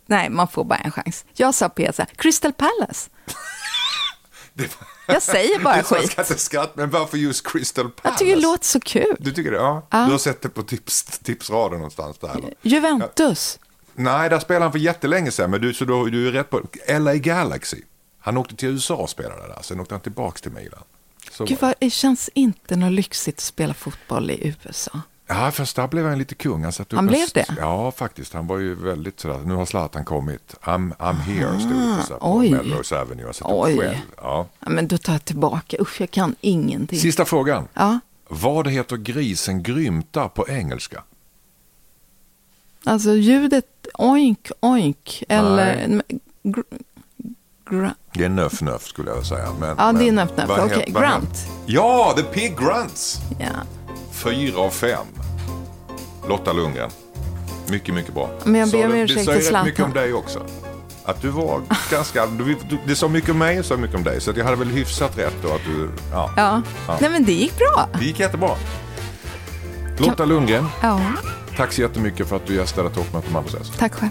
nej 0.07 0.30
man 0.30 0.49
får 0.49 0.64
bara 0.64 0.78
en 0.78 0.91
chans. 0.91 1.24
Jag 1.34 1.55
sa 1.55 1.68
PSL. 1.68 2.07
Crystal 2.16 2.53
Palace. 2.53 3.11
Det 4.53 4.62
var... 4.62 4.95
Jag 5.07 5.22
säger 5.22 5.59
bara 5.59 5.82
så 5.82 5.94
jag 5.94 6.00
skit. 6.02 6.11
ska 6.12 6.22
inte 6.22 6.38
skratta, 6.38 6.72
men 6.74 6.90
varför 6.90 7.18
just 7.18 7.46
Crystal 7.46 7.90
Palace? 7.90 8.00
Jag 8.09 8.18
tycker 8.18 8.36
det 8.36 8.42
låter 8.42 8.64
så 8.64 8.80
kul. 8.80 9.16
Du 9.18 9.32
tycker 9.32 9.50
det? 9.50 9.57
Ja. 9.57 9.86
Ja. 9.90 10.04
Du 10.04 10.11
har 10.11 10.18
sett 10.18 10.42
det 10.42 10.48
på 10.48 10.62
tips, 10.62 11.04
tipsraden 11.04 11.78
någonstans 11.78 12.18
där? 12.18 12.28
Eller? 12.28 12.54
Juventus. 12.62 13.59
Nej, 13.94 14.30
där 14.30 14.38
spelade 14.38 14.64
han 14.64 14.72
för 14.72 14.78
jättelänge 14.78 15.30
sedan, 15.30 15.50
men 15.50 15.61
du, 15.61 15.74
så 15.74 15.84
du, 15.84 16.11
du 16.11 16.28
är 16.28 16.32
rätt 16.32 16.50
på 16.50 16.62
LA 16.98 17.14
Galaxy. 17.14 17.82
Han 18.18 18.36
åkte 18.36 18.57
till 18.57 18.68
USA 18.68 18.94
och 18.94 19.11
spelade 19.11 19.48
där, 19.48 19.62
sen 19.62 19.80
åkte 19.80 19.94
han 19.94 20.00
tillbaka 20.00 20.38
till 20.38 20.52
Milan. 20.52 20.82
Så 21.30 21.44
Gud, 21.44 21.59
vad, 21.61 21.74
det 21.78 21.90
känns 21.90 22.30
inte 22.34 22.76
något 22.76 22.92
lyxigt 22.92 23.38
att 23.38 23.42
spela 23.44 23.74
fotboll 23.74 24.30
i 24.30 24.57
USA. 24.64 25.00
Ja, 25.29 25.51
först 25.51 25.77
där 25.77 25.89
blev 25.89 26.07
han 26.07 26.18
lite 26.18 26.35
kung. 26.35 26.62
Han, 26.62 26.72
satt 26.72 26.93
upp 26.93 26.97
Han 26.97 27.05
en 27.05 27.12
blev 27.12 27.29
det? 27.35 27.47
Ja, 27.59 27.91
faktiskt. 27.93 28.33
Han 28.35 28.47
var 28.47 28.59
ju 28.59 28.74
väldigt 28.74 29.20
sådär, 29.20 29.39
nu 29.45 29.55
har 29.55 29.66
Zlatan 29.66 30.05
kommit. 30.05 30.55
I'm, 30.62 30.97
I'm 30.97 31.14
here, 31.14 31.61
stod 31.61 31.72
det 31.72 32.03
så 32.09 32.14
på 32.14 32.37
oj. 32.37 32.51
Melrose 32.51 33.01
Avenue. 33.01 33.27
Jag 33.27 33.35
satt 33.35 33.49
upp 33.49 33.55
Oj. 33.55 33.79
själv. 33.79 33.97
Ja. 34.16 34.47
Ja, 34.61 34.68
men 34.70 34.89
då 34.89 34.99
tar 34.99 35.12
jag 35.12 35.24
tillbaka. 35.24 35.77
Usch, 35.81 36.01
jag 36.01 36.11
kan 36.11 36.35
ingenting. 36.41 36.99
Sista 36.99 37.24
frågan. 37.24 37.68
Ja, 37.74 37.99
Vad 38.29 38.68
heter 38.68 38.97
grisen 38.97 39.62
grymta 39.62 40.29
på 40.29 40.49
engelska? 40.49 41.03
alltså 42.85 43.14
ljudet 43.14 43.64
oink, 43.95 44.51
oink, 44.61 45.22
eller... 45.29 46.03
Gr, 46.43 46.61
gr, 47.70 47.89
Det 48.12 48.24
är 48.24 48.29
nöff 48.29 48.61
nöff 48.61 48.87
skulle 48.87 49.11
jag 49.11 49.27
säga. 49.27 49.53
Men, 49.61 49.68
Ja, 49.79 49.93
det 49.93 50.09
är 50.09 50.12
men 50.12 50.14
nöff, 50.14 50.31
nöff. 50.37 50.51
Okej, 50.51 50.91
vad 50.93 51.03
grunt. 51.03 51.47
Ja, 51.66 52.14
The 52.16 52.22
Pig 52.22 52.59
Grunts! 52.59 53.18
ja. 53.39 53.47
Fyra 54.17 54.61
av 54.61 54.71
fem. 54.71 55.07
Lotta 56.29 56.53
Lundgren. 56.53 56.91
Mycket, 57.69 57.95
mycket 57.95 58.14
bra. 58.14 58.31
Men 58.45 58.61
jag 58.61 58.71
ber 58.71 58.87
om 58.87 58.95
ursäkt 58.95 59.25
till 59.25 59.53
rätt 59.55 59.64
mycket 59.64 59.85
om 59.85 59.93
dig 59.93 60.12
också. 60.12 60.47
Att 61.05 61.23
du 61.23 61.29
var 61.29 61.61
ganska... 61.91 62.27
Du, 62.27 62.45
du, 62.45 62.79
det 62.87 62.97
sa 62.97 63.09
mycket 63.09 63.31
om 63.31 63.39
mig 63.39 63.59
och 63.59 63.64
sa 63.64 63.77
mycket 63.77 63.97
om 63.97 64.05
dig. 64.05 64.21
Så 64.21 64.31
att 64.31 64.37
jag 64.37 64.45
hade 64.45 64.57
väl 64.57 64.69
hyfsat 64.69 65.19
rätt 65.19 65.35
då 65.43 65.49
att 65.49 65.64
du... 65.64 65.91
Ja. 66.12 66.31
ja. 66.37 66.62
Ja. 66.89 66.99
Nej, 67.01 67.11
men 67.11 67.25
det 67.25 67.33
gick 67.33 67.59
bra. 67.59 67.89
Det 67.99 68.05
gick 68.05 68.21
jättebra. 68.21 68.51
Lotta 69.99 70.25
Lundgren, 70.25 70.67
Ja, 70.83 71.01
tack 71.57 71.73
så 71.73 71.81
jättemycket 71.81 72.29
för 72.29 72.37
att 72.37 72.47
du 72.47 72.55
gästade 72.55 72.91
Toppmöte 72.91 73.31
med 73.31 73.39
Anders 73.39 73.55
S. 73.61 73.73
tack 73.79 73.95
själv. 73.95 74.11